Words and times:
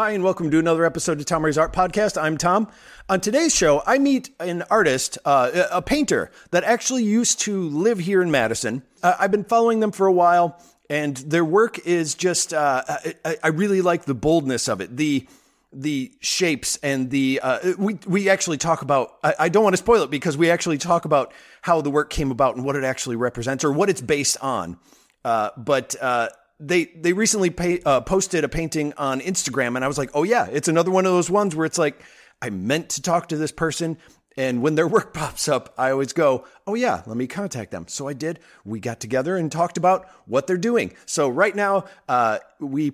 Hi, 0.00 0.12
and 0.12 0.24
welcome 0.24 0.50
to 0.50 0.58
another 0.58 0.86
episode 0.86 1.20
of 1.20 1.26
Tom 1.26 1.44
Ray's 1.44 1.58
Art 1.58 1.74
Podcast. 1.74 2.16
I'm 2.18 2.38
Tom. 2.38 2.68
On 3.10 3.20
today's 3.20 3.54
show, 3.54 3.82
I 3.86 3.98
meet 3.98 4.30
an 4.40 4.62
artist, 4.70 5.18
uh, 5.26 5.66
a 5.70 5.82
painter 5.82 6.30
that 6.52 6.64
actually 6.64 7.04
used 7.04 7.40
to 7.40 7.68
live 7.68 7.98
here 7.98 8.22
in 8.22 8.30
Madison. 8.30 8.82
Uh, 9.02 9.16
I've 9.20 9.30
been 9.30 9.44
following 9.44 9.80
them 9.80 9.92
for 9.92 10.06
a 10.06 10.12
while, 10.12 10.58
and 10.88 11.18
their 11.18 11.44
work 11.44 11.80
is 11.80 12.14
just, 12.14 12.54
uh, 12.54 12.82
I, 13.26 13.36
I, 13.44 13.48
really 13.48 13.82
like 13.82 14.06
the 14.06 14.14
boldness 14.14 14.70
of 14.70 14.80
it. 14.80 14.96
The 14.96 15.28
the 15.70 16.10
shapes 16.20 16.78
and 16.82 17.10
the 17.10 17.40
uh, 17.42 17.74
we 17.76 17.98
we 18.06 18.30
actually 18.30 18.56
talk 18.56 18.80
about 18.80 19.18
I, 19.22 19.34
I, 19.38 19.48
don't 19.50 19.64
want 19.64 19.74
to 19.74 19.82
spoil 19.82 20.02
it 20.02 20.10
because 20.10 20.34
we 20.34 20.50
actually 20.50 20.78
talk 20.78 21.04
about 21.04 21.34
how 21.60 21.82
the 21.82 21.90
work 21.90 22.08
came 22.08 22.30
about 22.30 22.56
and 22.56 22.64
what 22.64 22.74
it 22.74 22.84
actually 22.84 23.16
represents 23.16 23.64
or 23.64 23.70
what 23.70 23.90
it's 23.90 24.00
based 24.00 24.38
on 24.40 24.78
uh, 25.24 25.50
but 25.56 25.94
uh, 26.00 26.30
they 26.60 26.84
they 26.84 27.12
recently 27.12 27.50
pay, 27.50 27.80
uh, 27.84 28.02
posted 28.02 28.44
a 28.44 28.48
painting 28.48 28.92
on 28.96 29.20
Instagram, 29.20 29.76
and 29.76 29.84
I 29.84 29.88
was 29.88 29.98
like, 29.98 30.10
oh 30.14 30.22
yeah, 30.22 30.46
it's 30.46 30.68
another 30.68 30.90
one 30.90 31.06
of 31.06 31.12
those 31.12 31.30
ones 31.30 31.56
where 31.56 31.66
it's 31.66 31.78
like 31.78 32.00
I 32.42 32.50
meant 32.50 32.90
to 32.90 33.02
talk 33.02 33.28
to 33.28 33.36
this 33.36 33.50
person, 33.50 33.96
and 34.36 34.62
when 34.62 34.74
their 34.74 34.86
work 34.96 35.14
pops 35.14 35.48
up, 35.48 35.74
I 35.78 35.90
always 35.90 36.12
go, 36.12 36.46
oh 36.66 36.74
yeah, 36.74 37.02
let 37.06 37.16
me 37.16 37.26
contact 37.26 37.70
them. 37.70 37.86
So 37.88 38.06
I 38.06 38.12
did. 38.12 38.38
We 38.64 38.78
got 38.78 39.00
together 39.00 39.36
and 39.36 39.50
talked 39.50 39.78
about 39.78 40.06
what 40.26 40.46
they're 40.46 40.58
doing. 40.58 40.94
So 41.06 41.28
right 41.28 41.56
now, 41.56 41.86
uh, 42.08 42.38
we 42.60 42.92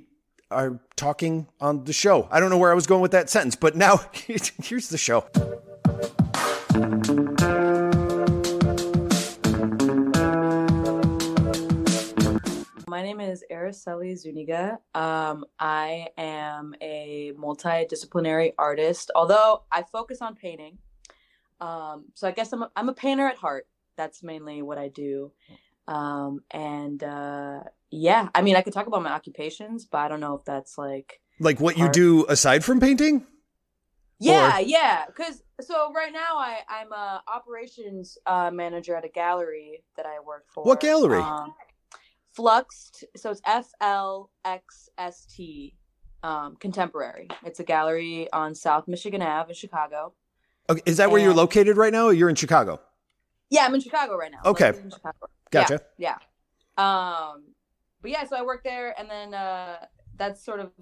are 0.50 0.78
talking 0.94 1.48
on 1.60 1.84
the 1.84 1.92
show. 1.92 2.28
I 2.30 2.38
don't 2.38 2.50
know 2.50 2.58
where 2.58 2.70
I 2.70 2.74
was 2.74 2.86
going 2.86 3.02
with 3.02 3.10
that 3.10 3.28
sentence, 3.28 3.56
but 3.56 3.74
now 3.76 4.00
here's 4.12 4.88
the 4.88 4.98
show. 4.98 5.26
Name 13.02 13.20
is 13.20 13.44
Araceli 13.50 14.16
Zuniga. 14.16 14.78
Um, 14.94 15.44
I 15.58 16.08
am 16.16 16.74
a 16.80 17.32
multidisciplinary 17.38 18.52
artist, 18.58 19.10
although 19.14 19.62
I 19.72 19.82
focus 19.82 20.22
on 20.22 20.34
painting. 20.34 20.78
Um, 21.60 22.06
so 22.14 22.28
I 22.28 22.32
guess 22.32 22.52
I'm 22.52 22.62
a, 22.62 22.70
I'm 22.76 22.88
a 22.88 22.94
painter 22.94 23.26
at 23.26 23.36
heart. 23.36 23.66
That's 23.96 24.22
mainly 24.22 24.62
what 24.62 24.78
I 24.78 24.88
do. 24.88 25.32
Um, 25.88 26.40
and 26.50 27.02
uh, 27.02 27.60
yeah, 27.90 28.28
I 28.34 28.42
mean, 28.42 28.56
I 28.56 28.62
could 28.62 28.72
talk 28.72 28.86
about 28.86 29.02
my 29.02 29.10
occupations, 29.10 29.86
but 29.86 29.98
I 29.98 30.08
don't 30.08 30.20
know 30.20 30.34
if 30.34 30.44
that's 30.44 30.76
like 30.76 31.20
like 31.40 31.60
what 31.60 31.78
you 31.78 31.88
do 31.90 32.26
aside 32.28 32.64
from 32.64 32.80
painting. 32.80 33.26
Yeah, 34.18 34.58
or... 34.58 34.60
yeah. 34.60 35.04
Because 35.06 35.42
so 35.60 35.92
right 35.92 36.12
now 36.12 36.36
I 36.36 36.58
I'm 36.68 36.92
a 36.92 37.22
operations 37.28 38.18
uh, 38.26 38.50
manager 38.50 38.96
at 38.96 39.04
a 39.04 39.08
gallery 39.08 39.84
that 39.96 40.06
I 40.06 40.20
work 40.20 40.46
for. 40.52 40.64
What 40.64 40.80
gallery? 40.80 41.20
Um, 41.20 41.54
Fluxed. 42.36 43.04
So 43.16 43.30
it's 43.30 43.40
F 43.46 43.72
L 43.80 44.30
X 44.44 44.90
S 44.98 45.26
T 45.26 45.74
um, 46.22 46.56
Contemporary. 46.56 47.28
It's 47.44 47.60
a 47.60 47.64
gallery 47.64 48.30
on 48.32 48.54
South 48.54 48.86
Michigan 48.86 49.22
Ave 49.22 49.48
in 49.48 49.54
Chicago. 49.54 50.12
Okay, 50.68 50.82
is 50.84 50.98
that 50.98 51.04
and, 51.04 51.12
where 51.12 51.22
you're 51.22 51.34
located 51.34 51.76
right 51.76 51.92
now? 51.92 52.10
you're 52.10 52.28
in 52.28 52.34
Chicago? 52.34 52.80
Yeah, 53.48 53.64
I'm 53.64 53.74
in 53.74 53.80
Chicago 53.80 54.16
right 54.16 54.30
now. 54.30 54.40
Okay, 54.44 54.72
gotcha. 55.50 55.80
Yeah, 55.96 56.16
yeah. 56.76 57.32
Um, 57.32 57.44
but 58.02 58.10
yeah, 58.10 58.24
so 58.26 58.36
I 58.36 58.42
work 58.42 58.64
there, 58.64 58.94
and 58.98 59.08
then 59.08 59.32
uh, 59.32 59.86
that's 60.16 60.44
sort 60.44 60.60
of 60.60 60.72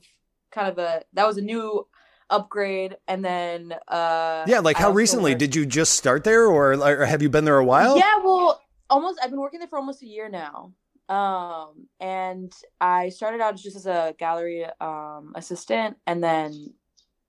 kind 0.51 0.69
of 0.69 0.79
a 0.79 1.03
that 1.13 1.27
was 1.27 1.37
a 1.37 1.43
new 1.43 1.87
upgrade 2.31 2.97
and 3.07 3.25
then 3.25 3.75
uh 3.89 4.45
yeah 4.47 4.61
like 4.61 4.77
how 4.77 4.91
recently 4.91 5.33
worked... 5.33 5.41
did 5.41 5.55
you 5.55 5.67
just 5.67 5.93
start 5.93 6.25
there 6.25 6.47
or, 6.47 6.73
or 6.73 7.05
have 7.05 7.21
you 7.21 7.29
been 7.29 7.45
there 7.45 7.59
a 7.59 7.65
while 7.65 7.99
yeah 7.99 8.19
well 8.25 8.63
almost 8.89 9.19
i've 9.23 9.31
been 9.31 9.41
working 9.41 9.61
there 9.61 9.69
for 9.69 9.79
almost 9.79 10.03
a 10.03 10.07
year 10.07 10.29
now 10.29 10.73
um 11.09 11.87
and 12.01 12.53
i 12.81 13.11
started 13.11 13.41
out 13.41 13.57
just 13.57 13.77
as 13.77 13.87
a 13.87 14.15
gallery 14.19 14.65
um 14.81 15.33
assistant 15.35 15.97
and 16.07 16.25
then 16.25 16.73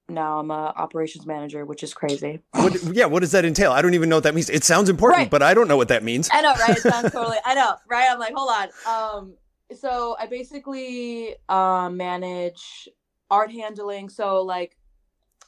now 0.07 0.39
i'm 0.39 0.49
a 0.49 0.73
operations 0.77 1.25
manager 1.25 1.65
which 1.65 1.83
is 1.83 1.93
crazy. 1.93 2.39
What, 2.51 2.81
yeah 2.83 3.05
what 3.05 3.19
does 3.19 3.31
that 3.31 3.43
entail? 3.43 3.71
I 3.71 3.81
don't 3.81 3.93
even 3.93 4.07
know 4.07 4.17
what 4.17 4.23
that 4.23 4.35
means. 4.35 4.49
It 4.49 4.63
sounds 4.63 4.87
important 4.87 5.19
right. 5.19 5.29
but 5.29 5.41
i 5.41 5.53
don't 5.53 5.67
know 5.67 5.77
what 5.77 5.89
that 5.89 6.03
means. 6.03 6.29
I 6.31 6.41
know 6.41 6.53
right? 6.53 6.77
It 6.77 6.83
sounds 6.83 7.11
totally 7.11 7.37
i 7.43 7.53
know 7.53 7.73
right? 7.89 8.07
I'm 8.09 8.19
like 8.19 8.33
hold 8.35 8.49
on. 8.49 8.69
Um 8.87 9.33
so 9.73 10.15
i 10.19 10.27
basically 10.27 11.35
um 11.49 11.97
manage 11.97 12.87
art 13.29 13.51
handling. 13.51 14.09
So 14.09 14.41
like 14.43 14.77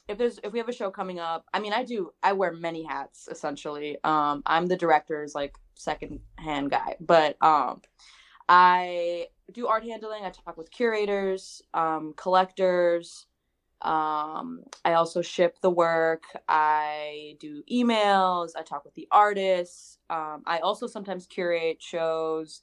if 0.08 0.18
there's 0.18 0.38
if 0.42 0.52
we 0.52 0.58
have 0.58 0.68
a 0.68 0.72
show 0.72 0.90
coming 0.90 1.18
up 1.18 1.44
i 1.52 1.60
mean 1.60 1.72
i 1.72 1.84
do 1.84 2.10
i 2.22 2.32
wear 2.32 2.52
many 2.52 2.82
hats 2.82 3.28
essentially. 3.30 3.96
Um 4.04 4.42
i'm 4.44 4.66
the 4.66 4.76
director's 4.76 5.34
like 5.34 5.56
second 5.74 6.20
hand 6.36 6.70
guy. 6.70 6.96
But 7.00 7.36
um 7.42 7.80
I 8.48 9.28
do 9.52 9.66
art 9.66 9.84
handling. 9.84 10.24
I 10.24 10.30
talk 10.30 10.56
with 10.56 10.70
curators, 10.70 11.62
um, 11.74 12.14
collectors. 12.16 13.26
Um, 13.82 14.64
I 14.84 14.94
also 14.94 15.22
ship 15.22 15.58
the 15.60 15.70
work. 15.70 16.24
I 16.48 17.36
do 17.40 17.62
emails. 17.70 18.50
I 18.56 18.62
talk 18.62 18.84
with 18.84 18.94
the 18.94 19.06
artists. 19.10 19.98
Um, 20.10 20.42
I 20.46 20.58
also 20.58 20.86
sometimes 20.86 21.26
curate 21.26 21.80
shows, 21.80 22.62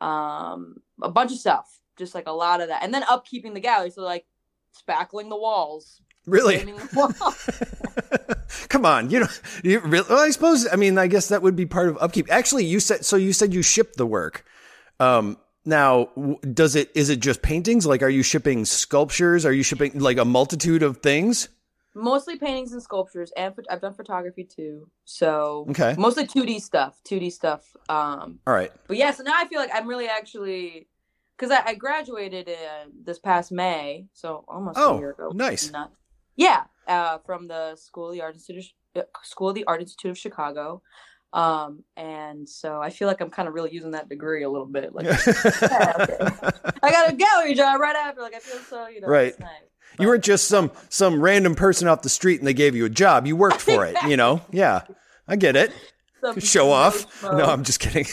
um, 0.00 0.76
a 1.02 1.10
bunch 1.10 1.32
of 1.32 1.38
stuff, 1.38 1.80
just 1.96 2.14
like 2.14 2.26
a 2.26 2.32
lot 2.32 2.60
of 2.60 2.68
that. 2.68 2.82
And 2.82 2.92
then 2.92 3.02
upkeeping 3.04 3.54
the 3.54 3.60
gallery. 3.60 3.90
So, 3.90 4.02
like, 4.02 4.26
spackling 4.86 5.30
the 5.30 5.36
walls. 5.36 6.02
Really? 6.26 6.58
The 6.58 8.36
Come 8.68 8.84
on, 8.84 9.10
you 9.10 9.20
know, 9.20 9.28
you 9.64 9.80
really, 9.80 10.06
well, 10.08 10.18
I 10.18 10.30
suppose, 10.30 10.68
I 10.70 10.76
mean, 10.76 10.98
I 10.98 11.06
guess 11.06 11.28
that 11.28 11.42
would 11.42 11.56
be 11.56 11.66
part 11.66 11.88
of 11.88 11.96
upkeep. 12.00 12.30
Actually, 12.30 12.66
you 12.66 12.80
said, 12.80 13.04
so 13.04 13.16
you 13.16 13.32
said 13.32 13.54
you 13.54 13.62
ship 13.62 13.94
the 13.94 14.06
work. 14.06 14.44
Um, 15.00 15.38
now, 15.64 16.08
does 16.52 16.76
it 16.76 16.90
is 16.94 17.10
it 17.10 17.20
just 17.20 17.42
paintings? 17.42 17.86
Like, 17.86 18.02
are 18.02 18.08
you 18.08 18.22
shipping 18.22 18.64
sculptures? 18.64 19.44
Are 19.44 19.52
you 19.52 19.62
shipping 19.62 19.98
like 19.98 20.18
a 20.18 20.24
multitude 20.24 20.82
of 20.82 20.98
things? 20.98 21.48
Mostly 21.94 22.38
paintings 22.38 22.72
and 22.72 22.82
sculptures, 22.82 23.32
and 23.36 23.52
I've 23.68 23.80
done 23.80 23.94
photography 23.94 24.44
too. 24.44 24.88
So 25.04 25.66
okay, 25.70 25.96
mostly 25.98 26.26
two 26.26 26.46
D 26.46 26.60
stuff, 26.60 27.00
two 27.02 27.18
D 27.18 27.30
stuff. 27.30 27.64
Um, 27.88 28.38
all 28.46 28.54
right. 28.54 28.70
But 28.86 28.96
yeah, 28.96 29.10
so 29.10 29.24
now 29.24 29.32
I 29.34 29.48
feel 29.48 29.58
like 29.58 29.70
I'm 29.74 29.88
really 29.88 30.06
actually 30.06 30.86
because 31.36 31.50
I, 31.50 31.70
I, 31.70 31.74
graduated 31.74 32.48
in 32.48 32.92
this 33.04 33.18
past 33.18 33.50
May, 33.50 34.06
so 34.12 34.44
almost 34.46 34.78
oh, 34.78 34.96
a 34.96 34.98
year 34.98 35.10
ago. 35.10 35.30
Nice. 35.34 35.72
Not, 35.72 35.90
yeah, 36.36 36.64
uh, 36.86 37.18
from 37.24 37.48
the 37.48 37.76
School 37.76 38.08
of 38.08 38.14
the 38.14 38.22
Art 38.22 38.34
Institute, 38.34 38.72
uh, 38.94 39.02
School 39.22 39.48
of 39.48 39.54
the 39.54 39.64
Art 39.64 39.80
Institute 39.80 40.10
of 40.10 40.18
Chicago. 40.18 40.82
Um, 41.32 41.84
and 41.96 42.48
so 42.48 42.80
I 42.80 42.90
feel 42.90 43.06
like 43.06 43.20
I'm 43.20 43.30
kind 43.30 43.46
of 43.46 43.54
really 43.54 43.72
using 43.72 43.92
that 43.92 44.08
degree 44.08 44.42
a 44.42 44.50
little 44.50 44.66
bit. 44.66 44.94
Like, 44.94 45.06
yeah, 45.06 45.18
okay. 46.00 46.18
I 46.82 46.90
got 46.90 47.12
a 47.12 47.14
gallery 47.14 47.54
job 47.54 47.80
right 47.80 47.94
after. 47.94 48.20
Like, 48.20 48.34
I 48.34 48.40
feel 48.40 48.60
so, 48.60 48.88
you 48.88 49.00
know, 49.00 49.06
right. 49.06 49.38
Nice. 49.38 49.50
you 49.98 50.08
weren't 50.08 50.24
just 50.24 50.48
some 50.48 50.72
some 50.88 51.20
random 51.20 51.54
person 51.54 51.86
off 51.86 52.02
the 52.02 52.08
street 52.08 52.40
and 52.40 52.46
they 52.46 52.54
gave 52.54 52.74
you 52.74 52.84
a 52.84 52.90
job. 52.90 53.26
You 53.26 53.36
worked 53.36 53.60
for 53.60 53.84
it, 53.86 53.96
you 54.06 54.16
know. 54.16 54.42
Yeah, 54.50 54.82
I 55.28 55.36
get 55.36 55.54
it. 55.54 55.72
Some 56.20 56.40
Show 56.40 56.70
off. 56.70 57.22
No, 57.22 57.44
I'm 57.44 57.62
just 57.62 57.78
kidding. 57.78 58.06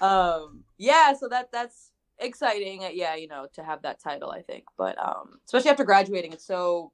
um, 0.00 0.64
yeah, 0.76 1.14
so 1.14 1.28
that 1.28 1.50
that's 1.50 1.92
exciting. 2.18 2.84
Uh, 2.84 2.90
yeah, 2.92 3.14
you 3.14 3.26
know, 3.26 3.46
to 3.54 3.64
have 3.64 3.82
that 3.82 4.00
title, 4.00 4.30
I 4.30 4.42
think. 4.42 4.64
But 4.76 4.98
um, 4.98 5.40
especially 5.46 5.70
after 5.70 5.84
graduating, 5.84 6.34
it's 6.34 6.46
so 6.46 6.92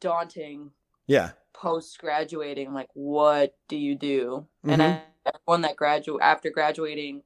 daunting. 0.00 0.70
Yeah 1.06 1.32
post 1.54 1.98
graduating 1.98 2.74
like 2.74 2.88
what 2.94 3.54
do 3.68 3.76
you 3.76 3.94
do 3.94 4.46
mm-hmm. 4.64 4.70
and 4.70 4.82
I, 4.82 5.02
everyone 5.26 5.62
that 5.62 5.76
graduate 5.76 6.20
after 6.22 6.50
graduating 6.50 7.22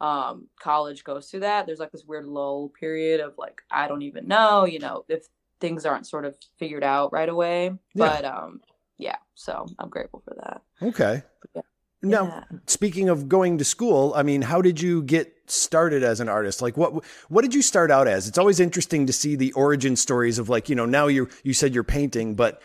um 0.00 0.48
college 0.60 1.04
goes 1.04 1.30
through 1.30 1.40
that 1.40 1.66
there's 1.66 1.78
like 1.78 1.92
this 1.92 2.04
weird 2.04 2.26
lull 2.26 2.70
period 2.78 3.20
of 3.20 3.34
like 3.38 3.62
i 3.70 3.88
don't 3.88 4.02
even 4.02 4.28
know 4.28 4.64
you 4.64 4.78
know 4.78 5.04
if 5.08 5.26
things 5.60 5.86
aren't 5.86 6.06
sort 6.06 6.24
of 6.24 6.36
figured 6.58 6.84
out 6.84 7.12
right 7.12 7.28
away 7.28 7.66
yeah. 7.66 7.74
but 7.94 8.24
um 8.24 8.60
yeah 8.98 9.16
so 9.34 9.66
i'm 9.78 9.88
grateful 9.88 10.22
for 10.24 10.34
that 10.34 10.62
okay 10.82 11.22
yeah. 11.54 11.62
now 12.02 12.24
yeah. 12.24 12.58
speaking 12.66 13.08
of 13.08 13.28
going 13.28 13.58
to 13.58 13.64
school 13.64 14.12
i 14.14 14.22
mean 14.22 14.42
how 14.42 14.60
did 14.60 14.80
you 14.80 15.02
get 15.02 15.32
started 15.46 16.02
as 16.02 16.20
an 16.20 16.28
artist 16.28 16.60
like 16.60 16.76
what 16.76 17.04
what 17.28 17.42
did 17.42 17.54
you 17.54 17.62
start 17.62 17.90
out 17.90 18.06
as 18.06 18.28
it's 18.28 18.38
always 18.38 18.60
interesting 18.60 19.06
to 19.06 19.12
see 19.12 19.34
the 19.34 19.52
origin 19.52 19.96
stories 19.96 20.38
of 20.38 20.48
like 20.48 20.68
you 20.68 20.74
know 20.74 20.86
now 20.86 21.06
you 21.06 21.28
you 21.42 21.54
said 21.54 21.74
you're 21.74 21.84
painting 21.84 22.34
but 22.34 22.60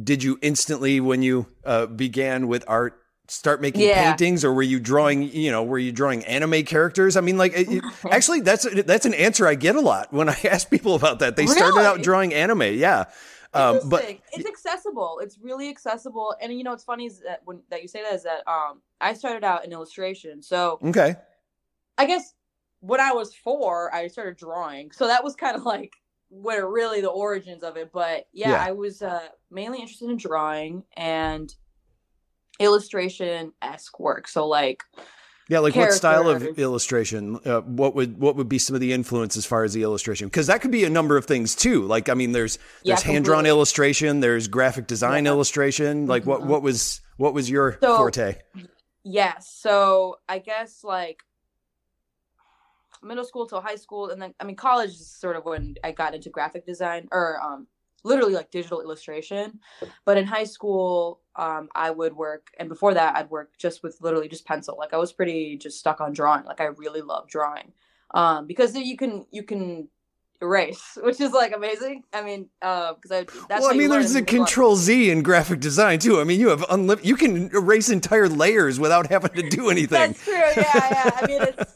did 0.00 0.22
you 0.22 0.38
instantly 0.42 1.00
when 1.00 1.22
you 1.22 1.46
uh, 1.64 1.86
began 1.86 2.48
with 2.48 2.64
art 2.66 2.98
start 3.28 3.60
making 3.62 3.82
yeah. 3.82 4.10
paintings 4.10 4.44
or 4.44 4.52
were 4.52 4.62
you 4.62 4.80
drawing 4.80 5.22
you 5.22 5.50
know 5.50 5.62
were 5.62 5.78
you 5.78 5.92
drawing 5.92 6.24
anime 6.24 6.64
characters? 6.64 7.16
I 7.16 7.20
mean 7.20 7.38
like 7.38 7.52
it, 7.54 7.82
actually 8.10 8.40
that's 8.40 8.66
that's 8.84 9.06
an 9.06 9.14
answer 9.14 9.46
i 9.46 9.54
get 9.54 9.76
a 9.76 9.80
lot 9.80 10.12
when 10.12 10.28
i 10.28 10.36
ask 10.44 10.70
people 10.70 10.94
about 10.94 11.20
that. 11.20 11.36
They 11.36 11.44
really? 11.44 11.56
started 11.56 11.80
out 11.80 12.02
drawing 12.02 12.34
anime 12.34 12.62
yeah. 12.74 13.04
Um, 13.54 13.80
but 13.90 14.02
it's 14.32 14.48
accessible. 14.48 15.20
It's 15.22 15.38
really 15.38 15.68
accessible. 15.68 16.34
And 16.40 16.56
you 16.56 16.64
know 16.64 16.70
what's 16.70 16.84
funny 16.84 17.04
is 17.04 17.20
that 17.20 17.42
when 17.44 17.60
that 17.68 17.82
you 17.82 17.88
say 17.88 18.02
that 18.02 18.14
is 18.14 18.22
that 18.22 18.48
um 18.50 18.80
i 19.00 19.12
started 19.12 19.44
out 19.44 19.64
in 19.64 19.72
illustration. 19.72 20.42
So 20.42 20.78
okay. 20.82 21.16
I 21.98 22.06
guess 22.06 22.34
when 22.80 23.00
i 23.00 23.12
was 23.12 23.34
four 23.34 23.94
i 23.94 24.08
started 24.08 24.36
drawing. 24.36 24.90
So 24.90 25.06
that 25.06 25.22
was 25.22 25.36
kind 25.36 25.54
of 25.54 25.64
like 25.64 25.92
what 26.34 26.58
are 26.58 26.70
really 26.70 27.02
the 27.02 27.10
origins 27.10 27.62
of 27.62 27.76
it. 27.76 27.90
But 27.92 28.26
yeah, 28.32 28.50
yeah. 28.52 28.64
I 28.64 28.72
was 28.72 29.02
uh, 29.02 29.28
mainly 29.50 29.80
interested 29.80 30.08
in 30.08 30.16
drawing 30.16 30.82
and 30.96 31.54
illustration 32.58 33.52
esque 33.60 33.98
work. 34.00 34.28
So 34.28 34.46
like 34.46 34.82
Yeah, 35.48 35.58
like 35.58 35.74
what 35.76 35.92
style 35.92 36.28
of 36.28 36.42
illustration? 36.58 37.38
Uh, 37.44 37.60
what 37.60 37.94
would 37.94 38.18
what 38.18 38.36
would 38.36 38.48
be 38.48 38.58
some 38.58 38.74
of 38.74 38.80
the 38.80 38.92
influence 38.92 39.36
as 39.36 39.44
far 39.44 39.64
as 39.64 39.72
the 39.74 39.82
illustration? 39.82 40.28
Because 40.28 40.46
that 40.46 40.62
could 40.62 40.70
be 40.70 40.84
a 40.84 40.90
number 40.90 41.16
of 41.16 41.26
things 41.26 41.54
too. 41.54 41.82
Like 41.82 42.08
I 42.08 42.14
mean, 42.14 42.32
there's 42.32 42.58
Yeah, 42.82 42.94
there's 42.94 43.02
hand 43.02 43.24
drawn 43.24 43.44
illustration, 43.46 44.20
there's 44.20 44.48
graphic 44.48 44.86
design 44.86 45.24
Yeah. 45.26 45.32
illustration. 45.32 46.06
Like 46.06 46.24
what 46.24 46.40
Mhm. 46.42 46.46
what 46.46 46.62
was 46.62 47.00
what 47.18 47.34
was 47.34 47.50
your 47.50 47.78
So- 47.82 47.96
forte? 47.98 48.36
Yes. 49.04 49.52
So 49.60 50.16
I 50.28 50.38
guess 50.38 50.82
like 50.84 51.22
middle 53.02 53.24
school 53.24 53.46
till 53.46 53.60
high 53.60 53.76
school, 53.76 54.10
and 54.10 54.20
then 54.20 54.34
I 54.40 54.44
mean 54.44 54.56
college 54.56 54.90
is 54.90 55.10
sort 55.10 55.36
of 55.36 55.44
when 55.44 55.74
I 55.84 55.92
got 55.92 56.14
into 56.14 56.30
graphic 56.30 56.66
design 56.66 57.08
or 57.12 57.40
um 57.42 57.66
literally 58.04 58.34
like 58.34 58.50
digital 58.50 58.80
illustration. 58.80 59.60
But 60.04 60.18
in 60.18 60.26
high 60.26 60.44
school, 60.44 61.20
um 61.36 61.68
I 61.74 61.90
would 61.90 62.14
work, 62.14 62.48
and 62.58 62.68
before 62.68 62.94
that, 62.94 63.16
I'd 63.16 63.30
work 63.30 63.52
just 63.58 63.82
with 63.82 63.98
literally 64.00 64.28
just 64.28 64.46
pencil. 64.46 64.76
Like 64.78 64.92
I 64.94 64.98
was 64.98 65.12
pretty 65.12 65.56
just 65.56 65.78
stuck 65.78 66.00
on 66.00 66.12
drawing. 66.12 66.44
Like 66.44 66.60
I 66.60 66.66
really 66.66 67.02
love 67.02 67.28
drawing, 67.28 67.72
um 68.12 68.46
because 68.46 68.76
you 68.76 68.96
can 68.96 69.26
you 69.30 69.42
can 69.42 69.88
erase, 70.42 70.98
which 71.02 71.20
is 71.20 71.32
like 71.32 71.54
amazing. 71.54 72.02
I 72.12 72.22
mean, 72.22 72.48
uh, 72.60 72.94
because 72.94 73.12
I 73.12 73.24
that's 73.48 73.62
well, 73.62 73.70
I 73.70 73.74
mean, 73.74 73.88
there's 73.88 74.12
the 74.12 74.18
and 74.18 74.30
move 74.30 74.40
on. 74.40 74.46
Control 74.46 74.76
Z 74.76 75.10
in 75.10 75.22
graphic 75.22 75.60
design 75.60 75.98
too. 76.00 76.20
I 76.20 76.24
mean, 76.24 76.38
you 76.40 76.48
have 76.48 76.64
unlimited. 76.68 77.08
You 77.08 77.16
can 77.16 77.50
erase 77.54 77.88
entire 77.88 78.28
layers 78.28 78.78
without 78.78 79.06
having 79.10 79.30
to 79.32 79.48
do 79.48 79.70
anything. 79.70 80.12
That's 80.12 80.24
true. 80.24 80.34
Yeah, 80.34 80.52
yeah. 80.56 81.10
I 81.16 81.26
mean, 81.26 81.42
it's 81.42 81.74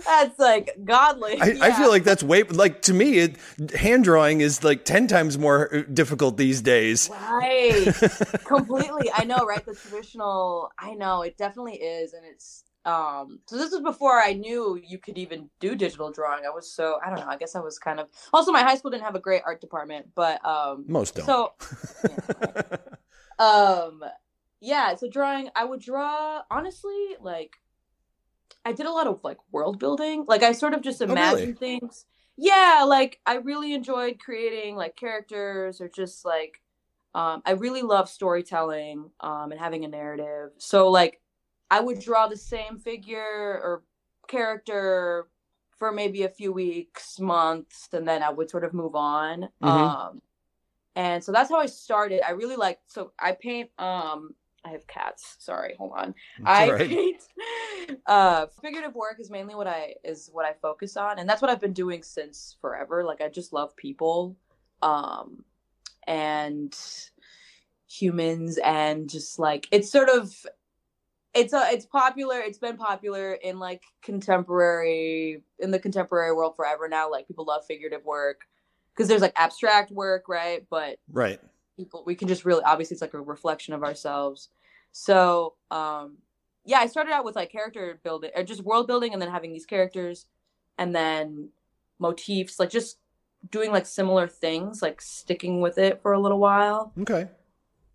that's 0.04 0.38
like 0.38 0.76
godly. 0.84 1.40
I, 1.40 1.56
I 1.60 1.72
feel 1.72 1.90
like 1.90 2.04
that's 2.04 2.22
way 2.22 2.42
like 2.42 2.82
to 2.82 2.94
me. 2.94 3.18
It, 3.18 3.36
hand 3.72 4.04
drawing 4.04 4.40
is 4.40 4.62
like 4.64 4.84
ten 4.84 5.06
times 5.06 5.38
more 5.38 5.74
uh, 5.74 5.82
difficult 5.92 6.36
these 6.36 6.60
days. 6.60 7.10
right, 7.10 7.86
completely. 8.44 9.10
I 9.14 9.24
know, 9.24 9.38
right? 9.38 9.64
The 9.64 9.74
traditional. 9.74 10.70
I 10.78 10.94
know 10.94 11.22
it 11.22 11.36
definitely 11.36 11.76
is, 11.76 12.12
and 12.12 12.24
it's. 12.24 12.64
Um, 12.86 13.40
so 13.46 13.58
this 13.58 13.72
was 13.72 13.82
before 13.82 14.22
I 14.22 14.32
knew 14.32 14.80
you 14.82 14.96
could 14.96 15.18
even 15.18 15.50
do 15.60 15.74
digital 15.74 16.10
drawing. 16.10 16.44
I 16.46 16.50
was 16.50 16.72
so 16.72 16.98
I 17.04 17.10
don't 17.10 17.20
know. 17.20 17.26
I 17.28 17.36
guess 17.36 17.54
I 17.54 17.60
was 17.60 17.78
kind 17.78 18.00
of 18.00 18.08
also 18.32 18.52
my 18.52 18.62
high 18.62 18.76
school 18.76 18.90
didn't 18.90 19.04
have 19.04 19.14
a 19.14 19.20
great 19.20 19.42
art 19.44 19.60
department, 19.60 20.08
but 20.14 20.44
um, 20.46 20.86
Most 20.88 21.14
don't. 21.14 21.26
so 21.26 21.52
yeah, 22.08 22.16
right. 22.40 22.80
um 23.38 24.02
yeah 24.60 24.94
so 24.94 25.08
drawing 25.08 25.48
i 25.56 25.64
would 25.64 25.80
draw 25.80 26.42
honestly 26.50 27.16
like 27.20 27.56
i 28.64 28.72
did 28.72 28.86
a 28.86 28.90
lot 28.92 29.06
of 29.06 29.20
like 29.24 29.38
world 29.52 29.78
building. 29.78 30.24
Like 30.28 30.42
i 30.42 30.52
sort 30.52 30.74
of 30.74 30.82
just 30.82 31.00
Oh, 31.02 31.06
really? 31.06 31.52
things. 31.52 32.06
Yeah 32.36 32.84
like 32.86 33.20
i 33.26 33.34
really 33.36 33.74
enjoyed 33.74 34.18
creating 34.18 34.76
like 34.76 34.96
characters 34.96 35.80
or 35.80 35.88
just 35.88 36.24
like 36.24 36.60
um 37.14 37.42
i 37.44 37.52
really 37.52 37.82
love 37.82 38.08
storytelling 38.08 39.10
um 39.20 39.50
and 39.52 39.60
having 39.60 39.84
a 39.84 39.88
narrative. 39.88 40.50
So 40.58 40.90
like 40.90 41.20
i 41.70 41.80
would 41.80 42.00
draw 42.00 42.26
the 42.28 42.36
same 42.36 42.78
figure 42.78 43.60
or 43.62 43.82
character 44.28 45.28
for 45.78 45.90
maybe 45.92 46.22
a 46.24 46.28
few 46.28 46.52
weeks 46.52 47.18
months 47.18 47.88
and 47.92 48.06
then 48.06 48.22
i 48.22 48.30
would 48.30 48.50
sort 48.50 48.64
of 48.64 48.72
move 48.74 48.94
on. 48.94 49.48
Mhm. 49.62 49.68
um 49.68 50.22
and 50.96 51.22
so 51.24 51.30
that's 51.32 51.48
how 51.50 51.56
i 51.58 51.66
started. 51.66 52.20
I 52.26 52.32
really 52.32 52.56
like 52.56 52.78
so 52.86 53.12
i 53.18 53.32
paint 53.32 53.70
um 53.78 54.34
i 54.64 54.70
have 54.70 54.86
cats. 54.86 55.36
Sorry 55.38 55.74
hold 55.78 55.92
on. 55.96 56.14
I 56.44 56.70
right. 56.70 56.88
paint 56.88 57.22
uh 58.06 58.46
figurative 58.62 58.94
work 58.94 59.16
is 59.18 59.30
mainly 59.30 59.54
what 59.54 59.66
i 59.66 59.94
is 60.04 60.30
what 60.32 60.44
i 60.46 60.52
focus 60.60 60.96
on 60.96 61.18
and 61.18 61.28
that's 61.28 61.42
what 61.42 61.50
i've 61.50 61.60
been 61.60 61.72
doing 61.72 62.02
since 62.02 62.56
forever. 62.60 63.04
Like 63.04 63.20
i 63.20 63.28
just 63.28 63.52
love 63.52 63.74
people 63.76 64.36
um 64.82 65.44
and 66.06 66.76
humans 67.86 68.58
and 68.58 69.10
just 69.10 69.38
like 69.38 69.66
it's 69.70 69.90
sort 69.90 70.08
of 70.08 70.34
it's 71.34 71.52
a 71.52 71.68
it's 71.70 71.86
popular 71.86 72.38
it's 72.38 72.58
been 72.58 72.76
popular 72.76 73.32
in 73.32 73.58
like 73.58 73.82
contemporary 74.02 75.42
in 75.58 75.70
the 75.70 75.78
contemporary 75.78 76.32
world 76.32 76.56
forever 76.56 76.88
now. 76.88 77.10
Like 77.10 77.28
people 77.28 77.44
love 77.44 77.64
figurative 77.66 78.04
work 78.04 78.42
because 78.94 79.08
there's 79.08 79.22
like 79.22 79.32
abstract 79.36 79.90
work 79.90 80.28
right? 80.28 80.66
But 80.70 80.98
right. 81.12 81.40
People 81.80 82.02
we 82.06 82.14
can 82.14 82.28
just 82.28 82.44
really 82.44 82.62
obviously 82.64 82.94
it's 82.94 83.02
like 83.02 83.14
a 83.14 83.20
reflection 83.20 83.74
of 83.74 83.82
ourselves. 83.82 84.48
So 84.92 85.54
um 85.70 86.18
yeah 86.66 86.78
i 86.78 86.86
started 86.86 87.10
out 87.12 87.24
with 87.24 87.36
like 87.36 87.50
character 87.50 87.98
building 88.04 88.30
or 88.36 88.42
just 88.44 88.62
world 88.62 88.86
building 88.86 89.12
and 89.14 89.20
then 89.22 89.30
having 89.30 89.50
these 89.52 89.64
characters 89.64 90.26
and 90.76 90.94
then 90.94 91.48
motifs 91.98 92.58
like 92.60 92.70
just 92.70 92.98
doing 93.50 93.70
like 93.72 93.86
similar 93.86 94.26
things 94.28 94.82
like 94.82 95.00
sticking 95.00 95.62
with 95.62 95.78
it 95.78 96.02
for 96.02 96.12
a 96.12 96.20
little 96.20 96.38
while. 96.38 96.92
Okay. 97.00 97.24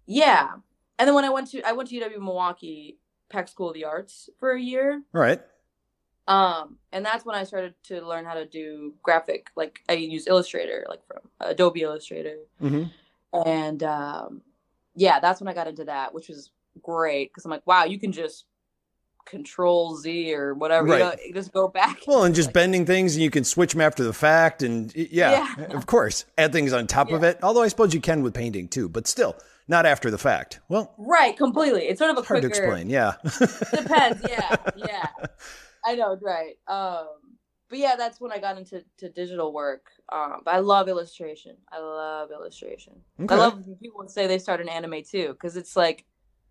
yeah. 0.07 0.47
And 0.97 1.07
then 1.07 1.13
when 1.15 1.25
i 1.25 1.29
went 1.29 1.47
to 1.51 1.61
i 1.69 1.73
went 1.73 1.89
to 1.89 1.95
uw 1.99 2.19
milwaukee 2.19 2.97
peck 3.29 3.47
school 3.47 3.69
of 3.69 3.75
the 3.75 3.85
arts 3.85 4.29
for 4.39 4.51
a 4.51 4.61
year. 4.61 5.01
All 5.13 5.21
right. 5.21 5.41
um 6.27 6.77
and 6.91 7.05
that's 7.05 7.23
when 7.25 7.35
i 7.35 7.43
started 7.43 7.75
to 7.89 8.01
learn 8.01 8.25
how 8.25 8.33
to 8.41 8.45
do 8.47 8.95
graphic 9.03 9.41
like 9.55 9.73
i 9.89 9.93
use 9.93 10.25
illustrator 10.27 10.79
like 10.89 11.05
from 11.05 11.21
adobe 11.39 11.81
illustrator. 11.81 12.37
Hmm 12.59 12.85
and 13.43 13.83
um 13.83 14.41
yeah 14.95 15.19
that's 15.19 15.39
when 15.41 15.47
i 15.47 15.53
got 15.53 15.67
into 15.67 15.83
that 15.85 16.13
which 16.13 16.29
was 16.29 16.51
great 16.81 17.29
because 17.31 17.45
i'm 17.45 17.51
like 17.51 17.65
wow 17.67 17.83
you 17.85 17.99
can 17.99 18.11
just 18.11 18.45
control 19.25 19.95
z 19.97 20.33
or 20.35 20.53
whatever 20.53 20.85
Right. 20.87 20.97
you 20.99 21.03
know, 21.03 21.15
you 21.27 21.33
just 21.33 21.51
go 21.51 21.67
back 21.67 21.99
Well, 22.05 22.25
and 22.25 22.35
just 22.35 22.49
Like, 22.49 22.53
bending 22.53 22.85
things, 22.85 23.15
and 23.15 23.23
you 23.23 23.31
can 23.31 23.43
switch 23.43 23.71
them 23.71 23.81
after 23.81 24.03
the 24.03 24.13
fact, 24.13 24.61
and 24.61 24.95
yeah, 24.95 25.55
Yeah. 25.57 25.65
of 25.75 25.87
course, 25.87 26.25
add 26.37 26.51
things 26.53 26.73
on 26.73 26.85
top 26.85 27.11
of 27.11 27.23
it. 27.23 27.39
Although 27.41 27.63
I 27.63 27.67
suppose 27.69 27.91
you 27.93 28.01
can 28.01 28.21
with 28.21 28.35
painting 28.35 28.67
too, 28.67 28.87
but 28.87 29.07
still, 29.07 29.35
not 29.67 29.87
after 29.87 30.11
the 30.11 30.19
fact. 30.19 30.59
Well, 30.69 30.93
right 30.99 31.35
completely 31.35 31.87
it's 31.87 31.97
sort 31.97 32.11
of 32.11 32.17
a 32.19 32.21
hard 32.21 32.43
to 32.43 32.47
explain. 32.47 32.87
Yeah. 32.87 33.13
depends 33.73 34.21
yeah 34.29 34.55
yeah 34.75 35.07
i 35.83 35.95
know 35.95 36.17
right 36.21 36.57
um 36.67 37.07
but 37.69 37.79
yeah 37.79 37.95
that's 37.95 38.19
when 38.19 38.31
i 38.31 38.37
got 38.37 38.57
into 38.57 38.83
to 38.97 39.09
digital 39.09 39.53
work. 39.53 39.87
Um 40.11 40.41
but 40.43 40.55
i 40.55 40.59
love 40.59 40.87
illustration. 40.87 41.55
I 41.71 41.79
love 41.79 42.31
illustration. 42.31 42.93
Okay. 43.21 43.33
i 43.33 43.37
love 43.37 43.65
when 43.65 43.75
people 43.75 44.07
say 44.07 44.27
they 44.27 44.39
start 44.39 44.61
an 44.61 44.69
anime 44.69 45.03
too 45.03 45.29
because 45.29 45.57
it's 45.57 45.75
like 45.75 46.05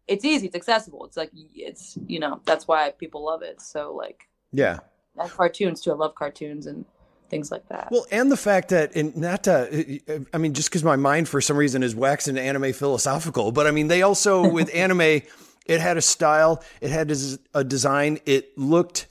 it's 0.06 0.25
easy 0.25 0.46
it's 0.46 0.56
accessible. 0.56 1.05
It's 1.06 1.16
like 1.16 1.31
it's 1.55 1.99
you 2.06 2.20
know 2.20 2.40
that's 2.44 2.69
why 2.69 2.90
people 2.90 3.25
love 3.25 3.43
it. 3.43 3.61
So 3.61 3.94
like 3.94 4.28
yeah. 4.52 4.78
and 5.19 5.31
cartoons 5.31 5.81
too. 5.81 5.93
I 5.93 5.94
love 5.94 6.14
cartoons 6.14 6.66
and 6.66 6.84
things 7.28 7.50
like 7.50 7.69
that. 7.69 7.88
Well, 7.90 8.06
and 8.10 8.31
the 8.31 8.37
fact 8.37 8.69
that, 8.69 8.94
and 8.94 9.17
not 9.17 9.44
to, 9.44 10.00
I 10.32 10.38
mean, 10.38 10.55
just 10.55 10.70
because 10.70 10.84
my 10.84 10.96
mind 10.96 11.28
for 11.28 11.40
some 11.40 11.56
reason 11.56 11.82
is 11.82 11.94
waxing 11.94 12.38
anime 12.38 12.72
philosophical, 12.72 13.50
but 13.50 13.67
I 13.67 13.72
mean, 13.72 13.88
they 13.88 14.02
also, 14.02 14.49
with 14.49 14.70
anime, 14.75 15.22
it 15.67 15.81
had 15.81 15.96
a 15.96 16.02
style, 16.02 16.62
it 16.81 16.90
had 16.90 17.12
a 17.55 17.64
design, 17.64 18.20
it 18.26 18.56
looked 18.56 19.08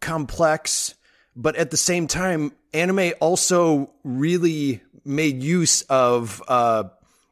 complex, 0.00 0.94
but 1.36 1.56
at 1.56 1.70
the 1.70 1.76
same 1.76 2.06
time, 2.06 2.52
anime 2.74 3.12
also 3.20 3.90
really 4.04 4.80
made 5.04 5.42
use 5.42 5.82
of 5.82 6.42
uh, 6.48 6.84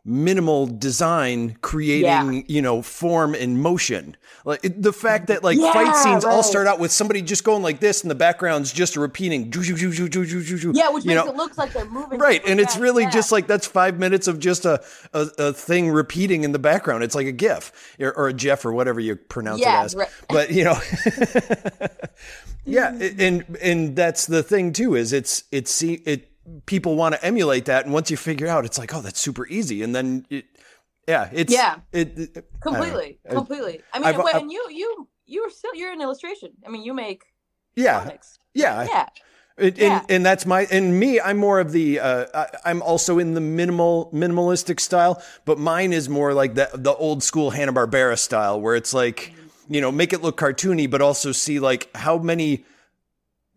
minimal 0.04 0.66
design, 0.66 1.56
creating, 1.60 2.44
you 2.48 2.62
know, 2.62 2.82
form 2.82 3.34
and 3.34 3.60
motion. 3.60 4.16
Like 4.44 4.64
it, 4.64 4.82
the 4.82 4.92
fact 4.94 5.26
that 5.26 5.44
like 5.44 5.58
fight 5.58 5.86
Yeah, 5.86 5.92
scenes 6.02 6.24
all 6.24 6.36
right. 6.36 6.44
start 6.44 6.66
out 6.66 6.78
with 6.80 6.90
somebody 6.90 7.20
just 7.20 7.44
going 7.44 7.62
like 7.62 7.78
this, 7.78 8.00
and 8.02 8.10
the 8.10 8.14
background's 8.14 8.72
just 8.72 8.96
repeating, 8.96 9.50
"Joo, 9.50 9.62
joo, 9.62 9.76
joo, 9.76 9.92
joo, 9.92 10.08
joo, 10.08 10.24
joo, 10.24 10.40
joo, 10.42 10.56
joo," 10.56 10.72
yeah 10.74 10.88
which 10.88 11.04
you 11.04 11.08
makes 11.14 11.26
know? 11.26 11.30
it 11.30 11.36
look 11.36 11.58
like 11.58 11.74
they're 11.74 11.84
moving 11.84 12.18
Right, 12.18 12.40
and 12.46 12.58
it's 12.58 12.78
really 12.78 13.02
yeah. 13.02 13.10
just 13.10 13.30
like 13.32 13.46
that's 13.46 13.66
five 13.66 13.98
minutes 13.98 14.26
of 14.28 14.38
just 14.38 14.64
a, 14.64 14.82
a, 15.12 15.28
a 15.38 15.52
thing 15.52 15.90
repeating 15.90 16.42
in 16.44 16.52
the 16.52 16.58
background. 16.58 17.04
It's 17.04 17.14
like 17.14 17.26
a 17.26 17.32
GIF 17.32 17.90
or, 18.00 18.12
or 18.16 18.28
a 18.28 18.32
GIF 18.32 18.64
or 18.64 18.72
whatever 18.72 18.98
you 18.98 19.16
pronounce 19.16 19.60
Yeah, 19.60 19.82
it 19.82 19.84
as. 19.84 19.94
right. 19.94 20.08
But 20.30 20.50
you 20.52 20.64
know, 20.64 20.78
yeah, 22.64 22.92
and 23.18 23.44
and 23.62 23.96
that's 23.96 24.26
the 24.26 24.42
thing 24.42 24.72
too 24.72 24.94
is 24.96 25.12
it's 25.12 25.44
it's 25.52 25.70
see 25.70 25.94
it 26.04 26.28
people 26.66 26.96
want 26.96 27.14
to 27.14 27.24
emulate 27.24 27.66
that, 27.66 27.84
and 27.84 27.94
once 27.94 28.10
you 28.10 28.16
figure 28.16 28.46
out, 28.48 28.64
it's 28.64 28.78
like 28.78 28.94
oh 28.94 29.00
that's 29.00 29.20
super 29.20 29.46
easy, 29.48 29.82
and 29.82 29.94
then 29.94 30.26
it, 30.30 30.44
yeah, 31.08 31.28
it's 31.32 31.52
Yeah. 31.52 31.76
it, 31.92 32.18
it- 32.18 32.30
I 32.36 32.40
don't 32.40 32.44
know. 32.44 32.50
completely 32.62 33.18
I- 33.28 33.34
completely 33.34 33.80
i 33.92 33.98
mean 33.98 34.08
I've- 34.08 34.18
wait, 34.18 34.34
I've- 34.34 34.42
and 34.42 34.52
you 34.52 34.66
you 34.70 35.08
you're 35.26 35.50
still 35.50 35.74
you're 35.74 35.92
an 35.92 36.00
illustration 36.02 36.50
i 36.66 36.70
mean 36.70 36.82
you 36.82 36.92
make 36.92 37.22
yeah 37.76 38.00
comics 38.00 38.38
yeah 38.54 38.84
yeah 38.88 39.06
And, 39.58 39.76
Yeah. 39.78 39.98
and, 40.00 40.10
and 40.10 40.26
that's 40.26 40.46
my 40.46 40.66
and 40.70 40.98
me. 40.98 41.20
I'm 41.20 41.36
more 41.36 41.60
of 41.60 41.70
the. 41.72 42.00
Uh, 42.00 42.24
I, 42.34 42.46
I'm 42.70 42.80
also 42.82 43.18
in 43.18 43.34
the 43.34 43.40
minimal 43.42 44.08
minimalistic 44.14 44.80
style, 44.80 45.22
but 45.44 45.58
mine 45.58 45.92
is 45.92 46.08
more 46.08 46.32
like 46.32 46.54
the 46.54 46.70
the 46.72 46.94
old 46.94 47.22
school 47.22 47.50
Hanna 47.50 47.72
Barbera 47.72 48.18
style, 48.18 48.58
where 48.60 48.74
it's 48.74 48.94
like 48.94 49.34
you 49.70 49.80
know 49.80 49.90
make 49.90 50.12
it 50.12 50.20
look 50.22 50.36
cartoony, 50.38 50.90
but 50.90 51.00
also 51.00 51.32
see 51.32 51.58
like 51.60 51.88
how 51.96 52.18
many 52.18 52.64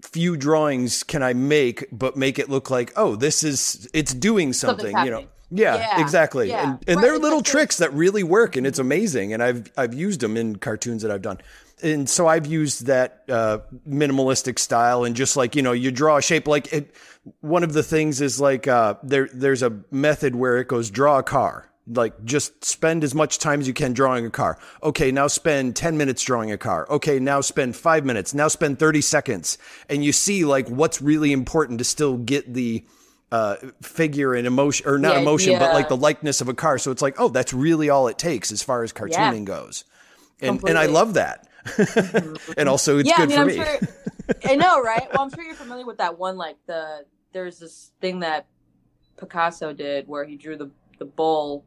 few 0.01 0.37
drawings 0.37 1.03
can 1.03 1.23
I 1.23 1.33
make, 1.33 1.85
but 1.91 2.15
make 2.15 2.39
it 2.39 2.49
look 2.49 2.69
like 2.69 2.93
oh 2.95 3.15
this 3.17 3.43
is 3.43 3.89
it's 3.93 4.13
doing 4.13 4.53
something. 4.53 4.95
You 5.05 5.11
know. 5.11 5.25
Yeah, 5.55 5.75
Yeah, 5.75 6.01
exactly. 6.01 6.49
yeah. 6.49 6.63
And 6.63 6.79
and 6.87 6.95
Right, 6.97 7.01
they're 7.03 7.19
little 7.19 7.41
tricks 7.43 7.77
that 7.77 7.93
really 7.93 8.23
work, 8.23 8.55
and 8.55 8.65
it's 8.65 8.79
amazing. 8.79 9.33
And 9.33 9.43
I've 9.43 9.71
I've 9.77 9.93
used 9.93 10.19
them 10.21 10.35
in 10.37 10.55
cartoons 10.55 11.03
that 11.03 11.11
I've 11.11 11.21
done. 11.21 11.39
And 11.83 12.09
so 12.09 12.27
I've 12.27 12.47
used 12.47 12.85
that 12.85 13.23
uh, 13.29 13.59
minimalistic 13.87 14.57
style, 14.57 15.03
and 15.03 15.15
just 15.15 15.35
like 15.37 15.55
you 15.55 15.61
know, 15.61 15.73
you 15.73 15.91
draw 15.91 16.17
a 16.17 16.21
shape. 16.21 16.47
Like 16.47 16.71
it, 16.73 16.95
one 17.41 17.63
of 17.63 17.73
the 17.73 17.83
things 17.83 18.19
is 18.21 18.39
like 18.41 18.67
uh, 18.67 18.95
there 19.03 19.29
there's 19.33 19.61
a 19.61 19.81
method 19.91 20.35
where 20.35 20.57
it 20.57 20.67
goes 20.67 20.89
draw 20.89 21.19
a 21.19 21.23
car, 21.23 21.69
like 21.87 22.23
just 22.23 22.63
spend 22.63 23.03
as 23.03 23.13
much 23.13 23.39
time 23.39 23.59
as 23.59 23.67
you 23.67 23.73
can 23.73 23.93
drawing 23.93 24.25
a 24.25 24.29
car. 24.29 24.57
Okay, 24.81 25.11
now 25.11 25.27
spend 25.27 25.75
10 25.75 25.97
minutes 25.97 26.21
drawing 26.23 26.51
a 26.51 26.57
car. 26.57 26.87
Okay, 26.89 27.19
now 27.19 27.41
spend 27.41 27.75
5 27.75 28.05
minutes. 28.05 28.33
Now 28.33 28.47
spend 28.47 28.79
30 28.79 29.01
seconds. 29.01 29.57
And 29.89 30.03
you 30.03 30.11
see 30.11 30.45
like 30.45 30.67
what's 30.69 31.01
really 31.01 31.31
important 31.31 31.79
to 31.79 31.83
still 31.83 32.17
get 32.17 32.53
the 32.53 32.85
uh, 33.31 33.55
figure 33.81 34.33
and 34.33 34.45
emotion 34.45 34.87
or 34.87 34.97
not 34.97 35.15
The 35.15 35.21
emotion, 35.21 35.59
but 35.59 35.73
like 35.73 35.89
the 35.89 35.97
likeness 35.97 36.39
of 36.39 36.49
a 36.49 36.53
car. 36.53 36.77
So 36.77 36.91
it's 36.91 37.01
like, 37.01 37.15
oh, 37.19 37.29
that's 37.29 37.53
really 37.53 37.89
all 37.89 38.07
it 38.07 38.17
takes 38.17 38.51
as 38.51 38.61
far 38.61 38.83
as 38.83 38.93
cartooning 38.93 39.43
goes. 39.43 39.83
And 40.39 40.63
and 40.67 40.77
I 40.77 40.85
love 40.85 41.15
that. 41.15 41.47
and 42.57 42.69
also 42.69 42.99
it's 42.99 43.09
yeah, 43.09 43.25
good 43.25 43.31
I 43.31 43.43
mean, 43.45 43.57
for 43.57 43.63
I'm 43.63 43.69
me. 43.69 43.79
sure. 43.79 43.87
I 44.51 44.55
know, 44.55 44.81
right? 44.81 45.07
Well, 45.11 45.23
I'm 45.23 45.29
sure 45.31 45.43
you're 45.43 45.55
familiar 45.55 45.85
with 45.85 45.97
that 45.97 46.17
one. 46.17 46.37
Like 46.37 46.57
the 46.67 47.05
there's 47.31 47.59
this 47.59 47.91
thing 48.01 48.19
that 48.19 48.45
Picasso 49.17 49.73
did 49.73 50.07
where 50.07 50.25
he 50.25 50.35
drew 50.35 50.55
the 50.55 50.69
the 50.99 51.05
bull, 51.05 51.65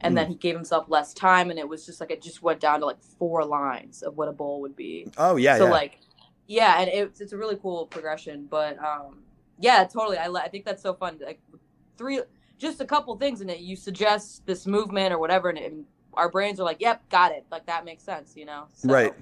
and 0.00 0.12
Hmm. 0.12 0.16
then 0.16 0.28
he 0.28 0.34
gave 0.34 0.54
himself 0.54 0.86
less 0.88 1.12
time, 1.14 1.50
and 1.50 1.58
it 1.58 1.68
was 1.68 1.86
just 1.86 2.00
like 2.00 2.10
it 2.10 2.22
just 2.22 2.42
went 2.42 2.60
down 2.60 2.80
to 2.80 2.86
like 2.86 3.00
four 3.02 3.44
lines 3.44 4.02
of 4.02 4.16
what 4.16 4.28
a 4.28 4.32
bowl 4.32 4.60
would 4.60 4.76
be. 4.76 5.06
Oh 5.16 5.36
yeah, 5.36 5.56
so 5.58 5.64
yeah. 5.64 5.70
like, 5.70 5.98
yeah, 6.46 6.80
and 6.80 6.88
it's 6.90 7.20
it's 7.20 7.32
a 7.32 7.36
really 7.36 7.56
cool 7.56 7.86
progression. 7.86 8.46
But 8.50 8.78
um, 8.78 9.22
yeah, 9.58 9.84
totally. 9.84 10.18
I 10.18 10.26
I 10.30 10.48
think 10.48 10.64
that's 10.64 10.82
so 10.82 10.94
fun. 10.94 11.18
Like 11.24 11.40
three, 11.96 12.20
just 12.58 12.80
a 12.80 12.84
couple 12.84 13.16
things 13.16 13.40
in 13.40 13.48
it. 13.50 13.60
You 13.60 13.76
suggest 13.76 14.44
this 14.46 14.66
movement 14.66 15.12
or 15.12 15.18
whatever, 15.18 15.48
and, 15.48 15.58
and 15.58 15.84
our 16.14 16.28
brains 16.28 16.60
are 16.60 16.64
like, 16.64 16.80
"Yep, 16.80 17.08
got 17.08 17.32
it." 17.32 17.44
Like 17.50 17.66
that 17.66 17.84
makes 17.84 18.02
sense, 18.02 18.36
you 18.36 18.44
know? 18.44 18.64
So, 18.74 18.88
Right. 18.88 19.14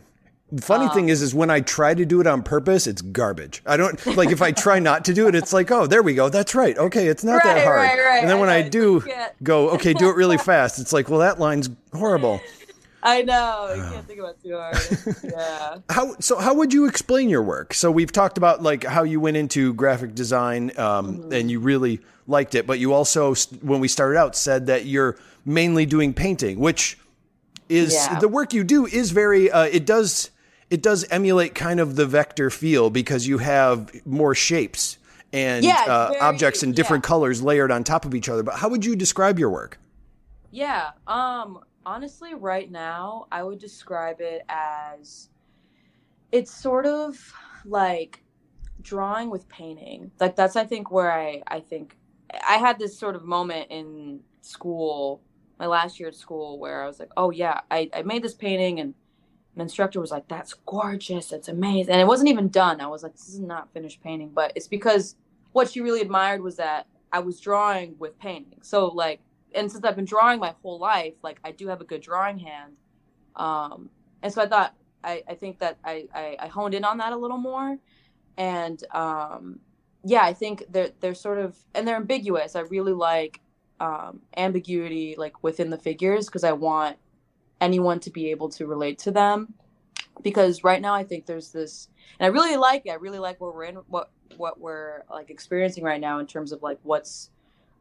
Funny 0.60 0.84
Um, 0.86 0.90
thing 0.92 1.08
is, 1.08 1.22
is 1.22 1.34
when 1.34 1.48
I 1.50 1.60
try 1.60 1.94
to 1.94 2.04
do 2.04 2.20
it 2.20 2.26
on 2.26 2.42
purpose, 2.42 2.86
it's 2.86 3.00
garbage. 3.00 3.62
I 3.64 3.76
don't 3.76 4.04
like 4.16 4.30
if 4.30 4.42
I 4.42 4.52
try 4.52 4.78
not 4.78 5.04
to 5.06 5.14
do 5.14 5.26
it, 5.28 5.34
it's 5.34 5.52
like, 5.52 5.70
oh, 5.70 5.86
there 5.86 6.02
we 6.02 6.14
go. 6.14 6.28
That's 6.28 6.54
right. 6.54 6.76
Okay, 6.76 7.06
it's 7.08 7.24
not 7.24 7.42
that 7.42 7.64
hard. 7.64 7.76
right, 7.78 7.98
right. 7.98 8.20
And 8.20 8.28
then 8.28 8.38
when 8.38 8.48
I 8.50 8.56
I, 8.58 8.68
do 8.68 9.02
go, 9.42 9.70
okay, 9.70 9.94
do 9.94 10.10
it 10.10 10.16
really 10.16 10.38
fast. 10.38 10.78
It's 10.78 10.92
like, 10.92 11.08
well, 11.08 11.20
that 11.20 11.38
line's 11.40 11.70
horrible. 11.94 12.40
I 13.02 13.22
know. 13.22 13.72
You 13.74 13.82
can't 13.92 14.06
think 14.06 14.20
about 14.20 14.42
too 14.42 14.56
hard. 14.56 14.76
Yeah. 15.24 15.78
How 15.90 16.14
so? 16.20 16.38
How 16.38 16.54
would 16.54 16.72
you 16.72 16.86
explain 16.86 17.28
your 17.28 17.42
work? 17.42 17.74
So 17.74 17.90
we've 17.90 18.12
talked 18.12 18.36
about 18.38 18.62
like 18.62 18.84
how 18.84 19.02
you 19.02 19.18
went 19.20 19.36
into 19.36 19.74
graphic 19.74 20.14
design, 20.14 20.70
um, 20.78 21.16
Mm-hmm. 21.18 21.32
and 21.32 21.50
you 21.50 21.58
really 21.60 22.00
liked 22.28 22.54
it, 22.54 22.66
but 22.66 22.78
you 22.78 22.92
also, 22.92 23.34
when 23.62 23.80
we 23.80 23.88
started 23.88 24.18
out, 24.18 24.36
said 24.36 24.66
that 24.66 24.84
you're 24.84 25.16
mainly 25.44 25.84
doing 25.86 26.14
painting, 26.14 26.60
which 26.60 26.96
is 27.68 27.94
Yeah. 27.94 28.18
the 28.20 28.28
work 28.28 28.52
you 28.52 28.62
do 28.64 28.86
is 28.86 29.10
very. 29.12 29.50
Uh, 29.50 29.64
it 29.64 29.84
does 29.86 30.30
it 30.72 30.82
does 30.82 31.04
emulate 31.10 31.54
kind 31.54 31.78
of 31.80 31.96
the 31.96 32.06
vector 32.06 32.48
feel 32.50 32.88
because 32.88 33.26
you 33.26 33.38
have 33.38 33.90
more 34.06 34.34
shapes 34.34 34.96
and 35.32 35.64
Yeah, 35.64 35.84
uh, 35.86 36.08
very- 36.08 36.20
objects 36.20 36.62
in 36.62 36.72
different 36.72 37.04
yeah. 37.04 37.08
colors 37.08 37.42
layered 37.42 37.70
on 37.70 37.84
top 37.84 38.04
of 38.04 38.14
each 38.14 38.28
other. 38.28 38.42
But 38.42 38.54
how 38.54 38.68
would 38.70 38.84
you 38.84 38.96
describe 38.96 39.38
your 39.38 39.50
work? 39.50 39.78
Yeah. 40.50 40.90
Um 41.06 41.60
honestly 41.84 42.32
right 42.34 42.70
now 42.70 43.26
I 43.32 43.42
would 43.42 43.58
describe 43.58 44.20
it 44.20 44.42
as 44.48 45.28
it's 46.30 46.50
sort 46.54 46.86
of 46.86 47.18
like 47.64 48.22
drawing 48.80 49.28
with 49.30 49.48
painting. 49.48 50.10
Like 50.20 50.36
that's 50.36 50.56
I 50.56 50.64
think 50.64 50.90
where 50.90 51.12
I 51.12 51.42
I 51.46 51.60
think 51.60 51.96
I 52.48 52.56
had 52.56 52.78
this 52.78 52.98
sort 52.98 53.14
of 53.14 53.24
moment 53.24 53.66
in 53.70 54.20
school, 54.40 55.20
my 55.58 55.66
last 55.66 55.98
year 56.00 56.08
at 56.08 56.14
school 56.14 56.58
where 56.58 56.82
I 56.82 56.86
was 56.86 56.98
like, 56.98 57.10
"Oh 57.16 57.30
yeah, 57.30 57.60
I 57.70 57.90
I 57.94 58.02
made 58.02 58.22
this 58.22 58.34
painting 58.34 58.80
and 58.80 58.94
an 59.54 59.60
instructor 59.60 60.00
was 60.00 60.10
like, 60.10 60.28
"That's 60.28 60.54
gorgeous. 60.66 61.28
That's 61.28 61.48
amazing." 61.48 61.92
And 61.92 62.00
it 62.00 62.06
wasn't 62.06 62.30
even 62.30 62.48
done. 62.48 62.80
I 62.80 62.86
was 62.86 63.02
like, 63.02 63.12
"This 63.12 63.28
is 63.28 63.40
not 63.40 63.72
finished 63.72 64.02
painting." 64.02 64.30
But 64.34 64.52
it's 64.56 64.68
because 64.68 65.16
what 65.52 65.70
she 65.70 65.80
really 65.80 66.00
admired 66.00 66.42
was 66.42 66.56
that 66.56 66.86
I 67.12 67.18
was 67.20 67.40
drawing 67.40 67.96
with 67.98 68.18
painting. 68.18 68.60
So 68.62 68.86
like 68.88 69.20
and 69.54 69.70
since 69.70 69.84
I've 69.84 69.96
been 69.96 70.04
drawing 70.04 70.40
my 70.40 70.54
whole 70.62 70.78
life, 70.78 71.14
like 71.22 71.38
I 71.44 71.52
do 71.52 71.68
have 71.68 71.80
a 71.80 71.84
good 71.84 72.00
drawing 72.00 72.38
hand. 72.38 72.72
Um, 73.36 73.90
and 74.22 74.32
so 74.32 74.42
I 74.42 74.48
thought 74.48 74.74
I, 75.04 75.22
I 75.28 75.34
think 75.34 75.58
that 75.58 75.78
I, 75.84 76.06
I, 76.14 76.36
I 76.40 76.46
honed 76.48 76.74
in 76.74 76.84
on 76.84 76.98
that 76.98 77.12
a 77.12 77.16
little 77.16 77.38
more. 77.38 77.78
And 78.36 78.82
um, 78.92 79.58
yeah, 80.04 80.22
I 80.22 80.32
think 80.32 80.64
they're 80.70 80.90
they're 81.00 81.14
sort 81.14 81.38
of 81.38 81.56
and 81.74 81.86
they're 81.86 81.96
ambiguous. 81.96 82.56
I 82.56 82.60
really 82.60 82.92
like 82.92 83.40
um, 83.80 84.20
ambiguity 84.36 85.14
like 85.18 85.42
within 85.42 85.70
the 85.70 85.78
figures 85.78 86.26
because 86.26 86.44
I 86.44 86.52
want 86.52 86.96
anyone 87.62 88.00
to 88.00 88.10
be 88.10 88.30
able 88.30 88.48
to 88.50 88.66
relate 88.66 88.98
to 89.00 89.10
them. 89.10 89.54
Because 90.22 90.62
right 90.62 90.80
now 90.80 90.94
I 90.94 91.04
think 91.04 91.26
there's 91.26 91.52
this 91.52 91.88
and 92.18 92.26
I 92.26 92.28
really 92.28 92.56
like 92.56 92.82
it. 92.86 92.90
I 92.90 92.94
really 92.94 93.18
like 93.18 93.40
where 93.40 93.50
we're 93.50 93.64
in 93.64 93.76
what 93.88 94.10
what 94.36 94.60
we're 94.60 95.02
like 95.10 95.30
experiencing 95.30 95.84
right 95.84 96.00
now 96.00 96.18
in 96.18 96.26
terms 96.26 96.52
of 96.52 96.62
like 96.62 96.78
what's 96.82 97.30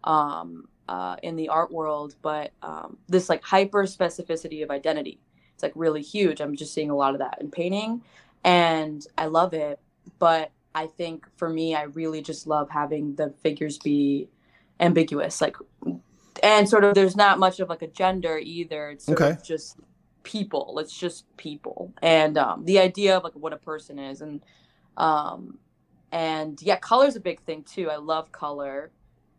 um, 0.04 0.68
uh, 0.90 1.16
in 1.24 1.36
the 1.36 1.50
art 1.50 1.72
world, 1.72 2.16
but 2.22 2.52
um, 2.62 2.98
this 3.08 3.30
like 3.30 3.44
hyper 3.44 3.84
specificity 3.84 4.64
of 4.64 4.72
identity. 4.72 5.20
It's 5.54 5.64
like 5.64 5.74
really 5.76 6.02
huge. 6.02 6.42
I'm 6.42 6.56
just 6.56 6.74
seeing 6.74 6.90
a 6.90 6.96
lot 6.96 7.14
of 7.14 7.20
that 7.20 7.38
in 7.40 7.52
painting, 7.52 8.02
and 8.44 9.06
I 9.18 9.28
love 9.28 9.54
it. 9.54 9.80
But 10.18 10.52
I 10.74 10.88
think 10.88 11.28
for 11.38 11.50
me, 11.50 11.76
I 11.76 11.84
really 11.84 12.22
just 12.22 12.48
love 12.48 12.70
having 12.70 13.16
the 13.16 13.34
figures 13.44 13.78
be 13.78 14.30
ambiguous, 14.80 15.42
like, 15.42 15.58
and 16.42 16.68
sort 16.68 16.84
of 16.84 16.96
there's 16.96 17.16
not 17.16 17.40
much 17.40 17.60
of 17.60 17.70
like 17.70 17.82
a 17.82 17.88
gender 17.88 18.38
either. 18.38 18.90
It's 18.92 19.06
sort 19.06 19.22
Okay. 19.22 19.32
of 19.32 19.44
just 19.44 19.78
people. 20.24 20.78
It's 20.80 20.98
just 20.98 21.26
people, 21.38 21.94
and 22.02 22.38
um, 22.38 22.66
the 22.66 22.80
idea 22.80 23.18
of 23.18 23.24
like 23.24 23.34
what 23.34 23.54
a 23.54 23.58
person 23.58 24.00
is, 24.00 24.22
and 24.22 24.42
um, 24.98 25.58
and 26.12 26.62
yeah, 26.62 26.76
color's 26.78 27.16
a 27.16 27.20
big 27.20 27.42
thing 27.42 27.64
too. 27.64 27.90
I 27.90 27.96
love 27.98 28.32
color 28.32 28.92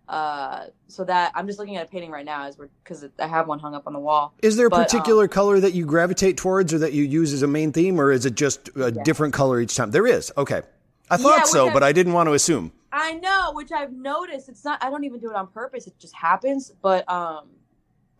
uh 0.08 0.64
so 0.88 1.04
that 1.04 1.30
i'm 1.36 1.46
just 1.46 1.60
looking 1.60 1.76
at 1.76 1.86
a 1.86 1.88
painting 1.88 2.10
right 2.10 2.24
now 2.24 2.44
as 2.44 2.58
we're 2.58 2.68
because 2.82 3.06
i 3.20 3.26
have 3.26 3.46
one 3.46 3.60
hung 3.60 3.72
up 3.72 3.86
on 3.86 3.92
the 3.92 3.98
wall 4.00 4.34
Is 4.42 4.56
there 4.56 4.66
a 4.66 4.68
But, 4.68 4.78
um, 4.80 4.84
particular 4.86 5.28
color 5.28 5.60
that 5.60 5.74
you 5.74 5.86
gravitate 5.86 6.36
towards 6.36 6.74
or 6.74 6.78
that 6.78 6.92
you 6.92 7.04
use 7.04 7.32
as 7.32 7.42
a 7.42 7.46
main 7.46 7.70
theme, 7.72 8.00
or 8.00 8.10
is 8.10 8.26
it 8.26 8.34
just 8.34 8.68
a 8.74 8.90
different 8.90 9.32
color 9.32 9.60
each 9.60 9.76
time? 9.76 9.92
There 9.92 10.04
is. 10.06 10.32
Okay. 10.36 10.62
I 11.08 11.18
thought 11.18 11.38
Yeah, 11.38 11.44
so, 11.44 11.68
I- 11.68 11.72
but 11.72 11.84
I 11.84 11.92
didn't 11.92 12.14
want 12.14 12.26
to 12.28 12.32
assume. 12.32 12.72
I 12.92 13.12
know 13.14 13.52
which 13.54 13.72
i've 13.72 13.92
noticed 13.92 14.48
it's 14.48 14.64
not 14.64 14.82
i 14.84 14.90
don't 14.90 15.04
even 15.04 15.18
do 15.20 15.30
it 15.30 15.36
on 15.36 15.46
purpose 15.48 15.86
it 15.86 15.98
just 15.98 16.14
happens 16.14 16.72
but 16.82 17.08
um 17.10 17.48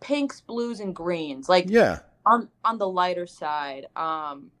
pinks 0.01 0.41
blues 0.41 0.79
and 0.79 0.95
greens 0.95 1.47
like 1.47 1.65
Yeah. 1.69 1.99
on 2.25 2.49
on 2.65 2.77
the 2.77 2.87
lighter 2.87 3.25
side 3.27 3.87
um 3.95 4.51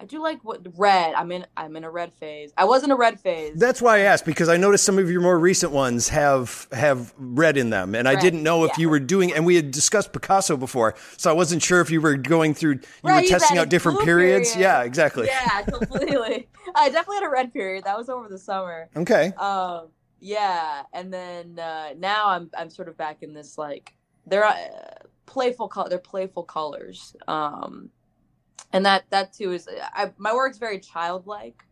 i 0.00 0.04
do 0.04 0.20
like 0.22 0.38
what 0.42 0.60
red 0.76 1.14
i'm 1.14 1.30
in 1.32 1.46
i'm 1.56 1.76
in 1.76 1.84
a 1.84 1.90
red 1.90 2.12
phase 2.14 2.52
i 2.56 2.64
was 2.64 2.82
in 2.84 2.90
a 2.90 2.96
red 2.96 3.18
phase 3.20 3.54
That's 3.56 3.80
why 3.80 3.96
I 3.98 4.00
asked 4.00 4.24
because 4.26 4.48
I 4.48 4.56
noticed 4.56 4.84
some 4.84 4.98
of 4.98 5.10
your 5.10 5.20
more 5.20 5.38
recent 5.38 5.72
ones 5.72 6.08
have 6.08 6.66
have 6.72 7.12
red 7.16 7.56
in 7.56 7.70
them, 7.70 7.94
and 7.94 8.08
I 8.08 8.14
didn't 8.20 8.42
know 8.42 8.64
if 8.64 8.70
yeah. 8.76 8.82
you 8.82 8.88
were 8.90 8.98
doing. 9.00 9.32
And 9.32 9.46
we 9.46 9.54
had 9.56 9.70
discussed 9.70 10.12
Picasso 10.12 10.56
before, 10.56 10.94
so 11.16 11.30
I 11.30 11.32
wasn't 11.32 11.62
sure 11.62 11.80
if 11.80 11.90
you 11.90 12.00
were 12.00 12.16
going 12.16 12.54
through. 12.54 12.72
You 12.74 12.80
Right, 13.04 13.22
were 13.22 13.28
testing 13.28 13.58
out 13.58 13.68
different 13.68 14.00
periods. 14.00 14.52
period. 14.54 14.68
Yeah, 14.68 14.82
exactly. 14.82 15.26
yeah 15.26 15.62
completely 15.76 16.48
i 16.74 16.88
definitely 16.88 17.16
had 17.16 17.24
a 17.24 17.30
red 17.30 17.52
period 17.52 17.84
that 17.84 17.96
was 17.96 18.08
over 18.08 18.28
the 18.28 18.38
summer 18.38 18.88
Okay. 18.96 19.32
um 19.38 19.88
yeah 20.20 20.82
and 20.92 21.12
then 21.12 21.58
uh 21.58 21.94
now 21.98 22.28
i'm 22.28 22.50
i'm 22.58 22.70
sort 22.70 22.88
of 22.88 22.96
back 22.96 23.22
in 23.22 23.32
this 23.34 23.56
like 23.58 23.94
they're 24.26 24.44
uh, 24.44 24.56
playful 25.26 25.68
color 25.68 25.88
they're 25.88 25.98
playful 25.98 26.42
colors 26.42 27.14
um 27.28 27.90
and 28.72 28.84
that 28.84 29.04
that 29.10 29.32
too 29.32 29.52
is 29.52 29.68
I, 29.94 30.12
my 30.18 30.34
work's 30.34 30.58
very 30.58 30.78
childlike 30.78 31.64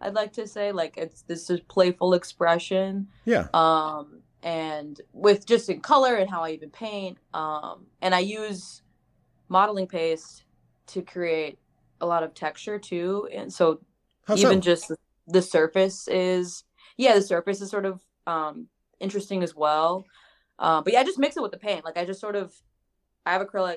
i'd 0.00 0.14
like 0.14 0.32
to 0.34 0.46
say 0.46 0.72
like 0.72 0.96
it's 0.96 1.22
this 1.22 1.50
is 1.50 1.60
playful 1.60 2.14
expression 2.14 3.08
Yeah. 3.24 3.48
um 3.54 4.22
and 4.42 5.00
with 5.12 5.46
just 5.46 5.68
in 5.68 5.80
color 5.80 6.14
and 6.16 6.30
how 6.30 6.42
i 6.42 6.50
even 6.50 6.70
paint 6.70 7.18
um 7.34 7.86
and 8.00 8.14
i 8.14 8.20
use 8.20 8.82
modeling 9.48 9.86
paste 9.86 10.44
to 10.86 11.02
create 11.02 11.58
a 12.00 12.06
lot 12.06 12.22
of 12.22 12.34
texture 12.34 12.78
too 12.78 13.28
and 13.32 13.52
so 13.52 13.80
How 14.24 14.34
even 14.34 14.62
so? 14.62 14.64
just 14.70 14.92
the, 15.28 15.42
surface 15.42 16.08
is 16.08 16.64
yeah 16.96 17.14
the 17.14 17.22
surface 17.22 17.60
is 17.60 17.70
sort 17.70 17.84
of 17.84 18.00
um 18.26 18.66
interesting 18.98 19.42
as 19.42 19.54
well 19.54 20.04
uh, 20.58 20.80
but 20.82 20.92
yeah 20.92 21.00
i 21.00 21.04
just 21.04 21.18
mix 21.18 21.36
it 21.36 21.42
with 21.42 21.52
the 21.52 21.58
paint 21.58 21.84
like 21.84 21.96
i 21.96 22.04
just 22.04 22.20
sort 22.20 22.36
of 22.36 22.54
i 23.26 23.32
have 23.32 23.42
acrylic 23.46 23.76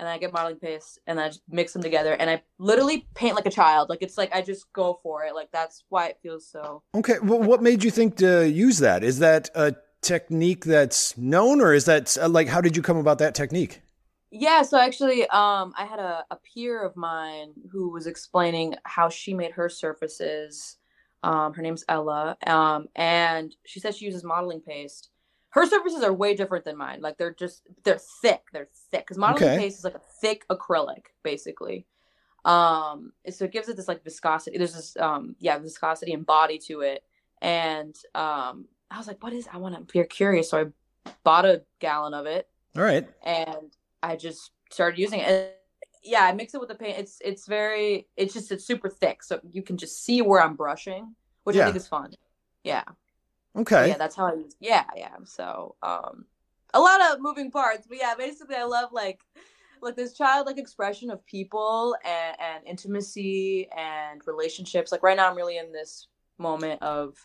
and 0.00 0.08
i 0.08 0.18
get 0.18 0.32
modeling 0.32 0.58
paste 0.58 0.98
and 1.06 1.20
i 1.20 1.28
just 1.28 1.42
mix 1.48 1.72
them 1.72 1.82
together 1.82 2.14
and 2.14 2.28
i 2.28 2.42
literally 2.58 3.06
paint 3.14 3.36
like 3.36 3.46
a 3.46 3.50
child 3.50 3.88
like 3.88 4.02
it's 4.02 4.18
like 4.18 4.34
i 4.34 4.42
just 4.42 4.72
go 4.72 4.98
for 5.02 5.24
it 5.24 5.34
like 5.34 5.48
that's 5.52 5.84
why 5.90 6.08
it 6.08 6.18
feels 6.22 6.44
so 6.48 6.82
Okay. 6.94 7.18
Well, 7.22 7.40
what 7.40 7.62
made 7.62 7.84
you 7.84 7.90
think 7.90 8.16
to 8.16 8.48
use 8.48 8.78
that? 8.78 9.04
Is 9.04 9.18
that 9.20 9.48
a 9.54 9.74
technique 10.02 10.64
that's 10.64 11.16
known, 11.16 11.60
or 11.60 11.72
is 11.72 11.84
that 11.84 12.16
uh, 12.18 12.28
like 12.28 12.48
how 12.48 12.60
did 12.60 12.76
you 12.76 12.82
come 12.82 12.96
about 12.96 13.18
that 13.18 13.34
technique? 13.34 13.80
Yeah, 14.30 14.62
so 14.62 14.78
actually, 14.78 15.22
um, 15.28 15.72
I 15.76 15.84
had 15.86 15.98
a, 15.98 16.24
a 16.30 16.36
peer 16.36 16.82
of 16.84 16.96
mine 16.96 17.52
who 17.72 17.90
was 17.90 18.06
explaining 18.06 18.76
how 18.84 19.08
she 19.08 19.34
made 19.34 19.52
her 19.52 19.68
surfaces. 19.68 20.76
Um, 21.22 21.52
her 21.54 21.62
name's 21.62 21.84
Ella, 21.88 22.36
um, 22.46 22.86
and 22.96 23.54
she 23.66 23.80
said 23.80 23.94
she 23.94 24.06
uses 24.06 24.24
modeling 24.24 24.60
paste. 24.60 25.10
Her 25.50 25.66
surfaces 25.66 26.02
are 26.02 26.12
way 26.12 26.34
different 26.34 26.64
than 26.64 26.76
mine. 26.76 27.00
Like 27.00 27.18
they're 27.18 27.34
just 27.34 27.62
they're 27.84 27.98
thick. 28.22 28.42
They're 28.52 28.68
thick 28.90 29.02
because 29.02 29.18
modeling 29.18 29.44
Okay. 29.44 29.58
paste 29.58 29.78
is 29.78 29.84
like 29.84 29.94
a 29.96 30.00
thick 30.20 30.46
acrylic, 30.48 31.06
basically. 31.22 31.86
Um, 32.44 33.12
so 33.28 33.44
it 33.44 33.52
gives 33.52 33.68
it 33.68 33.76
this 33.76 33.88
like 33.88 34.02
viscosity. 34.04 34.56
There's 34.58 34.74
this 34.74 34.96
um, 34.96 35.34
yeah, 35.38 35.58
viscosity 35.58 36.12
and 36.12 36.24
body 36.24 36.58
to 36.66 36.80
it. 36.82 37.04
And 37.42 37.94
um, 38.14 38.66
I 38.90 38.98
was 38.98 39.06
like, 39.06 39.22
what 39.22 39.32
is? 39.32 39.48
I 39.52 39.56
want 39.58 39.74
to 39.74 39.92
be 39.92 40.04
curious, 40.06 40.50
so 40.50 40.70
I 41.06 41.12
bought 41.24 41.44
a 41.46 41.62
gallon 41.80 42.14
of 42.14 42.26
it 42.26 42.48
All 42.76 42.82
right. 42.82 43.08
And 43.24 43.74
I 44.02 44.16
just 44.16 44.52
started 44.70 44.98
using 44.98 45.20
it. 45.20 45.56
yeah, 46.04 46.20
I 46.24 46.32
mix 46.32 46.54
it 46.54 46.60
with 46.60 46.68
the 46.68 46.74
paint. 46.76 46.98
It's 46.98 47.18
it's 47.24 47.46
very 47.46 48.06
it's 48.16 48.32
just 48.34 48.52
it's 48.52 48.64
super 48.64 48.88
thick, 48.88 49.22
so 49.22 49.40
you 49.50 49.62
can 49.62 49.76
just 49.76 50.04
see 50.04 50.22
where 50.22 50.42
I'm 50.42 50.54
brushing, 50.54 51.14
which 51.44 51.56
Yeah. 51.56 51.62
I 51.62 51.64
think 51.66 51.76
is 51.76 51.88
fun. 51.88 52.12
Yeah. 52.62 52.84
Okay. 53.56 53.88
Yeah, 53.88 53.96
that's 53.98 54.16
how 54.16 54.26
I 54.26 54.34
use. 54.34 54.54
Yeah, 54.60 54.84
yeah. 54.96 55.16
So, 55.24 55.76
um, 55.82 56.24
a 56.72 56.80
lot 56.80 57.00
of 57.10 57.20
moving 57.20 57.50
parts, 57.50 57.86
but 57.86 57.98
yeah, 57.98 58.14
basically, 58.16 58.56
I 58.56 58.64
love 58.64 58.90
like 58.92 59.20
like 59.82 59.96
this 59.96 60.12
childlike 60.12 60.58
expression 60.58 61.10
of 61.10 61.24
people 61.24 61.96
and, 62.04 62.36
and 62.38 62.66
intimacy 62.66 63.66
and 63.76 64.20
relationships. 64.26 64.92
Like 64.92 65.02
right 65.02 65.16
now, 65.16 65.30
I'm 65.30 65.36
really 65.36 65.58
in 65.58 65.72
this 65.72 66.06
moment 66.38 66.82
of. 66.82 67.16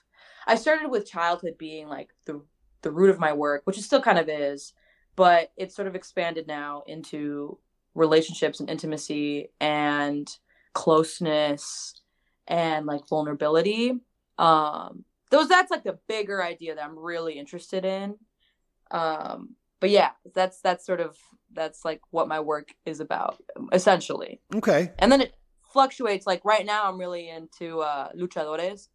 I 0.47 0.55
started 0.55 0.89
with 0.89 1.09
childhood 1.09 1.57
being 1.57 1.87
like 1.87 2.09
the 2.25 2.41
the 2.81 2.91
root 2.91 3.09
of 3.09 3.19
my 3.19 3.33
work, 3.33 3.61
which 3.65 3.77
it 3.77 3.83
still 3.83 4.01
kind 4.01 4.19
of 4.19 4.29
is, 4.29 4.73
but 5.15 5.51
it's 5.57 5.75
sort 5.75 5.87
of 5.87 5.95
expanded 5.95 6.47
now 6.47 6.83
into 6.87 7.57
relationships 7.95 8.59
and 8.59 8.69
intimacy 8.69 9.49
and 9.59 10.29
closeness 10.73 11.99
and 12.47 12.85
like 12.85 13.07
vulnerability. 13.07 13.99
Um, 14.37 15.05
those 15.31 15.47
that's 15.47 15.71
like 15.71 15.83
the 15.83 15.99
bigger 16.07 16.43
idea 16.43 16.75
that 16.75 16.83
I'm 16.83 16.97
really 16.97 17.33
interested 17.33 17.85
in. 17.85 18.15
Um, 18.91 19.55
but 19.79 19.89
yeah, 19.89 20.11
that's 20.33 20.61
that's 20.61 20.85
sort 20.85 21.01
of 21.01 21.17
that's 21.53 21.85
like 21.85 22.01
what 22.11 22.27
my 22.27 22.39
work 22.39 22.69
is 22.85 22.99
about 22.99 23.41
essentially. 23.71 24.41
Okay. 24.53 24.91
And 24.99 25.11
then 25.11 25.21
it 25.21 25.33
fluctuates. 25.71 26.25
Like 26.25 26.43
right 26.45 26.65
now, 26.65 26.87
I'm 26.87 26.97
really 26.99 27.29
into 27.29 27.81
uh, 27.81 28.09
luchadores, 28.13 28.87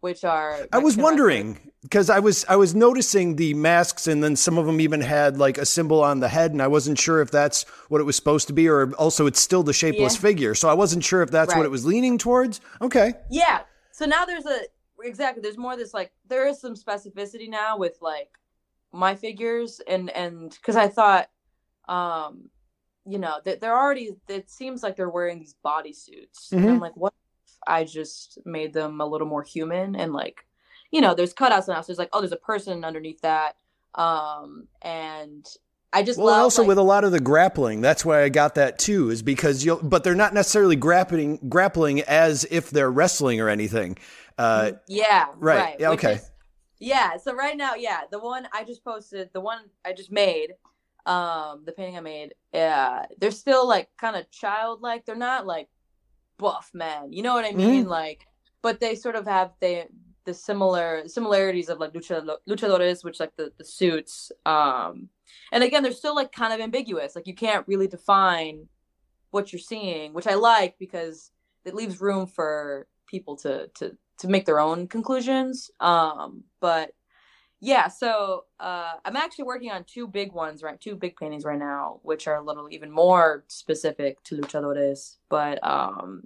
which 0.00 0.24
are. 0.24 0.66
I 0.72 0.78
was 0.78 0.96
wondering 0.96 1.70
because 1.82 2.10
I 2.10 2.18
was 2.18 2.44
I 2.48 2.56
was 2.56 2.74
noticing 2.74 3.36
the 3.36 3.54
masks 3.54 4.06
and 4.06 4.22
then 4.22 4.36
some 4.36 4.58
of 4.58 4.66
them 4.66 4.80
even 4.80 5.00
had 5.00 5.38
like 5.38 5.58
a 5.58 5.66
symbol 5.66 6.02
on 6.02 6.20
the 6.20 6.28
head 6.28 6.50
and 6.52 6.60
I 6.60 6.66
wasn't 6.68 6.98
sure 6.98 7.20
if 7.20 7.30
that's 7.30 7.62
what 7.88 8.00
it 8.00 8.04
was 8.04 8.16
supposed 8.16 8.48
to 8.48 8.52
be 8.52 8.68
or 8.68 8.92
also 8.94 9.26
it's 9.26 9.40
still 9.40 9.62
the 9.62 9.72
shapeless 9.72 10.14
Yeah. 10.14 10.20
figure. 10.20 10.54
So 10.54 10.68
I 10.68 10.74
wasn't 10.74 11.04
sure 11.04 11.22
if 11.22 11.30
that's 11.30 11.54
what 11.54 11.64
it 11.64 11.70
was 11.70 11.86
leaning 11.86 12.18
towards. 12.18 12.60
Okay. 12.82 13.14
Yeah. 13.30 13.60
So 13.92 14.06
now 14.06 14.24
there's 14.24 14.46
a 14.46 14.60
exactly 15.02 15.42
there's 15.42 15.58
more 15.58 15.76
this 15.76 15.94
like 15.94 16.12
there 16.28 16.46
is 16.46 16.60
some 16.60 16.74
specificity 16.74 17.48
now 17.48 17.76
with 17.78 17.98
like 18.00 18.30
my 18.92 19.14
figures 19.14 19.80
and 19.86 20.10
and 20.10 20.50
because 20.50 20.76
I 20.76 20.88
thought 20.88 21.28
um 21.88 22.50
you 23.06 23.18
know 23.18 23.38
that 23.44 23.60
they're 23.60 23.78
already 23.78 24.10
it 24.28 24.50
seems 24.50 24.82
like 24.82 24.96
they're 24.96 25.08
wearing 25.08 25.38
these 25.38 25.54
bodysuits 25.64 26.52
and 26.52 26.70
I'm 26.70 26.76
Mhm. 26.76 26.80
like 26.80 26.96
what 26.96 27.12
if 27.46 27.54
I 27.66 27.84
just 27.84 28.38
made 28.44 28.72
them 28.72 29.00
a 29.00 29.06
little 29.06 29.26
more 29.26 29.42
human 29.42 29.94
and 29.96 30.12
like 30.12 30.46
you 30.90 31.00
know 31.00 31.14
there's 31.14 31.34
cutouts 31.34 31.68
now 31.68 31.80
so 31.80 31.86
there's 31.88 31.98
like 31.98 32.10
oh 32.12 32.20
there's 32.20 32.32
a 32.32 32.36
person 32.36 32.84
underneath 32.84 33.20
that 33.22 33.56
um 33.94 34.68
and 34.82 35.46
I 35.92 36.02
just 36.02 36.18
Well, 36.18 36.28
love 36.28 36.42
also 36.42 36.62
like, 36.62 36.68
with 36.68 36.78
a 36.78 36.82
lot 36.82 37.04
of 37.04 37.12
the 37.12 37.20
grappling, 37.20 37.80
that's 37.80 38.04
why 38.04 38.22
I 38.22 38.28
got 38.28 38.56
that 38.56 38.78
too, 38.78 39.08
is 39.08 39.22
because 39.22 39.64
you'll, 39.64 39.82
but 39.82 40.04
they're 40.04 40.14
not 40.14 40.34
necessarily 40.34 40.76
grappling, 40.76 41.38
grappling 41.48 42.02
as 42.02 42.46
if 42.50 42.68
they're 42.68 42.90
wrestling 42.90 43.40
or 43.40 43.48
anything. 43.48 43.96
Uh, 44.38 44.72
yeah 44.86 45.26
right. 45.36 45.58
right, 45.58 45.76
Yeah, 45.80 45.90
okay. 45.90 46.14
is- 46.14 46.30
yeah 46.78 47.16
so 47.16 47.34
right 47.34 47.56
now 47.56 47.74
yeah 47.74 48.02
the 48.12 48.18
one 48.20 48.46
i 48.52 48.62
just 48.62 48.84
posted 48.84 49.28
the 49.32 49.40
one 49.40 49.58
i 49.84 49.92
just 49.92 50.12
made 50.12 50.54
um 51.06 51.62
the 51.66 51.72
painting 51.72 51.96
i 51.96 52.00
made 52.00 52.34
yeah 52.54 53.04
they're 53.20 53.32
still 53.32 53.66
like 53.66 53.88
kind 54.00 54.14
of 54.14 54.30
childlike 54.30 55.04
they're 55.04 55.16
not 55.16 55.44
like 55.46 55.68
buff 56.38 56.70
men 56.72 57.12
you 57.12 57.22
know 57.22 57.34
what 57.34 57.44
i 57.44 57.50
mean 57.50 57.82
Mm-hmm. 57.82 57.90
like 57.90 58.26
but 58.62 58.78
they 58.78 58.94
sort 58.94 59.16
of 59.16 59.26
have 59.26 59.50
they 59.60 59.86
the 60.24 60.34
similar 60.34 61.08
similarities 61.08 61.68
of 61.68 61.78
like 61.80 61.92
lucha, 61.94 62.36
luchadores 62.48 63.02
which 63.02 63.18
like 63.18 63.34
the 63.36 63.50
the 63.58 63.64
suits 63.64 64.30
um 64.46 65.08
and 65.50 65.64
again 65.64 65.82
they're 65.82 65.90
still 65.90 66.14
like 66.14 66.30
kind 66.30 66.52
of 66.52 66.60
ambiguous 66.60 67.16
like 67.16 67.26
you 67.26 67.34
can't 67.34 67.66
really 67.66 67.88
define 67.88 68.68
what 69.30 69.52
you're 69.52 69.58
seeing 69.58 70.12
which 70.12 70.26
i 70.28 70.34
like 70.34 70.78
because 70.78 71.32
it 71.64 71.74
leaves 71.74 72.00
room 72.00 72.24
for 72.26 72.86
people 73.06 73.34
to 73.36 73.66
to 73.74 73.96
to 74.18 74.28
make 74.28 74.44
their 74.46 74.60
own 74.60 74.86
conclusions 74.88 75.70
um 75.80 76.42
but 76.60 76.92
yeah 77.60 77.88
so 77.88 78.44
uh 78.60 78.92
i'm 79.04 79.16
actually 79.16 79.44
working 79.44 79.70
on 79.70 79.84
two 79.84 80.06
big 80.06 80.32
ones 80.32 80.62
right 80.62 80.80
two 80.80 80.94
big 80.94 81.16
paintings 81.16 81.44
right 81.44 81.58
now 81.58 81.98
which 82.02 82.28
are 82.28 82.36
a 82.36 82.44
little 82.44 82.68
even 82.70 82.90
more 82.90 83.44
specific 83.48 84.22
to 84.22 84.36
luchadores 84.36 85.16
but 85.28 85.64
um 85.66 86.22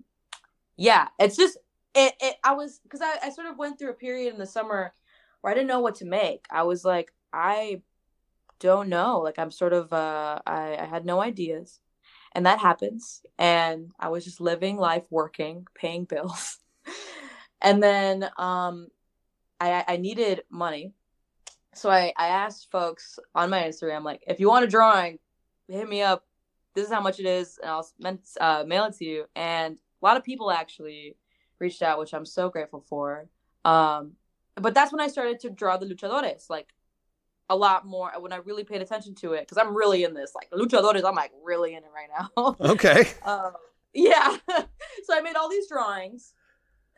yeah 0.76 1.08
it's 1.18 1.36
just 1.36 1.58
it, 1.94 2.14
it 2.20 2.36
i 2.44 2.52
was 2.52 2.80
because 2.82 3.00
I, 3.00 3.26
I 3.26 3.30
sort 3.30 3.46
of 3.46 3.58
went 3.58 3.78
through 3.78 3.90
a 3.90 3.94
period 3.94 4.32
in 4.32 4.38
the 4.38 4.46
summer 4.46 4.92
where 5.40 5.52
i 5.52 5.54
didn't 5.54 5.68
know 5.68 5.80
what 5.80 5.96
to 5.96 6.04
make. 6.04 6.46
I 6.50 6.62
was 6.64 6.84
like 6.84 7.12
i 7.32 7.80
don't 8.60 8.88
know 8.88 9.18
like 9.18 9.38
i'm 9.38 9.50
sort 9.50 9.72
of 9.72 9.92
uh 9.92 10.38
i, 10.46 10.76
I 10.76 10.84
had 10.84 11.04
no 11.04 11.20
ideas 11.20 11.80
and 12.32 12.46
that 12.46 12.60
happens 12.60 13.22
and 13.38 13.90
i 13.98 14.08
was 14.08 14.24
just 14.24 14.40
living 14.40 14.76
life 14.76 15.04
working 15.10 15.66
paying 15.74 16.04
bills 16.04 16.58
and 17.62 17.82
then 17.82 18.28
um 18.36 18.88
i 19.60 19.84
i 19.88 19.96
needed 19.96 20.42
money. 20.50 20.92
So 21.74 21.90
i 21.90 22.12
i 22.16 22.28
asked 22.28 22.70
folks 22.70 23.18
on 23.34 23.50
my 23.50 23.62
instagram 23.62 24.04
like 24.04 24.22
if 24.26 24.40
you 24.40 24.48
want 24.48 24.64
a 24.64 24.68
drawing 24.68 25.18
hit 25.68 25.88
me 25.88 26.02
up. 26.02 26.26
This 26.74 26.86
is 26.86 26.92
how 26.92 27.00
much 27.00 27.20
it 27.20 27.26
is 27.26 27.58
and 27.62 27.70
i'll 27.70 27.88
uh, 28.40 28.64
mail 28.66 28.84
it 28.84 28.94
to 28.98 29.04
you. 29.04 29.24
And 29.36 29.76
a 29.76 30.04
lot 30.04 30.16
of 30.16 30.24
people 30.24 30.50
actually 30.50 31.16
reached 31.58 31.82
out 31.82 31.98
which 31.98 32.12
i'm 32.12 32.26
so 32.26 32.50
grateful 32.50 32.80
for. 32.80 33.28
Um 33.64 34.12
but 34.56 34.74
that's 34.74 34.92
when 34.92 35.00
i 35.00 35.08
started 35.08 35.40
to 35.40 35.50
draw 35.50 35.78
the 35.78 35.86
luchadores 35.86 36.50
like 36.50 36.68
a 37.48 37.56
lot 37.56 37.86
more 37.86 38.10
when 38.20 38.32
i 38.32 38.36
really 38.36 38.64
paid 38.64 38.82
attention 38.82 39.14
to 39.14 39.32
it 39.32 39.40
because 39.40 39.58
i'm 39.58 39.74
really 39.74 40.04
in 40.04 40.14
this 40.14 40.34
like 40.34 40.50
luchadores 40.50 41.04
i'm 41.04 41.14
like 41.14 41.32
really 41.42 41.74
in 41.74 41.82
it 41.82 41.90
right 41.94 42.08
now. 42.18 42.56
Okay. 42.60 43.08
um, 43.24 43.52
yeah. 43.94 44.36
so 45.04 45.14
I 45.16 45.20
made 45.20 45.36
all 45.36 45.48
these 45.48 45.68
drawings, 45.68 46.34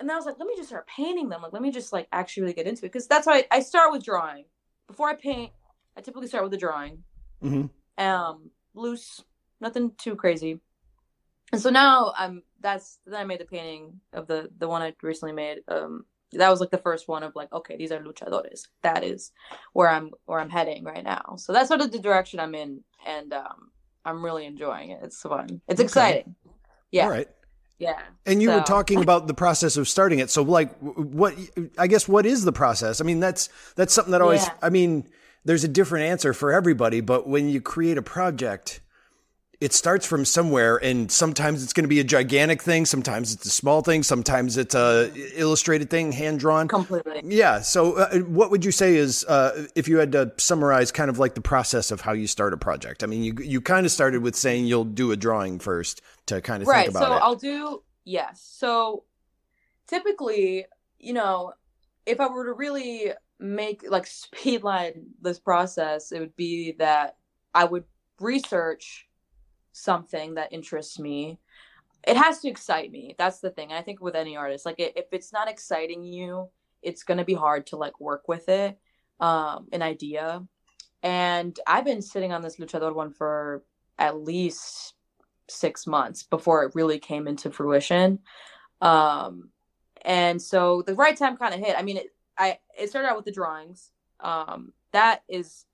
and 0.05 0.11
then 0.11 0.17
I 0.17 0.19
was 0.19 0.27
like, 0.27 0.39
let 0.39 0.47
me 0.47 0.55
just 0.55 0.69
start 0.69 0.87
painting 0.87 1.31
them. 1.31 1.41
Like, 1.41 1.55
let 1.55 1.63
me 1.63 1.71
just 1.71 1.91
like 1.91 2.09
actually 2.13 2.43
really 2.43 2.53
get 2.53 2.67
into 2.67 2.85
it 2.85 2.93
because 2.93 3.07
that's 3.07 3.27
why 3.27 3.47
I, 3.51 3.57
I 3.57 3.61
start 3.61 3.91
with 3.91 4.05
drawing. 4.05 4.45
Before 4.87 5.09
I 5.09 5.15
paint, 5.15 5.51
I 5.97 6.03
typically 6.03 6.27
start 6.27 6.45
with 6.45 6.53
a 6.53 6.59
drawing, 6.59 7.03
hmm 7.41 7.65
um, 7.97 8.51
loose, 8.75 9.25
nothing 9.63 9.93
too 9.97 10.15
crazy. 10.15 10.61
And 11.53 11.61
so 11.63 11.71
now 11.71 12.13
I'm 12.19 12.43
that's 12.61 12.99
then 13.07 13.19
I 13.19 13.25
made 13.25 13.41
the 13.41 13.47
painting 13.47 13.99
of 14.13 14.27
the 14.27 14.51
the 14.59 14.69
one 14.69 14.83
I 14.83 14.93
recently 15.03 15.33
made. 15.33 15.61
Um, 15.69 16.05
that 16.33 16.51
was 16.51 16.61
like 16.61 16.71
the 16.71 16.77
first 16.77 17.09
one 17.09 17.23
of 17.23 17.35
like, 17.35 17.51
okay, 17.51 17.79
these 17.79 17.91
are 17.91 18.01
luchadores. 18.01 18.67
That 18.83 19.05
is 19.05 19.33
where 19.73 19.89
I'm 19.89 20.11
where 20.27 20.39
I'm 20.39 20.51
heading 20.51 20.85
right 20.85 21.03
now. 21.03 21.37
So 21.39 21.55
that's 21.55 21.69
sort 21.69 21.81
of 21.81 21.93
the 21.93 21.99
direction 21.99 22.41
I'm 22.41 22.55
in, 22.55 22.81
and 23.07 23.33
um, 23.33 23.71
I'm 24.05 24.23
really 24.23 24.45
enjoying 24.45 24.91
it. 24.91 25.01
It's 25.03 25.23
fun. 25.23 25.63
It's 25.67 25.81
Okay. 25.81 25.87
exciting. 25.87 26.35
Yeah. 26.91 27.05
All 27.05 27.11
right. 27.11 27.29
Yeah. 27.79 27.99
And 28.25 28.41
you 28.41 28.51
were 28.51 28.63
talking 28.63 29.03
about 29.03 29.27
the 29.27 29.35
process 29.35 29.77
of 29.77 29.89
starting 29.89 30.21
it. 30.21 30.31
So, 30.31 30.43
like, 30.43 30.75
what? 30.79 31.35
I 31.77 31.87
guess 31.87 32.09
what 32.09 32.25
is 32.25 32.45
the 32.45 32.53
process? 32.53 33.01
I 33.01 33.05
mean, 33.05 33.21
that's 33.21 33.49
that's 33.77 33.93
something 33.93 34.13
that 34.13 34.23
always. 34.23 34.45
Yeah. 34.45 34.55
I 34.63 34.71
mean, 34.71 35.09
there's 35.45 35.65
a 35.65 35.69
different 35.69 36.07
answer 36.07 36.33
for 36.33 36.53
everybody, 36.53 37.01
but 37.01 37.29
when 37.29 37.49
you 37.49 37.61
create 37.61 37.99
a 37.99 38.03
project, 38.03 38.81
it 39.61 39.73
starts 39.73 40.07
from 40.07 40.25
somewhere, 40.25 40.77
and 40.77 41.11
sometimes 41.11 41.63
it's 41.63 41.73
going 41.73 41.85
to 41.85 41.89
be 41.89 42.01
a 42.01 42.05
gigantic 42.05 42.63
thing, 42.63 42.87
sometimes 42.87 43.33
it's 43.33 43.47
a 43.47 43.51
small 43.51 43.83
thing, 43.83 44.03
sometimes 44.03 44.57
it's 44.57 44.75
a 44.75 45.11
illustrated 45.35 45.91
thing, 45.91 46.13
hand 46.13 46.39
drawn. 46.39 46.69
Completely. 46.69 47.23
Yeah. 47.25 47.61
So, 47.61 47.95
uh, 47.95 48.19
what 48.21 48.51
would 48.51 48.65
you 48.65 48.73
say 48.73 48.97
is, 48.97 49.25
uh, 49.25 49.67
if 49.75 49.89
you 49.89 49.99
had 49.99 50.13
to 50.13 50.33
summarize 50.39 50.93
kind 50.93 51.11
of 51.11 51.19
like 51.19 51.35
the 51.35 51.41
process 51.41 51.91
of 51.91 52.01
how 52.01 52.13
you 52.13 52.27
start 52.27 52.53
a 52.53 52.57
project? 52.57 53.03
I 53.03 53.07
mean, 53.07 53.23
you 53.23 53.35
you 53.41 53.61
kind 53.61 53.85
of 53.85 53.93
started 53.93 54.23
with 54.23 54.37
saying 54.37 54.67
you'll 54.67 54.85
do 54.85 55.13
a 55.13 55.17
drawing 55.17 55.59
first 55.59 56.03
to 56.27 56.41
kind 56.41 56.63
of 56.63 56.69
Right. 56.69 56.87
think 56.87 56.97
So 56.97 57.07
about 57.07 57.17
it. 57.17 57.23
I'll 57.23 57.35
do 57.37 57.83
yes. 58.05 58.41
So 58.59 59.05
typically, 59.87 60.67
you 60.99 61.13
know, 61.13 61.53
if 62.07 62.21
I 62.21 62.29
were 62.29 62.47
to 62.47 62.53
really 62.53 63.13
make 63.39 63.85
like 63.89 64.05
speedline 64.05 65.05
this 65.21 65.39
process, 65.39 66.13
it 66.13 66.21
would 66.21 66.37
be 66.37 66.73
that 66.79 67.17
I 67.55 67.65
would 67.65 67.85
research 68.21 69.09
something 69.73 70.35
that 70.35 70.53
interests 70.53 70.99
me. 70.99 71.39
It 72.07 72.17
has 72.17 72.41
to 72.41 72.49
excite 72.49 72.93
me. 72.93 73.15
That's 73.19 73.41
the 73.41 73.51
thing. 73.51 73.71
And 73.71 73.79
I 73.79 73.83
think 73.83 74.01
with 74.01 74.15
any 74.15 74.37
artist, 74.37 74.67
like 74.67 74.77
if 74.79 75.07
it's 75.13 75.33
not 75.33 75.49
exciting 75.49 76.05
you, 76.05 76.49
it's 76.83 77.03
going 77.03 77.19
to 77.19 77.25
be 77.25 77.35
hard 77.35 77.67
to 77.69 77.77
like 77.77 77.99
work 77.99 78.29
with 78.29 78.49
it, 78.49 78.79
um, 79.21 79.69
an 79.73 79.83
idea. 79.83 80.43
And 81.03 81.59
I've 81.67 81.85
been 81.85 82.03
sitting 82.03 82.33
on 82.33 82.43
this 82.43 82.57
luchador 82.57 82.95
one 82.95 83.11
for 83.11 83.63
at 83.99 84.19
least 84.21 84.94
six 85.49 85.87
months 85.87 86.23
before 86.23 86.65
it 86.65 86.73
really 86.75 86.99
came 86.99 87.27
into 87.29 87.51
fruition. 87.51 88.19
Um, 88.81 89.51
and 90.05 90.41
so 90.41 90.83
the 90.83 90.95
right 90.95 91.17
time 91.17 91.37
kind 91.37 91.55
of 91.55 91.61
hit. 91.61 91.75
I 91.79 91.83
mean, 91.83 91.97
it, 91.99 92.07
I 92.37 92.59
it 92.79 92.91
started 92.91 93.09
out 93.09 93.17
with 93.17 93.25
the 93.25 93.33
drawings. 93.33 93.91
Um, 94.21 94.73
that 94.93 95.23
is 95.29 95.65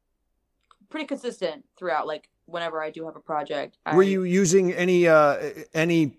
pretty 0.89 1.07
consistent 1.07 1.65
throughout. 1.77 2.07
Like 2.07 2.29
whenever 2.47 2.83
I 2.83 2.91
do 2.91 3.05
have 3.07 3.17
a 3.17 3.21
project, 3.21 3.79
Were 3.93 4.03
I- 4.03 4.07
you 4.07 4.23
using 4.25 4.73
any 4.73 5.07
uh 5.09 5.39
any 5.75 6.17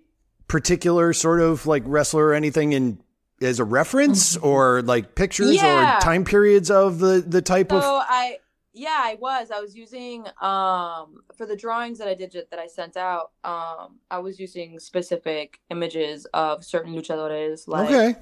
particular 0.48 1.14
sort 1.14 1.40
of 1.42 1.66
like 1.66 1.84
wrestler 1.86 2.26
or 2.28 2.34
anything 2.34 2.74
in 2.74 3.02
as 3.42 3.60
a 3.60 3.64
reference 3.64 4.36
or 4.38 4.82
like 4.82 5.16
pictures 5.16 5.56
Mm-hmm. 5.58 5.66
Yeah. 5.66 5.98
or 5.98 6.02
time 6.02 6.26
periods 6.26 6.70
of 6.70 7.00
the 7.00 7.24
the 7.26 7.42
type 7.42 7.72
So 7.72 7.78
of 7.78 7.84
I 7.86 8.38
yeah, 8.74 9.00
I 9.00 9.18
was. 9.20 9.52
I 9.52 9.60
was 9.60 9.76
using 9.76 10.26
um 10.42 11.24
for 11.36 11.46
the 11.46 11.56
drawings 11.56 11.98
that 12.00 12.08
I 12.08 12.14
did 12.14 12.34
that 12.34 12.60
I 12.60 12.68
sent 12.68 12.98
out. 12.98 13.32
Um, 13.44 14.00
I 14.10 14.20
was 14.20 14.40
using 14.40 14.80
specific 14.80 15.60
images 15.70 16.26
of 16.34 16.64
certain 16.64 16.94
luchadores. 16.94 17.68
Like, 17.68 17.92
okay. 17.92 18.20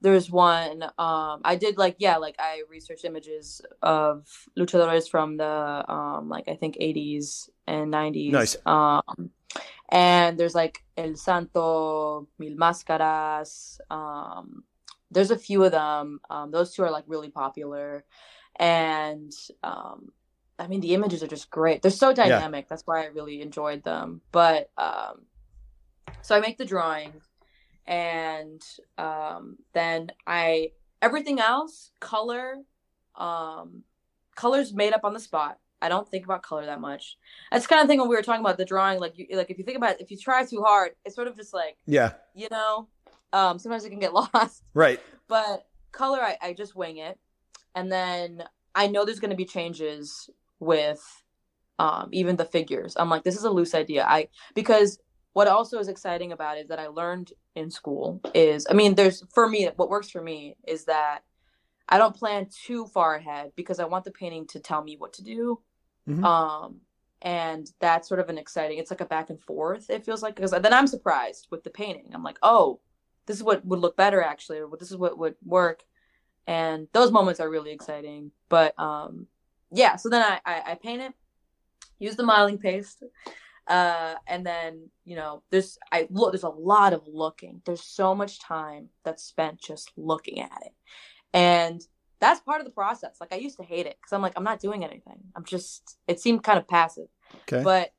There's 0.00 0.30
one. 0.30 0.82
Um, 0.98 1.40
I 1.44 1.56
did 1.58 1.78
like 1.78 1.96
yeah, 1.98 2.16
like 2.16 2.36
I 2.38 2.62
researched 2.68 3.04
images 3.04 3.60
of 3.82 4.26
luchadores 4.58 5.08
from 5.08 5.36
the 5.36 5.84
um 5.92 6.28
like 6.28 6.48
I 6.48 6.54
think 6.54 6.76
80s 6.76 7.48
and 7.66 7.92
90s. 7.92 8.32
Nice. 8.32 8.56
Um, 8.66 9.30
and 9.90 10.38
there's 10.38 10.54
like 10.54 10.82
El 10.96 11.14
Santo, 11.14 12.26
Mil 12.38 12.56
Máscaras. 12.56 13.78
Um, 13.90 14.64
there's 15.10 15.30
a 15.30 15.38
few 15.38 15.62
of 15.64 15.72
them. 15.72 16.20
Um, 16.30 16.50
those 16.50 16.72
two 16.74 16.82
are 16.82 16.90
like 16.90 17.04
really 17.06 17.30
popular 17.30 18.04
and 18.56 19.32
um 19.62 20.12
i 20.58 20.66
mean 20.66 20.80
the 20.80 20.94
images 20.94 21.22
are 21.22 21.28
just 21.28 21.50
great. 21.50 21.82
They're 21.82 21.90
so 21.90 22.12
dynamic. 22.12 22.64
Yeah. 22.64 22.68
that's 22.68 22.86
why 22.86 23.02
i 23.02 23.06
really 23.06 23.40
enjoyed 23.40 23.82
them. 23.84 24.20
But 24.30 24.70
um 24.76 25.22
so 26.20 26.36
i 26.36 26.40
make 26.40 26.58
the 26.58 26.64
drawing 26.64 27.12
and 27.86 28.62
um 28.98 29.56
then 29.72 30.10
i 30.26 30.70
everything 31.00 31.40
else 31.40 31.90
color 32.00 32.58
um 33.16 33.82
colors 34.34 34.72
made 34.72 34.92
up 34.92 35.04
on 35.04 35.12
the 35.12 35.20
spot. 35.20 35.58
I 35.80 35.88
don't 35.88 36.08
think 36.08 36.24
about 36.24 36.42
color 36.44 36.64
that 36.66 36.80
much. 36.80 37.18
That's 37.50 37.66
kind 37.66 37.82
of 37.82 37.88
thing 37.88 37.98
when 37.98 38.08
we 38.08 38.14
were 38.14 38.22
talking 38.22 38.40
about 38.40 38.56
the 38.56 38.64
drawing 38.64 39.00
like 39.00 39.18
you 39.18 39.26
like 39.32 39.50
if 39.50 39.58
you 39.58 39.64
think 39.64 39.76
about 39.76 39.92
it, 39.92 40.00
if 40.00 40.10
you 40.10 40.16
try 40.16 40.44
too 40.44 40.62
hard 40.62 40.92
it's 41.04 41.16
sort 41.16 41.26
of 41.26 41.36
just 41.36 41.52
like 41.52 41.76
yeah. 41.86 42.12
you 42.34 42.48
know 42.50 42.88
um 43.32 43.58
sometimes 43.58 43.84
it 43.84 43.90
can 43.90 43.98
get 43.98 44.14
lost. 44.34 44.62
Right. 44.74 45.00
But 45.28 45.66
color 45.90 46.20
i, 46.22 46.38
I 46.40 46.52
just 46.54 46.74
wing 46.74 46.96
it 46.96 47.18
and 47.74 47.90
then 47.90 48.44
I 48.74 48.86
know 48.88 49.04
there's 49.04 49.20
going 49.20 49.30
to 49.30 49.36
be 49.36 49.44
changes 49.44 50.30
with 50.60 51.02
um, 51.78 52.08
even 52.12 52.36
the 52.36 52.44
figures. 52.44 52.94
I'm 52.96 53.10
like, 53.10 53.24
this 53.24 53.36
is 53.36 53.44
a 53.44 53.50
loose 53.50 53.74
idea. 53.74 54.04
I 54.08 54.28
because 54.54 54.98
what 55.32 55.48
also 55.48 55.78
is 55.78 55.88
exciting 55.88 56.32
about 56.32 56.58
it 56.58 56.68
that 56.68 56.78
I 56.78 56.88
learned 56.88 57.32
in 57.54 57.70
school 57.70 58.20
is, 58.34 58.66
I 58.68 58.74
mean, 58.74 58.94
there's 58.94 59.24
for 59.32 59.48
me, 59.48 59.68
what 59.76 59.88
works 59.88 60.10
for 60.10 60.22
me 60.22 60.56
is 60.66 60.84
that 60.84 61.20
I 61.88 61.98
don't 61.98 62.14
plan 62.14 62.48
too 62.64 62.86
far 62.86 63.16
ahead 63.16 63.52
because 63.56 63.80
I 63.80 63.84
want 63.84 64.04
the 64.04 64.10
painting 64.10 64.46
to 64.48 64.60
tell 64.60 64.82
me 64.82 64.96
what 64.96 65.14
to 65.14 65.24
do. 65.24 65.60
Mm-hmm. 66.08 66.24
Um, 66.24 66.80
and 67.22 67.70
that's 67.80 68.08
sort 68.08 68.20
of 68.20 68.28
an 68.28 68.38
exciting. 68.38 68.78
It's 68.78 68.90
like 68.90 69.00
a 69.00 69.06
back 69.06 69.30
and 69.30 69.40
forth. 69.40 69.88
It 69.88 70.04
feels 70.04 70.22
like 70.22 70.36
because 70.36 70.50
then 70.50 70.72
I'm 70.72 70.86
surprised 70.86 71.48
with 71.50 71.64
the 71.64 71.70
painting. 71.70 72.10
I'm 72.12 72.24
like, 72.24 72.38
oh, 72.42 72.80
this 73.26 73.36
is 73.36 73.42
what 73.42 73.64
would 73.64 73.78
look 73.78 73.96
better 73.96 74.22
actually, 74.22 74.60
or 74.60 74.70
this 74.78 74.90
is 74.90 74.96
what 74.96 75.18
would 75.18 75.36
work 75.44 75.84
and 76.46 76.88
those 76.92 77.10
moments 77.10 77.40
are 77.40 77.50
really 77.50 77.72
exciting. 77.72 78.30
But 78.48 78.78
um 78.78 79.26
yeah 79.72 79.96
so 79.96 80.08
then 80.08 80.22
i 80.22 80.40
i, 80.44 80.72
I 80.72 80.74
paint 80.74 81.02
it 81.02 81.12
use 81.98 82.16
the 82.16 82.22
modeling 82.22 82.58
paste 82.58 83.02
uh 83.68 84.14
and 84.26 84.44
then 84.44 84.90
you 85.04 85.16
know 85.16 85.42
there's 85.50 85.78
i 85.92 86.06
look 86.10 86.32
there's 86.32 86.42
a 86.42 86.48
lot 86.48 86.92
of 86.92 87.06
looking. 87.06 87.62
There's 87.64 87.82
so 87.82 88.14
much 88.14 88.40
time 88.40 88.88
that's 89.04 89.22
spent 89.22 89.60
just 89.60 89.92
looking 89.96 90.40
at 90.40 90.62
it. 90.66 90.72
And 91.32 91.80
that's 92.18 92.40
part 92.40 92.60
of 92.60 92.66
the 92.66 92.72
process. 92.72 93.16
Like 93.20 93.32
i 93.32 93.36
used 93.36 93.56
to 93.58 93.64
hate 93.64 93.86
it 93.86 93.96
because 94.00 94.12
i'm 94.12 94.22
like 94.22 94.32
i'm 94.36 94.44
not 94.44 94.60
doing 94.60 94.84
anything. 94.84 95.20
I'm 95.36 95.44
just 95.44 95.96
it 96.08 96.20
seemed 96.20 96.42
kind 96.42 96.58
of 96.58 96.66
passive. 96.66 97.08
Okay. 97.42 97.62
But 97.62 97.92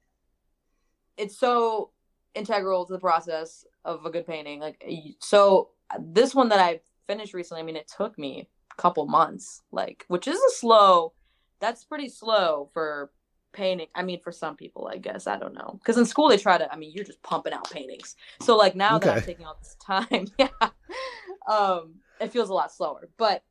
it's 1.15 1.37
so 1.37 1.91
integral 2.35 2.85
to 2.85 2.93
the 2.93 2.99
process 2.99 3.65
of 3.85 4.05
a 4.05 4.09
good 4.09 4.27
painting. 4.27 4.59
Like 4.59 4.83
so 5.19 5.69
this 5.99 6.35
one 6.35 6.49
that 6.49 6.59
i 6.59 6.81
finished 7.07 7.33
recently, 7.33 7.61
I 7.61 7.65
mean, 7.65 7.75
it 7.75 7.91
took 7.95 8.17
me 8.17 8.49
a 8.71 8.81
couple 8.81 9.05
months, 9.05 9.61
like, 9.71 10.05
which 10.07 10.27
is 10.27 10.37
a 10.37 10.51
slow, 10.55 11.13
that's 11.59 11.83
pretty 11.83 12.09
slow 12.09 12.69
for 12.73 13.11
painting. 13.53 13.87
I 13.95 14.03
mean, 14.03 14.19
for 14.21 14.31
some 14.31 14.55
people, 14.55 14.89
I 14.91 14.97
guess, 14.97 15.27
I 15.27 15.37
don't 15.37 15.53
know. 15.53 15.79
Because 15.79 15.97
in 15.97 16.05
school, 16.05 16.29
they 16.29 16.37
try 16.37 16.57
to, 16.57 16.71
I 16.71 16.75
mean, 16.75 16.91
you're 16.93 17.05
just 17.05 17.21
pumping 17.23 17.53
out 17.53 17.69
paintings. 17.69 18.15
So, 18.41 18.57
like, 18.57 18.75
now 18.75 18.97
okay. 18.97 19.07
that 19.07 19.17
I'm 19.17 19.23
taking 19.23 19.45
all 19.45 19.57
this 19.59 19.77
time, 19.81 20.27
yeah, 20.37 20.47
um, 21.47 21.95
it 22.19 22.31
feels 22.31 22.49
a 22.49 22.53
lot 22.53 22.71
slower. 22.71 23.09
But 23.17 23.43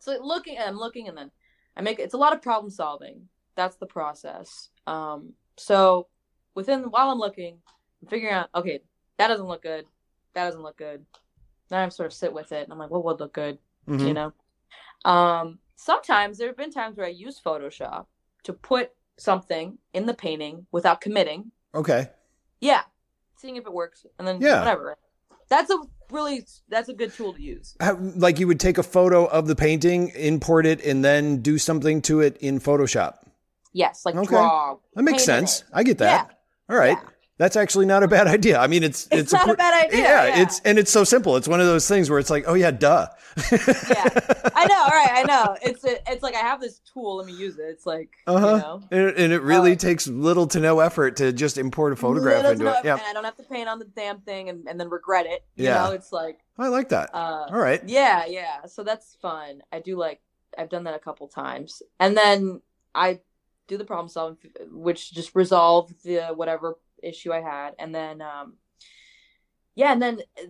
so 0.00 0.18
looking, 0.22 0.58
I'm 0.58 0.76
looking, 0.76 1.08
and 1.08 1.16
then 1.16 1.30
I 1.76 1.82
make 1.82 1.98
it's 1.98 2.14
a 2.14 2.18
lot 2.18 2.34
of 2.34 2.42
problem 2.42 2.70
solving. 2.70 3.28
That's 3.56 3.76
the 3.76 3.86
process. 3.86 4.68
Um, 4.86 5.34
so 5.56 6.08
within 6.54 6.82
while 6.84 7.10
I'm 7.10 7.18
looking, 7.18 7.58
I'm 8.02 8.08
figuring 8.08 8.34
out, 8.34 8.50
okay, 8.54 8.80
that 9.18 9.28
doesn't 9.28 9.46
look 9.46 9.62
good. 9.62 9.86
That 10.34 10.46
doesn't 10.46 10.62
look 10.62 10.76
good 10.76 11.06
then 11.68 11.80
I 11.80 11.88
sort 11.88 12.06
of 12.06 12.12
sit 12.12 12.32
with 12.32 12.52
it 12.52 12.64
and 12.64 12.72
I'm 12.72 12.78
like, 12.78 12.90
what 12.90 13.04
would 13.04 13.20
look 13.20 13.32
good? 13.32 13.58
Mm-hmm. 13.88 14.06
You 14.06 14.14
know? 14.14 14.32
Um, 15.04 15.58
sometimes 15.76 16.38
there 16.38 16.48
have 16.48 16.56
been 16.56 16.72
times 16.72 16.96
where 16.96 17.06
I 17.06 17.10
use 17.10 17.40
Photoshop 17.44 18.06
to 18.44 18.52
put 18.52 18.92
something 19.16 19.78
in 19.92 20.06
the 20.06 20.14
painting 20.14 20.66
without 20.72 21.00
committing. 21.00 21.50
Okay. 21.74 22.08
Yeah. 22.60 22.82
Seeing 23.36 23.56
if 23.56 23.66
it 23.66 23.72
works 23.72 24.06
and 24.18 24.26
then 24.26 24.40
yeah. 24.40 24.60
whatever. 24.60 24.96
That's 25.48 25.70
a 25.70 25.78
really 26.10 26.46
that's 26.68 26.88
a 26.88 26.94
good 26.94 27.12
tool 27.12 27.34
to 27.34 27.42
use. 27.42 27.76
How, 27.80 27.98
like 28.16 28.38
you 28.38 28.46
would 28.46 28.60
take 28.60 28.78
a 28.78 28.82
photo 28.82 29.26
of 29.26 29.46
the 29.46 29.54
painting, 29.54 30.08
import 30.10 30.64
it, 30.64 30.82
and 30.84 31.04
then 31.04 31.42
do 31.42 31.58
something 31.58 32.00
to 32.02 32.20
it 32.20 32.38
in 32.38 32.60
Photoshop. 32.60 33.18
Yes, 33.72 34.06
like 34.06 34.14
okay. 34.14 34.26
draw. 34.26 34.76
That 34.94 35.02
makes 35.02 35.24
sense. 35.24 35.64
I 35.72 35.82
get 35.82 35.98
that. 35.98 36.28
Yeah. 36.28 36.34
All 36.74 36.80
right. 36.80 36.96
Yeah. 36.96 37.10
That's 37.36 37.56
actually 37.56 37.86
not 37.86 38.04
a 38.04 38.08
bad 38.08 38.28
idea. 38.28 38.58
I 38.60 38.68
mean, 38.68 38.84
it's 38.84 39.08
it's, 39.10 39.22
it's 39.22 39.32
not 39.32 39.48
a, 39.48 39.52
a, 39.52 39.56
bad 39.56 39.86
idea. 39.86 40.00
Yeah, 40.00 40.26
yeah, 40.26 40.42
it's 40.42 40.60
and 40.64 40.78
it's 40.78 40.90
so 40.90 41.02
simple. 41.02 41.36
It's 41.36 41.48
one 41.48 41.60
of 41.60 41.66
those 41.66 41.88
things 41.88 42.08
where 42.08 42.20
it's 42.20 42.30
like, 42.30 42.44
oh 42.46 42.54
yeah, 42.54 42.70
duh. 42.70 43.08
yeah, 43.50 43.58
I 44.54 44.66
know. 44.66 44.82
All 44.82 44.90
right, 44.90 45.10
I 45.12 45.24
know. 45.26 45.56
It's 45.60 45.84
it's 45.84 46.22
like 46.22 46.36
I 46.36 46.38
have 46.38 46.60
this 46.60 46.80
tool. 46.92 47.16
Let 47.16 47.26
me 47.26 47.32
use 47.32 47.58
it. 47.58 47.64
It's 47.64 47.86
like 47.86 48.10
uh-huh. 48.28 48.46
you 48.46 48.58
know, 48.58 48.82
and, 48.92 49.16
and 49.16 49.32
it 49.32 49.42
really 49.42 49.72
um, 49.72 49.78
takes 49.78 50.06
little 50.06 50.46
to 50.48 50.60
no 50.60 50.78
effort 50.78 51.16
to 51.16 51.32
just 51.32 51.58
import 51.58 51.92
a 51.92 51.96
photograph 51.96 52.44
into 52.44 52.68
it. 52.68 52.84
Yeah, 52.84 53.00
I 53.04 53.12
don't 53.12 53.24
have 53.24 53.36
to 53.38 53.42
paint 53.42 53.68
on 53.68 53.80
the 53.80 53.86
damn 53.86 54.20
thing 54.20 54.48
and, 54.48 54.68
and 54.68 54.78
then 54.78 54.88
regret 54.88 55.26
it. 55.26 55.44
You 55.56 55.64
yeah, 55.64 55.86
know, 55.86 55.90
it's 55.90 56.12
like 56.12 56.38
I 56.56 56.68
like 56.68 56.90
that. 56.90 57.10
Uh, 57.12 57.46
All 57.50 57.58
right. 57.58 57.82
Yeah, 57.84 58.26
yeah. 58.26 58.66
So 58.66 58.84
that's 58.84 59.16
fun. 59.20 59.62
I 59.72 59.80
do 59.80 59.96
like. 59.96 60.20
I've 60.56 60.68
done 60.68 60.84
that 60.84 60.94
a 60.94 61.00
couple 61.00 61.26
times, 61.26 61.82
and 61.98 62.16
then 62.16 62.60
I 62.94 63.18
do 63.66 63.76
the 63.76 63.84
problem 63.84 64.08
solving, 64.08 64.38
which 64.70 65.12
just 65.12 65.34
resolve 65.34 65.92
the 66.04 66.32
whatever 66.34 66.76
issue 67.06 67.32
I 67.32 67.40
had, 67.40 67.74
and 67.78 67.94
then 67.94 68.20
um, 68.20 68.54
yeah, 69.74 69.92
and 69.92 70.02
then 70.02 70.20
uh, 70.38 70.46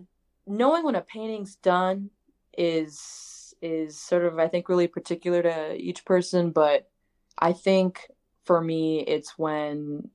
knowing 0.47 0.83
when 0.83 0.95
a 0.95 1.01
painting's 1.01 1.55
done 1.55 2.09
is 2.57 3.53
is 3.61 3.99
sort 3.99 4.25
of 4.25 4.39
I 4.39 4.47
think 4.47 4.69
really 4.69 4.87
particular 4.87 5.41
to 5.41 5.75
each 5.75 6.05
person, 6.05 6.51
but 6.51 6.89
I 7.37 7.53
think 7.53 8.07
for 8.45 8.61
me 8.61 8.99
it's 9.01 9.37
when 9.37 10.09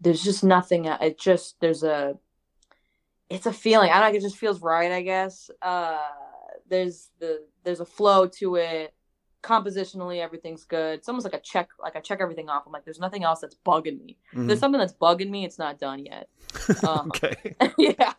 there's 0.00 0.22
just 0.22 0.44
nothing. 0.44 0.86
It 0.86 1.18
just 1.18 1.60
there's 1.60 1.82
a 1.82 2.18
it's 3.28 3.46
a 3.46 3.52
feeling. 3.52 3.90
I 3.90 4.00
don't 4.00 4.12
know. 4.12 4.18
It 4.18 4.22
just 4.22 4.38
feels 4.38 4.60
right. 4.60 4.90
I 4.90 5.02
guess. 5.02 5.50
Uh, 5.60 5.98
there's 6.68 7.10
the 7.18 7.44
there's 7.64 7.80
a 7.80 7.84
flow 7.86 8.26
to 8.26 8.56
it 8.56 8.94
compositionally 9.42 10.20
everything's 10.20 10.64
good. 10.64 10.98
It's 10.98 11.08
almost 11.08 11.24
like 11.24 11.34
a 11.34 11.40
check 11.40 11.70
like 11.80 11.96
i 11.96 12.00
check 12.00 12.20
everything 12.20 12.48
off. 12.48 12.64
I'm 12.66 12.72
like 12.72 12.84
there's 12.84 13.00
nothing 13.00 13.24
else 13.24 13.40
that's 13.40 13.56
bugging 13.66 14.04
me. 14.04 14.16
Mm-hmm. 14.32 14.46
there's 14.46 14.60
something 14.60 14.78
that's 14.78 14.92
bugging 14.92 15.30
me 15.30 15.44
it's 15.44 15.58
not 15.58 15.78
done 15.78 16.04
yet. 16.04 16.28
Um, 16.86 17.08
okay. 17.08 17.56
Yeah. 17.78 18.12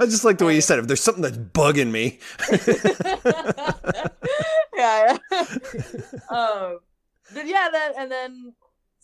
I 0.00 0.06
just 0.06 0.24
like 0.24 0.38
the 0.38 0.44
way 0.44 0.54
you 0.54 0.60
said 0.60 0.78
it. 0.78 0.82
If 0.82 0.88
there's 0.88 1.02
something 1.02 1.22
that's 1.22 1.36
bugging 1.38 1.90
me. 1.90 2.18
Yeah, 4.76 5.16
yeah. 5.30 5.38
um 6.30 6.80
but 7.32 7.46
yeah 7.46 7.68
then 7.72 7.92
and 7.96 8.10
then 8.10 8.52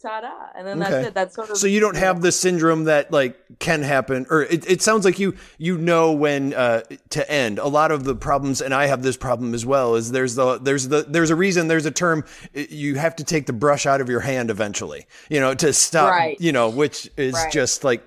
ta-da 0.01 0.47
and 0.55 0.67
then 0.67 0.81
okay. 0.83 0.91
that's 0.91 1.07
it 1.09 1.15
that's 1.15 1.35
sort 1.35 1.51
of 1.51 1.57
so 1.57 1.67
you 1.67 1.81
don't 1.81 1.97
have 1.97 2.23
the 2.23 2.33
syndrome 2.33 2.85
that 2.85 3.13
like 3.13 3.39
can 3.59 3.83
happen 3.83 4.27
or 4.31 4.43
it, 4.43 4.69
it 4.69 4.83
sounds 4.83 5.05
like 5.05 5.19
you 5.19 5.35
you 5.59 5.77
know 5.77 6.13
when 6.13 6.55
uh 6.55 6.81
to 7.11 7.29
end 7.31 7.59
a 7.59 7.67
lot 7.67 7.91
of 7.91 8.05
the 8.05 8.15
problems 8.15 8.63
and 8.63 8.73
i 8.73 8.87
have 8.87 9.03
this 9.03 9.17
problem 9.17 9.53
as 9.53 9.67
well 9.67 9.95
is 9.95 10.11
there's 10.13 10.35
the 10.37 10.59
there's 10.59 10.89
the 10.89 11.05
there's 11.09 11.31
a 11.31 11.37
reason 11.37 11.69
there's 11.69 11.87
a 11.87 11.91
term 11.91 12.25
you 12.55 12.95
have 12.95 13.15
to 13.15 13.25
take 13.25 13.47
the 13.47 13.53
brush 13.53 13.85
out 13.85 14.01
of 14.01 14.09
your 14.09 14.21
hand 14.21 14.51
eventually 14.51 15.07
you 15.29 15.39
know 15.39 15.55
to 15.55 15.73
stop 15.73 16.11
right. 16.11 16.41
you 16.41 16.53
know 16.53 16.71
which 16.71 17.11
is 17.17 17.35
right. 17.35 17.53
just 17.53 17.85
like 17.85 18.03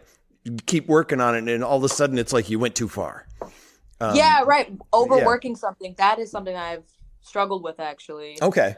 keep 0.66 0.88
working 0.88 1.22
on 1.22 1.36
it 1.36 1.54
and 1.54 1.64
all 1.64 1.78
of 1.78 1.84
a 1.84 1.90
sudden 1.90 2.18
it's 2.18 2.34
like 2.34 2.50
you 2.50 2.58
went 2.58 2.76
too 2.76 2.88
far 2.88 3.28
um, 4.02 4.16
yeah 4.16 4.42
right 4.46 4.72
overworking 4.94 5.52
yeah. 5.52 5.58
something 5.58 5.94
that 5.98 6.18
is 6.18 6.32
something 6.32 6.56
i've 6.56 6.84
struggled 7.22 7.64
with 7.64 7.80
actually 7.80 8.38
okay 8.42 8.76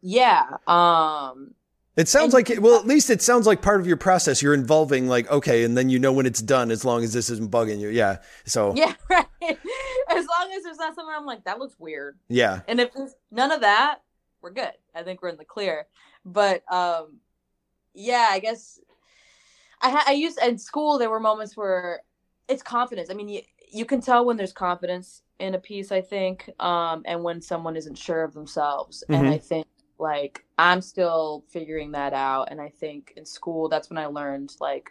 yeah 0.00 0.56
um 0.66 1.54
it 1.96 2.08
sounds 2.08 2.34
and, 2.34 2.48
like 2.48 2.60
well, 2.60 2.78
at 2.78 2.86
least 2.86 3.10
it 3.10 3.20
sounds 3.20 3.46
like 3.46 3.60
part 3.60 3.80
of 3.80 3.86
your 3.86 3.98
process. 3.98 4.40
You're 4.40 4.54
involving 4.54 5.08
like 5.08 5.30
okay, 5.30 5.64
and 5.64 5.76
then 5.76 5.90
you 5.90 5.98
know 5.98 6.12
when 6.12 6.24
it's 6.24 6.40
done, 6.40 6.70
as 6.70 6.84
long 6.84 7.04
as 7.04 7.12
this 7.12 7.28
isn't 7.28 7.50
bugging 7.50 7.80
you. 7.80 7.88
Yeah. 7.88 8.18
So 8.46 8.72
yeah, 8.76 8.94
right. 9.10 9.26
As 9.42 10.26
long 10.26 10.52
as 10.54 10.62
there's 10.62 10.78
not 10.78 10.94
something 10.94 11.14
I'm 11.14 11.26
like 11.26 11.44
that 11.44 11.58
looks 11.58 11.76
weird. 11.78 12.18
Yeah. 12.28 12.60
And 12.66 12.80
if 12.80 12.92
there's 12.92 13.14
none 13.30 13.52
of 13.52 13.60
that, 13.60 13.98
we're 14.40 14.52
good. 14.52 14.72
I 14.94 15.02
think 15.02 15.22
we're 15.22 15.28
in 15.28 15.36
the 15.36 15.44
clear. 15.44 15.86
But 16.24 16.62
um, 16.72 17.18
yeah, 17.94 18.28
I 18.30 18.38
guess 18.38 18.80
I 19.82 19.90
ha- 19.90 20.04
I 20.06 20.12
used 20.12 20.38
in 20.42 20.58
school. 20.58 20.98
There 20.98 21.10
were 21.10 21.20
moments 21.20 21.56
where 21.56 22.00
it's 22.48 22.62
confidence. 22.62 23.10
I 23.10 23.14
mean, 23.14 23.28
you 23.28 23.42
you 23.70 23.84
can 23.84 24.00
tell 24.00 24.24
when 24.24 24.36
there's 24.38 24.52
confidence 24.52 25.22
in 25.38 25.54
a 25.54 25.58
piece. 25.58 25.92
I 25.92 26.00
think, 26.00 26.48
um, 26.58 27.02
and 27.04 27.22
when 27.22 27.42
someone 27.42 27.76
isn't 27.76 27.98
sure 27.98 28.22
of 28.22 28.32
themselves. 28.32 29.04
Mm-hmm. 29.04 29.14
And 29.14 29.28
I 29.28 29.38
think 29.38 29.66
like 30.02 30.44
I'm 30.58 30.82
still 30.82 31.44
figuring 31.48 31.92
that 31.92 32.12
out. 32.12 32.48
And 32.50 32.60
I 32.60 32.68
think 32.68 33.14
in 33.16 33.24
school, 33.24 33.68
that's 33.68 33.88
when 33.88 33.98
I 33.98 34.06
learned 34.06 34.52
like 34.60 34.90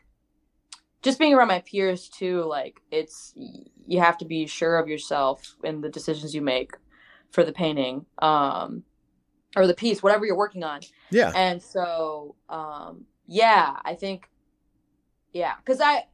just 1.01 1.19
being 1.19 1.33
around 1.33 1.49
my 1.49 1.59
peers 1.59 2.09
too. 2.09 2.43
Like 2.43 2.79
it's 2.91 3.33
you 3.35 3.99
have 3.99 4.17
to 4.19 4.25
be 4.25 4.47
sure 4.47 4.79
of 4.79 4.87
yourself 4.87 5.55
in 5.63 5.81
the 5.81 5.89
decisions 5.89 6.33
you 6.33 6.41
make 6.41 6.71
for 7.31 7.43
the 7.43 7.51
painting 7.51 8.05
um, 8.19 8.83
or 9.55 9.67
the 9.67 9.73
piece, 9.73 10.01
whatever 10.01 10.25
you're 10.25 10.37
working 10.37 10.63
on. 10.63 10.79
Yeah. 11.11 11.31
And 11.35 11.61
so, 11.61 12.35
um, 12.49 13.05
yeah, 13.27 13.75
I 13.83 13.95
think, 13.95 14.29
yeah, 15.33 15.53
because 15.57 15.81
I 15.81 16.05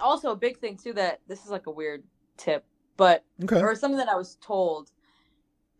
also 0.00 0.30
a 0.30 0.36
big 0.36 0.58
thing 0.58 0.76
too 0.76 0.92
that 0.94 1.20
this 1.28 1.44
is 1.44 1.50
like 1.50 1.66
a 1.66 1.70
weird 1.70 2.02
tip, 2.36 2.64
but 2.96 3.24
Okay. 3.44 3.60
or 3.60 3.74
something 3.74 3.98
that 3.98 4.08
I 4.08 4.16
was 4.16 4.36
told. 4.40 4.90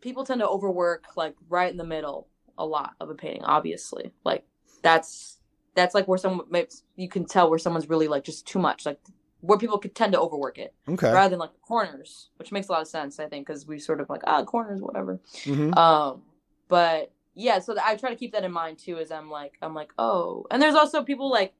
People 0.07 0.23
tend 0.23 0.39
to 0.39 0.47
overwork 0.47 1.03
like 1.17 1.35
right 1.49 1.69
in 1.69 1.75
the 1.75 1.83
middle 1.83 2.29
a 2.57 2.65
lot 2.65 2.93
of 3.01 3.09
a 3.09 3.13
painting. 3.13 3.43
Obviously, 3.43 4.13
like 4.23 4.45
that's 4.81 5.39
that's 5.75 5.93
like 5.93 6.07
where 6.07 6.17
someone 6.17 6.47
you 6.95 7.09
can 7.09 7.25
tell 7.25 7.49
where 7.49 7.59
someone's 7.59 7.89
really 7.89 8.07
like 8.07 8.23
just 8.23 8.47
too 8.47 8.57
much, 8.57 8.85
like 8.85 9.01
where 9.41 9.57
people 9.57 9.77
could 9.77 9.93
tend 9.95 10.13
to 10.13 10.19
overwork 10.21 10.59
it 10.59 10.73
Okay. 10.87 11.11
rather 11.11 11.31
than 11.31 11.39
like 11.39 11.51
the 11.51 11.59
corners, 11.59 12.29
which 12.37 12.53
makes 12.53 12.69
a 12.69 12.71
lot 12.71 12.81
of 12.81 12.87
sense. 12.87 13.19
I 13.19 13.27
think 13.27 13.45
because 13.45 13.67
we 13.67 13.79
sort 13.79 13.99
of 13.99 14.09
like 14.09 14.21
ah 14.25 14.45
corners, 14.45 14.79
whatever. 14.81 15.19
hmm 15.43 15.73
Um, 15.73 16.21
but 16.69 17.11
yeah, 17.35 17.59
so 17.59 17.75
I 17.83 17.97
try 17.97 18.09
to 18.09 18.15
keep 18.15 18.31
that 18.31 18.45
in 18.45 18.51
mind 18.53 18.77
too. 18.79 18.99
As 18.99 19.11
I'm 19.11 19.29
like, 19.29 19.57
I'm 19.61 19.75
like, 19.75 19.91
oh, 19.99 20.45
and 20.51 20.61
there's 20.61 20.75
also 20.75 21.03
people 21.03 21.29
like 21.29 21.53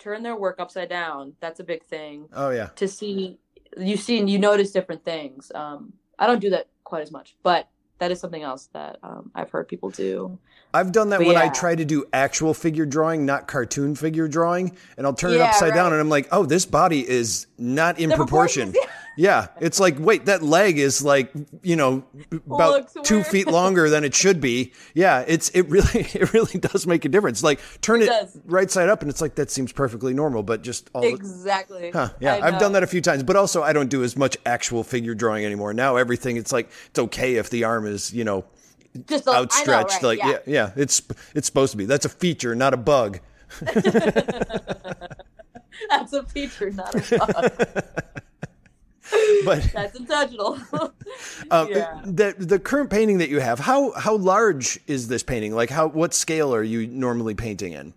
turn 0.00 0.24
their 0.24 0.34
work 0.34 0.56
upside 0.58 0.88
down. 0.88 1.34
That's 1.38 1.60
a 1.60 1.64
big 1.64 1.84
thing 1.84 2.28
Oh 2.32 2.50
yeah. 2.50 2.70
to 2.74 2.88
see. 2.88 3.38
You 3.76 3.96
see 3.96 4.18
and 4.18 4.28
you 4.28 4.40
notice 4.40 4.72
different 4.72 5.04
things. 5.04 5.52
Um, 5.54 5.92
I 6.18 6.26
don't 6.26 6.40
do 6.40 6.50
that 6.50 6.68
quite 6.84 7.02
as 7.02 7.10
much, 7.10 7.36
but 7.42 7.68
that 7.98 8.10
is 8.10 8.20
something 8.20 8.42
else 8.42 8.68
that 8.72 8.98
um, 9.02 9.30
I've 9.34 9.50
heard 9.50 9.68
people 9.68 9.90
do. 9.90 10.38
I've 10.72 10.92
done 10.92 11.10
that 11.10 11.18
But 11.18 11.26
when 11.26 11.36
I 11.36 11.48
try 11.48 11.74
to 11.74 11.84
do 11.84 12.04
actual 12.12 12.54
figure 12.54 12.86
drawing, 12.86 13.24
not 13.24 13.48
cartoon 13.48 13.94
figure 13.94 14.28
drawing, 14.28 14.76
and 14.96 15.06
I'll 15.06 15.14
turn 15.14 15.32
it 15.32 15.38
Yeah, 15.38 15.46
upside 15.46 15.74
down 15.74 15.92
and 15.92 16.00
I'm 16.00 16.08
like, 16.08 16.28
oh, 16.30 16.44
this 16.44 16.66
body 16.66 17.08
is 17.08 17.46
not 17.56 17.98
in 17.98 18.10
The 18.10 18.16
proportion. 18.16 18.72
proportions, 18.72 18.94
Yeah, 19.18 19.48
it's 19.60 19.80
like, 19.80 19.96
wait, 19.98 20.26
that 20.26 20.44
leg 20.44 20.78
is 20.78 21.02
like, 21.02 21.32
you 21.64 21.74
know, 21.74 22.04
about 22.46 22.88
two 23.02 23.24
feet 23.24 23.48
longer 23.48 23.90
than 23.90 24.04
it 24.04 24.14
should 24.14 24.40
be. 24.40 24.72
Yeah, 24.94 25.24
it's 25.26 25.48
it 25.50 25.62
really 25.62 26.02
it 26.14 26.32
really 26.32 26.60
does 26.60 26.86
make 26.86 27.04
a 27.04 27.08
difference. 27.08 27.42
Like 27.42 27.58
turn 27.80 28.00
It 28.00 28.08
it, 28.10 28.30
right 28.44 28.70
side 28.70 28.88
up, 28.88 29.02
and 29.02 29.10
it's 29.10 29.20
like 29.20 29.34
that 29.34 29.50
seems 29.50 29.72
perfectly 29.72 30.14
normal, 30.14 30.44
but 30.44 30.62
just 30.62 30.88
all. 30.94 31.02
Exactly. 31.02 31.90
Huh, 31.90 32.10
yeah, 32.20 32.38
I've 32.40 32.60
done 32.60 32.72
that 32.74 32.84
a 32.84 32.86
few 32.86 33.00
times, 33.00 33.24
but 33.24 33.34
also 33.34 33.60
I 33.60 33.72
don't 33.72 33.90
do 33.90 34.04
as 34.04 34.16
much 34.16 34.36
actual 34.46 34.84
figure 34.84 35.16
drawing 35.16 35.44
anymore. 35.44 35.74
Now 35.74 35.96
everything, 35.96 36.36
it's 36.36 36.52
like 36.52 36.70
it's 36.86 37.00
okay 37.00 37.34
if 37.34 37.50
the 37.50 37.64
arm 37.64 37.86
is, 37.86 38.14
you 38.14 38.22
know, 38.22 38.44
Just 39.08 39.26
a- 39.26 39.30
I 39.30 39.34
know, 39.34 39.40
outstretched. 39.42 39.94
right, 39.94 40.02
like 40.04 40.18
yeah. 40.20 40.38
yeah, 40.46 40.70
it's 40.76 41.02
it's 41.34 41.48
supposed 41.48 41.72
to 41.72 41.76
be. 41.76 41.86
That's 41.86 42.04
a 42.04 42.08
feature, 42.08 42.54
not 42.54 42.72
a 42.72 42.76
bug. 42.76 43.18
That's 45.90 46.12
a 46.12 46.22
feature, 46.24 46.70
not 46.70 46.94
a 46.94 47.18
bug. 47.18 47.84
But 49.44 49.70
That's 49.74 49.96
intentional. 49.98 50.58
um, 51.50 51.68
yeah. 51.70 52.00
the 52.04 52.34
the 52.38 52.58
current 52.58 52.90
painting 52.90 53.18
that 53.18 53.28
you 53.28 53.40
have, 53.40 53.58
how 53.60 53.92
how 53.92 54.16
large 54.16 54.78
is 54.86 55.08
this 55.08 55.22
painting? 55.22 55.54
Like 55.54 55.70
how 55.70 55.88
what 55.88 56.12
scale 56.14 56.54
are 56.54 56.62
you 56.62 56.86
normally 56.86 57.34
painting 57.34 57.72
in? 57.72 57.94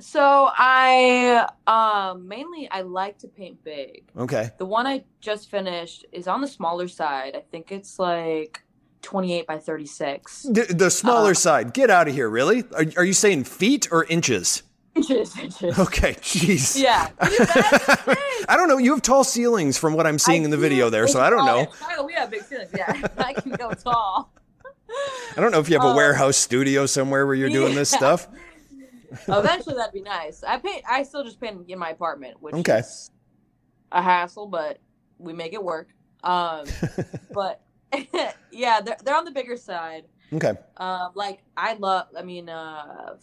So 0.00 0.48
I 0.56 1.48
um 1.66 2.28
mainly 2.28 2.68
I 2.70 2.82
like 2.82 3.18
to 3.18 3.28
paint 3.28 3.62
big. 3.64 4.04
Okay. 4.16 4.50
The 4.58 4.66
one 4.66 4.86
I 4.86 5.04
just 5.20 5.50
finished 5.50 6.04
is 6.12 6.28
on 6.28 6.40
the 6.40 6.48
smaller 6.48 6.88
side. 6.88 7.34
I 7.34 7.40
think 7.50 7.72
it's 7.72 7.98
like 7.98 8.62
28 9.02 9.46
by 9.46 9.58
36 9.58 10.42
The, 10.42 10.66
the 10.74 10.90
smaller 10.90 11.30
Uh, 11.30 11.34
side. 11.34 11.72
Get 11.72 11.88
out 11.90 12.08
of 12.08 12.14
here, 12.14 12.28
really? 12.28 12.64
Are, 12.74 12.84
are 12.96 13.04
you 13.04 13.12
saying 13.12 13.44
feet 13.44 13.88
or 13.90 14.04
inches? 14.04 14.62
Inches. 14.98 15.38
inches. 15.38 15.78
Okay, 15.78 16.14
jeez. 16.14 16.80
Yeah. 16.80 17.08
I 17.20 18.56
don't 18.56 18.68
know. 18.68 18.78
You 18.78 18.92
have 18.92 19.02
tall 19.02 19.24
ceilings 19.24 19.78
from 19.78 19.94
what 19.94 20.06
I'm 20.06 20.18
seeing 20.18 20.42
I 20.42 20.44
in 20.46 20.50
the 20.50 20.56
video 20.56 20.90
there, 20.90 21.06
so 21.08 21.20
I 21.20 21.30
don't 21.30 21.44
know. 21.46 21.66
we 22.04 22.12
have 22.14 22.30
big 22.30 22.42
ceilings. 22.42 22.70
Yeah, 22.76 23.06
I 23.18 23.32
can 23.32 23.52
go 23.52 23.72
tall. 23.72 24.32
I 25.36 25.40
don't 25.40 25.50
know 25.52 25.60
if 25.60 25.68
you 25.68 25.76
have 25.78 25.84
a 25.84 25.90
Um, 25.90 25.96
warehouse 25.96 26.36
studio 26.36 26.86
somewhere 26.86 27.26
where 27.26 27.34
you're 27.34 27.50
doing 27.50 27.74
this 27.74 27.90
stuff. 27.90 28.26
Eventually, 29.28 29.74
that'd 29.76 29.92
be 29.92 30.02
nice. 30.02 30.42
I 30.42 30.58
paint. 30.58 30.82
I 30.88 31.02
still 31.02 31.24
just 31.24 31.40
paint 31.40 31.68
in 31.68 31.78
my 31.78 31.90
apartment, 31.90 32.36
which 32.40 32.54
Okay. 32.54 32.78
is 32.78 33.10
a 33.92 34.02
hassle, 34.02 34.46
but 34.46 34.78
we 35.18 35.32
make 35.32 35.52
it 35.52 35.62
work. 35.62 35.88
Um, 36.24 36.66
but 37.32 37.62
yeah, 38.50 38.80
they're 38.80 38.96
they're 39.04 39.16
on 39.16 39.24
the 39.24 39.30
bigger 39.30 39.56
side. 39.56 40.04
Okay. 40.32 40.52
Um, 40.76 41.12
like 41.14 41.42
I 41.56 41.74
love. 41.74 42.08
I 42.18 42.22
mean, 42.22 42.48
uh, 42.48 43.16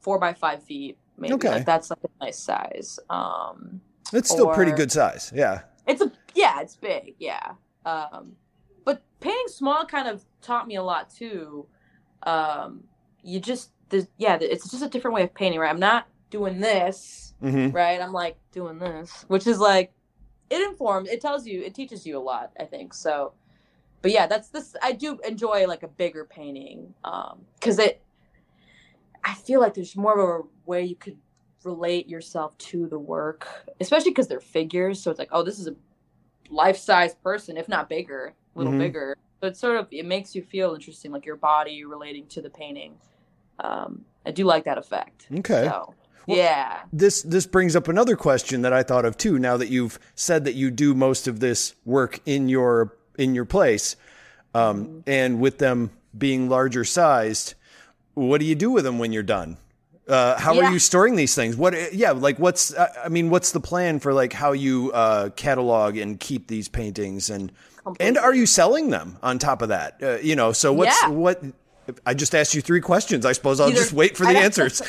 four 0.00 0.18
by 0.18 0.32
five 0.32 0.62
feet. 0.64 0.98
Maybe 1.20 1.34
Okay. 1.34 1.50
like 1.50 1.66
that's 1.66 1.90
like 1.90 1.98
a 2.04 2.24
nice 2.24 2.38
size. 2.38 2.98
Um, 3.10 3.80
It's 4.12 4.30
still 4.30 4.48
pretty 4.48 4.72
good 4.72 4.90
size. 4.90 5.30
Yeah. 5.34 5.60
it's 5.86 6.00
a 6.00 6.10
yeah, 6.34 6.60
it's 6.60 6.76
big. 6.76 7.14
Yeah. 7.18 7.52
Um, 7.84 8.36
but 8.84 9.02
painting 9.20 9.48
small 9.48 9.84
kind 9.84 10.08
of 10.08 10.24
taught 10.42 10.66
me 10.66 10.76
a 10.76 10.82
lot 10.82 11.10
too. 11.10 11.66
Um, 12.24 12.84
you 13.22 13.38
just 13.40 13.70
the 13.90 14.06
yeah, 14.18 14.38
it's 14.40 14.70
just 14.70 14.82
a 14.82 14.88
different 14.88 15.14
way 15.14 15.22
of 15.24 15.34
painting. 15.34 15.60
Right, 15.60 15.70
I'm 15.70 15.80
not 15.80 16.06
doing 16.30 16.60
this. 16.60 17.34
hmm 17.40 17.68
Right, 17.70 18.00
I'm 18.00 18.12
like 18.12 18.36
doing 18.52 18.78
this, 18.78 19.24
which 19.28 19.46
is 19.46 19.58
like 19.58 19.92
it 20.48 20.60
informs. 20.68 21.08
It 21.08 21.20
tells 21.20 21.46
you. 21.46 21.62
It 21.62 21.74
teaches 21.74 22.06
you 22.06 22.18
a 22.18 22.20
lot. 22.20 22.50
I 22.58 22.64
think 22.64 22.92
so. 22.94 23.32
But 24.02 24.10
yeah, 24.12 24.26
that's 24.26 24.48
this. 24.48 24.74
I 24.82 24.92
do 24.92 25.18
enjoy 25.26 25.66
like 25.66 25.82
a 25.82 25.88
bigger 25.88 26.24
painting 26.24 26.94
um 27.04 27.42
because 27.58 27.78
it. 27.78 28.00
I 29.24 29.34
feel 29.34 29.60
like 29.60 29.74
there's 29.74 29.96
more 29.96 30.18
of 30.18 30.44
a 30.44 30.48
way 30.70 30.84
you 30.84 30.96
could 30.96 31.16
relate 31.64 32.08
yourself 32.08 32.56
to 32.58 32.86
the 32.88 32.98
work, 32.98 33.46
especially 33.80 34.10
because 34.12 34.28
they're 34.28 34.40
figures. 34.40 35.02
So 35.02 35.10
it's 35.10 35.18
like, 35.18 35.28
oh, 35.32 35.42
this 35.42 35.58
is 35.58 35.66
a 35.66 35.74
life-size 36.50 37.14
person, 37.16 37.56
if 37.56 37.68
not 37.68 37.88
bigger, 37.88 38.34
a 38.54 38.58
little 38.58 38.72
Mhm. 38.72 38.78
bigger. 38.78 39.16
So 39.40 39.46
it's 39.48 39.58
sort 39.60 39.76
of 39.76 39.86
it 39.90 40.04
makes 40.06 40.34
you 40.34 40.42
feel 40.42 40.74
interesting, 40.74 41.12
like 41.12 41.24
your 41.26 41.36
body 41.36 41.84
relating 41.84 42.26
to 42.28 42.42
the 42.42 42.50
painting. 42.50 42.96
Um, 43.58 44.04
I 44.26 44.30
do 44.30 44.44
like 44.44 44.64
that 44.64 44.78
effect. 44.78 45.26
Okay. 45.32 45.64
So, 45.66 45.94
Well- 46.26 46.36
yeah. 46.36 46.82
This 46.92 47.22
this 47.22 47.46
brings 47.46 47.74
up 47.76 47.88
another 47.88 48.16
question 48.16 48.62
that 48.62 48.72
I 48.72 48.82
thought 48.82 49.04
of 49.04 49.16
too. 49.16 49.38
Now 49.38 49.56
that 49.56 49.68
you've 49.68 49.98
said 50.14 50.44
that 50.44 50.54
you 50.54 50.70
do 50.70 50.94
most 50.94 51.26
of 51.28 51.40
this 51.40 51.74
work 51.84 52.20
in 52.26 52.48
your 52.48 52.96
in 53.18 53.34
your 53.34 53.44
place, 53.44 53.96
um, 54.54 54.84
Mm-hmm. 54.86 55.00
and 55.06 55.40
with 55.40 55.58
them 55.58 55.90
being 56.16 56.48
larger 56.48 56.84
sized, 56.84 57.54
what 58.28 58.40
do 58.40 58.46
you 58.46 58.54
do 58.54 58.70
with 58.70 58.84
them 58.84 58.98
when 58.98 59.12
you're 59.12 59.22
done? 59.22 59.56
Uh, 60.08 60.38
how 60.40 60.58
are 60.58 60.72
you 60.72 60.80
storing 60.80 61.14
these 61.14 61.36
things? 61.36 61.56
What? 61.56 61.94
Yeah, 61.94 62.10
like 62.12 62.38
what's? 62.38 62.76
I 62.76 62.88
I 63.04 63.08
mean, 63.08 63.30
what's 63.30 63.52
the 63.52 63.60
plan 63.60 64.00
for 64.00 64.12
like 64.12 64.32
how 64.32 64.52
you 64.52 64.90
uh, 64.92 65.30
catalog 65.30 65.96
and 65.96 66.18
keep 66.18 66.48
these 66.48 66.68
paintings 66.68 67.30
and 67.30 67.52
and 68.00 68.18
are 68.18 68.34
you 68.34 68.46
selling 68.46 68.90
them 68.90 69.18
on 69.22 69.38
top 69.38 69.62
of 69.62 69.68
that? 69.68 69.96
Uh, 70.02 70.16
you 70.18 70.34
know, 70.36 70.52
so 70.52 70.72
what's 70.72 71.00
Yeah. 71.02 71.10
what? 71.10 71.42
I 72.04 72.14
just 72.14 72.34
asked 72.34 72.54
you 72.54 72.60
three 72.60 72.80
questions. 72.80 73.24
I 73.24 73.32
suppose 73.32 73.60
I'll 73.60 73.68
Either- 73.68 73.76
just 73.78 73.92
wait 73.92 74.16
for 74.16 74.26
the 74.26 74.36
answers. 74.38 74.78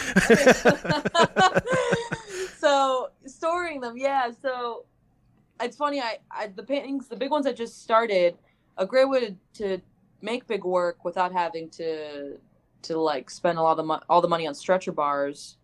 so 2.60 3.10
storing 3.26 3.82
them, 3.82 3.98
yeah. 3.98 4.32
So 4.41 4.86
it's 5.62 5.78
funny. 5.78 6.02
I, 6.02 6.17
I 6.32 6.48
the 6.48 6.63
paintings, 6.63 7.08
the 7.08 7.15
big 7.15 7.32
ones 7.32 7.46
I 7.46 7.54
just 7.54 7.84
started. 7.84 8.36
A 8.78 8.86
great 8.86 9.10
way 9.10 9.20
to, 9.20 9.36
to 9.56 9.82
make 10.22 10.48
big 10.48 10.63
work 10.63 11.04
without 11.04 11.32
having 11.32 11.70
to 11.72 12.38
to 12.84 13.00
like 13.00 13.30
spend 13.30 13.58
a 13.58 13.62
lot 13.62 13.80
of 13.80 13.86
mo- 13.86 14.02
all 14.10 14.22
the 14.22 14.28
money 14.28 14.48
on 14.48 14.54
stretcher 14.56 14.91
bars, 14.91 15.58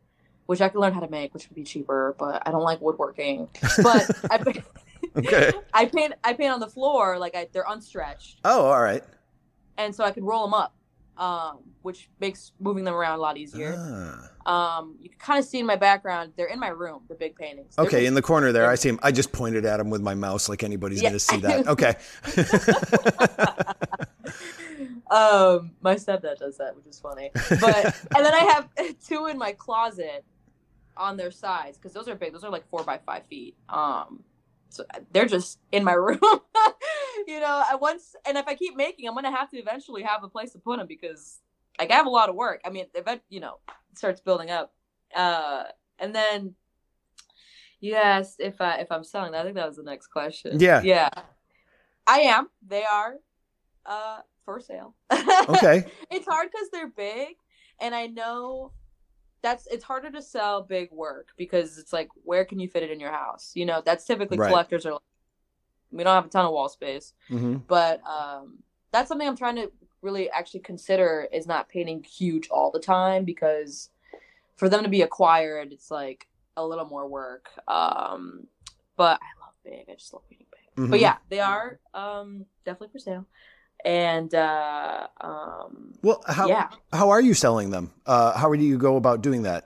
which 0.46 0.62
I 0.62 0.70
could 0.70 0.80
learn 0.80 0.94
how 0.94 1.00
to 1.02 1.10
make, 1.10 1.34
which 1.34 1.50
would 1.50 1.56
be 1.56 1.64
cheaper. 1.64 2.16
But 2.20 2.44
I 2.48 2.52
don't 2.52 2.64
like 2.64 2.80
woodworking. 2.82 3.48
But 3.82 4.10
I, 4.32 4.38
pa- 4.38 4.52
Okay. 5.16 5.52
I 5.74 5.86
paint 5.86 6.14
I 6.24 6.34
paint 6.34 6.52
on 6.54 6.60
the 6.60 6.68
floor 6.68 7.18
like 7.18 7.36
I, 7.36 7.48
they're 7.52 7.66
unstretched, 7.68 8.38
Oh, 8.46 8.66
all 8.66 8.82
right. 8.82 9.04
and 9.78 9.94
so 9.96 10.04
I 10.04 10.12
can 10.12 10.24
roll 10.24 10.44
them 10.46 10.54
up, 10.54 10.74
um, 11.18 11.60
which 11.82 12.10
makes 12.20 12.52
moving 12.60 12.84
them 12.84 12.94
around 12.94 13.18
a 13.18 13.22
lot 13.22 13.38
easier. 13.38 13.76
Ah. 13.78 14.30
Um, 14.48 14.96
you 15.02 15.10
can 15.10 15.20
kind 15.20 15.40
of 15.40 15.46
see 15.46 15.60
in 15.60 15.66
my 15.66 15.76
background. 15.76 16.34
They're 16.38 16.48
in 16.48 16.60
my 16.60 16.70
room. 16.70 17.02
The 17.10 17.16
big 17.16 17.36
paintings. 17.36 17.76
They're 17.76 17.86
Okay, 17.86 17.98
just- 18.00 18.08
in 18.08 18.14
the 18.14 18.22
corner 18.22 18.52
there, 18.52 18.70
I 18.70 18.76
see 18.76 18.90
him. 18.90 19.00
I 19.04 19.12
just 19.12 19.32
pointed 19.32 19.66
at 19.66 19.78
them 19.78 19.90
with 19.90 20.02
my 20.02 20.16
mouse, 20.16 20.48
like 20.50 20.64
anybody's 20.64 21.02
Yeah. 21.02 21.10
going 21.10 21.20
to 21.20 21.20
see 21.20 21.38
that. 21.38 21.68
Okay. 21.68 21.96
um, 25.12 25.72
my 25.82 25.96
stepdad 25.96 26.38
does 26.38 26.58
that, 26.58 26.76
which 26.76 26.86
is 26.86 27.00
funny. 27.00 27.32
But 27.34 27.86
and 28.16 28.26
then 28.26 28.34
I 28.34 28.54
have 28.54 28.70
two 29.08 29.28
in 29.28 29.38
my 29.38 29.52
closet 29.54 30.26
on 30.96 31.18
their 31.18 31.32
sides 31.32 31.78
because 31.78 31.94
those 31.94 32.08
are 32.08 32.16
big. 32.16 32.34
Those 32.34 32.44
are 32.44 32.52
like 32.52 32.68
four 32.70 32.84
by 32.84 32.98
five 32.98 33.26
feet. 33.28 33.56
Um, 33.70 34.24
so 34.70 34.84
they're 35.12 35.26
just 35.26 35.60
in 35.72 35.84
my 35.84 35.94
room. 36.08 36.20
you 37.28 37.40
know, 37.40 37.64
I 37.70 37.76
once 37.80 38.16
and 38.28 38.38
if 38.38 38.48
I 38.48 38.56
keep 38.56 38.76
making, 38.76 39.08
I'm 39.08 39.16
gonna 39.16 39.36
have 39.36 39.50
to 39.52 39.58
eventually 39.58 40.04
have 40.04 40.24
a 40.24 40.30
place 40.30 40.52
to 40.54 40.60
put 40.60 40.78
them 40.78 40.88
because 40.88 41.40
like 41.80 41.92
I 41.92 41.96
have 41.96 42.06
a 42.06 42.12
lot 42.12 42.30
of 42.30 42.36
work. 42.36 42.62
I 42.66 42.70
mean, 42.70 42.86
event, 42.96 43.22
you 43.30 43.40
know, 43.40 43.60
it 43.92 43.98
starts 43.98 44.22
building 44.22 44.50
up. 44.50 44.74
Uh, 45.16 45.64
and 46.00 46.14
then 46.14 46.56
you 47.80 47.96
asked 47.96 48.40
if 48.40 48.60
I 48.60 48.78
if 48.78 48.92
I'm 48.92 49.04
selling. 49.04 49.36
I 49.36 49.44
think 49.44 49.56
that 49.56 49.68
was 49.68 49.78
the 49.78 49.84
next 49.84 50.08
question. 50.08 50.60
Yeah. 50.60 50.82
yeah, 50.84 51.10
I 52.06 52.20
am. 52.22 52.50
They 52.66 52.84
are. 52.84 53.16
uh 53.86 54.20
for 54.48 54.62
sale. 54.62 54.96
Okay. 55.50 55.86
it's 56.10 56.26
hard 56.26 56.48
because 56.52 56.70
they're 56.72 56.88
big, 56.90 57.36
and 57.82 57.94
I 57.94 58.08
know 58.08 58.72
that's 59.42 59.68
it's 59.68 59.84
harder 59.84 60.10
to 60.12 60.22
sell 60.22 60.62
big 60.64 60.90
work 60.92 61.28
because 61.38 61.78
it's 61.78 61.92
like 61.94 62.08
where 62.24 62.44
can 62.46 62.60
you 62.60 62.68
fit 62.70 62.84
it 62.84 62.92
in 62.92 63.00
your 63.00 63.12
house? 63.12 63.52
You 63.56 63.66
know, 63.66 63.82
that's 63.86 64.06
typically 64.06 64.38
Right. 64.38 64.48
collectors 64.48 64.86
are. 64.86 64.94
like, 64.94 65.02
We 65.92 66.04
don't 66.04 66.16
have 66.16 66.26
a 66.26 66.30
ton 66.30 66.46
of 66.46 66.52
wall 66.54 66.70
space, 66.70 67.14
hmm 67.28 67.58
but 67.68 68.02
um, 68.08 68.60
that's 68.92 69.10
something 69.10 69.28
I'm 69.28 69.38
trying 69.38 69.58
to 69.58 69.72
really 70.02 70.30
actually 70.30 70.62
consider 70.62 71.28
is 71.34 71.46
not 71.46 71.68
painting 71.70 72.04
huge 72.04 72.48
all 72.50 72.72
the 72.72 72.80
time 72.80 73.26
because 73.26 73.90
for 74.56 74.70
them 74.70 74.84
to 74.84 74.90
be 74.90 75.02
acquired, 75.02 75.72
it's 75.74 75.92
like 75.92 76.28
a 76.56 76.66
little 76.66 76.86
more 76.86 77.08
work. 77.08 77.50
Um, 77.68 78.48
but 78.96 79.20
I 79.22 79.32
love 79.44 79.56
big. 79.64 79.86
I 79.90 79.94
just 79.96 80.14
love 80.14 80.24
painting 80.30 80.48
big. 80.52 80.84
Mm-hmm. 80.84 80.92
But 80.92 81.00
yeah, 81.02 81.18
they 81.30 81.40
are 81.42 81.80
um 81.94 82.46
definitely 82.66 82.92
for 82.94 83.00
sale. 83.00 83.26
And 83.88 84.36
uh 84.36 85.08
um 85.22 85.94
Well, 86.04 86.22
how 86.28 86.48
yeah. 86.50 86.68
how 86.92 87.10
are 87.12 87.22
you 87.22 87.34
selling 87.34 87.70
them? 87.70 87.94
Uh, 88.06 88.38
how 88.38 88.54
do 88.54 88.62
you 88.62 88.78
go 88.78 88.98
about 88.98 89.22
doing 89.22 89.44
that? 89.44 89.66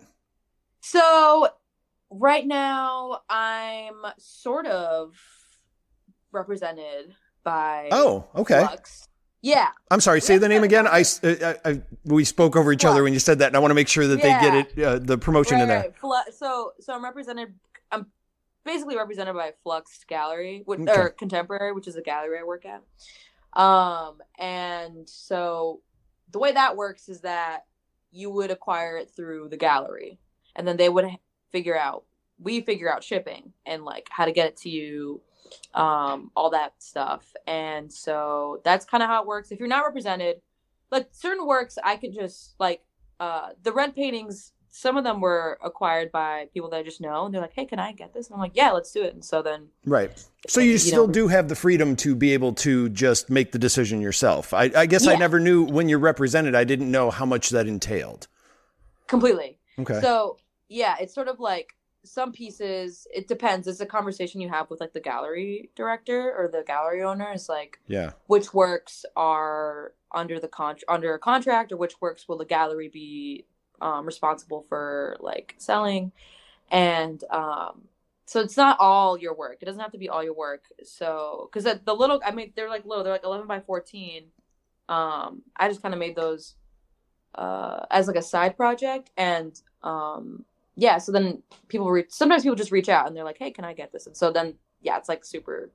So 0.81 1.47
right 2.11 2.45
now 2.45 3.21
I'm 3.29 3.95
sort 4.19 4.67
of 4.67 5.15
represented 6.31 7.15
by 7.43 7.89
Oh, 7.91 8.25
okay. 8.35 8.59
Flux. 8.59 9.07
Yeah. 9.41 9.69
I'm 9.89 10.01
sorry. 10.01 10.21
Say 10.21 10.37
the 10.37 10.47
name 10.47 10.63
again. 10.63 10.85
I, 10.85 10.99
s- 10.99 11.19
I- 11.23 11.57
I- 11.65 11.81
we 12.05 12.23
spoke 12.25 12.55
over 12.55 12.71
each 12.71 12.85
other 12.85 13.01
when 13.01 13.13
you 13.13 13.17
said 13.19 13.39
that, 13.39 13.47
and 13.47 13.55
I 13.55 13.59
want 13.59 13.71
to 13.71 13.75
make 13.75 13.87
sure 13.87 14.05
that 14.05 14.19
Yeah. 14.19 14.39
they 14.39 14.45
get 14.45 14.77
it, 14.77 14.83
uh, 14.85 14.99
the 14.99 15.17
promotion 15.17 15.59
in 15.59 15.67
there. 15.67 15.91
Right, 16.03 16.33
so 16.33 16.73
so 16.79 16.93
I'm 16.93 17.03
represented 17.03 17.55
I'm 17.91 18.05
basically 18.63 18.95
represented 18.97 19.33
by 19.33 19.53
Flux 19.63 20.03
Gallery 20.07 20.61
which, 20.65 20.81
Okay. 20.81 20.93
or 20.95 21.09
Contemporary, 21.09 21.73
which 21.73 21.87
is 21.87 21.95
a 21.95 22.03
gallery 22.03 22.37
I 22.39 22.43
work 22.43 22.65
at. 22.67 22.83
Um 23.53 24.17
and 24.39 25.07
so 25.09 25.81
the 26.31 26.39
way 26.39 26.51
that 26.53 26.77
works 26.77 27.09
is 27.09 27.21
that 27.21 27.65
you 28.11 28.29
would 28.29 28.51
acquire 28.51 28.97
it 28.97 29.09
through 29.09 29.49
the 29.49 29.57
gallery 29.57 30.19
and 30.55 30.67
then 30.67 30.77
they 30.77 30.89
would 30.89 31.05
figure 31.51 31.77
out 31.77 32.03
we 32.39 32.61
figure 32.61 32.91
out 32.91 33.03
shipping 33.03 33.53
and 33.65 33.83
like 33.83 34.07
how 34.09 34.25
to 34.25 34.31
get 34.31 34.47
it 34.47 34.57
to 34.57 34.69
you 34.69 35.21
um 35.73 36.31
all 36.35 36.49
that 36.51 36.73
stuff. 36.79 37.33
And 37.45 37.91
so 37.91 38.61
that's 38.63 38.85
kind 38.85 39.03
of 39.03 39.09
how 39.09 39.21
it 39.21 39.27
works. 39.27 39.51
If 39.51 39.59
you're 39.59 39.67
not 39.67 39.85
represented, 39.85 40.41
like 40.91 41.09
certain 41.11 41.45
works 41.45 41.77
I 41.83 41.97
could 41.97 42.13
just 42.13 42.55
like 42.59 42.81
uh 43.19 43.49
the 43.63 43.73
red 43.73 43.95
paintings 43.95 44.53
some 44.73 44.95
of 44.95 45.03
them 45.03 45.19
were 45.19 45.59
acquired 45.63 46.11
by 46.11 46.47
people 46.53 46.69
that 46.69 46.77
I 46.77 46.83
just 46.83 47.01
know 47.01 47.25
and 47.25 47.33
they're 47.33 47.41
like, 47.41 47.53
Hey, 47.53 47.65
can 47.65 47.77
I 47.77 47.91
get 47.91 48.13
this? 48.13 48.27
And 48.27 48.35
I'm 48.35 48.39
like, 48.39 48.55
Yeah, 48.55 48.71
let's 48.71 48.91
do 48.91 49.03
it. 49.03 49.13
And 49.13 49.23
so 49.23 49.41
then 49.41 49.67
Right. 49.85 50.11
So 50.47 50.61
you, 50.61 50.71
You 50.71 50.77
still 50.77 51.07
know. 51.07 51.13
do 51.13 51.27
have 51.27 51.49
the 51.49 51.55
freedom 51.55 51.95
to 51.97 52.15
be 52.15 52.33
able 52.33 52.53
to 52.53 52.89
just 52.89 53.29
make 53.29 53.51
the 53.51 53.59
decision 53.59 54.01
yourself. 54.01 54.53
I, 54.53 54.71
I 54.75 54.85
guess 54.85 55.05
I 55.05 55.15
never 55.15 55.39
knew 55.39 55.63
when 55.63 55.89
you're 55.89 55.99
represented. 55.99 56.55
I 56.55 56.63
didn't 56.63 56.89
know 56.89 57.11
how 57.11 57.25
much 57.25 57.49
that 57.49 57.67
entailed. 57.67 58.27
completely. 59.07 59.59
Okay. 59.77 59.99
So 60.01 60.37
yeah, 60.69 60.95
it's 60.99 61.13
sort 61.13 61.27
of 61.27 61.39
like 61.39 61.73
some 62.03 62.31
pieces 62.31 63.05
it 63.13 63.27
depends. 63.27 63.67
It's 63.67 63.81
a 63.81 63.85
conversation 63.85 64.41
you 64.41 64.49
have 64.49 64.69
with 64.69 64.79
like 64.79 64.93
the 64.93 65.01
gallery 65.01 65.69
director 65.75 66.33
or 66.35 66.47
the 66.47 66.63
gallery 66.65 67.03
owner. 67.03 67.29
It's 67.31 67.49
like 67.49 67.79
yeah. 67.87 68.11
which 68.27 68.53
works 68.53 69.05
are 69.15 69.93
under 70.13 70.39
the 70.39 70.47
con 70.47 70.75
under 70.87 71.13
a 71.13 71.19
contract 71.19 71.71
or 71.71 71.77
which 71.77 71.99
works 72.01 72.27
will 72.27 72.37
the 72.37 72.45
gallery 72.45 72.89
be 72.89 73.45
um, 73.81 74.05
responsible 74.05 74.65
for 74.69 75.17
like 75.19 75.55
selling. 75.57 76.11
And 76.69 77.21
um 77.29 77.83
so 78.25 78.39
it's 78.39 78.55
not 78.55 78.77
all 78.79 79.17
your 79.17 79.35
work. 79.35 79.57
It 79.61 79.65
doesn't 79.65 79.81
have 79.81 79.91
to 79.91 79.97
be 79.97 80.07
all 80.07 80.23
your 80.23 80.33
work. 80.33 80.63
So 80.83 81.49
because 81.51 81.65
the, 81.65 81.81
the 81.83 81.93
little 81.93 82.21
i 82.25 82.31
mean 82.31 82.53
they're 82.55 82.69
like 82.69 82.85
low 82.85 83.03
they're 83.03 83.11
like 83.11 83.25
11 83.25 83.47
by 83.47 83.59
14 83.59 84.23
um 84.89 85.41
i 85.57 85.67
just 85.67 85.81
kind 85.81 85.93
of 85.93 85.99
made 85.99 86.15
those 86.15 86.55
uh 87.35 87.85
as 87.91 88.07
like 88.07 88.15
a 88.15 88.21
side 88.21 88.55
project. 88.55 89.09
And 89.17 89.59
um 89.83 90.45
yeah 90.75 90.97
so 90.97 91.11
then 91.11 91.43
people 91.67 92.01
sometimes 92.09 92.43
people 92.43 92.55
just 92.55 92.71
reach 92.71 92.87
out 92.89 93.07
and 93.07 93.15
they're 93.15 93.25
like 93.25 93.37
hey 93.37 93.51
can 93.51 93.65
i 93.65 93.73
get 93.73 93.91
this? 93.91 94.07
And 94.07 94.15
so 94.15 94.31
then 94.31 94.55
yeah 94.81 94.97
it's 94.97 95.09
like 95.09 95.25
super 95.25 95.71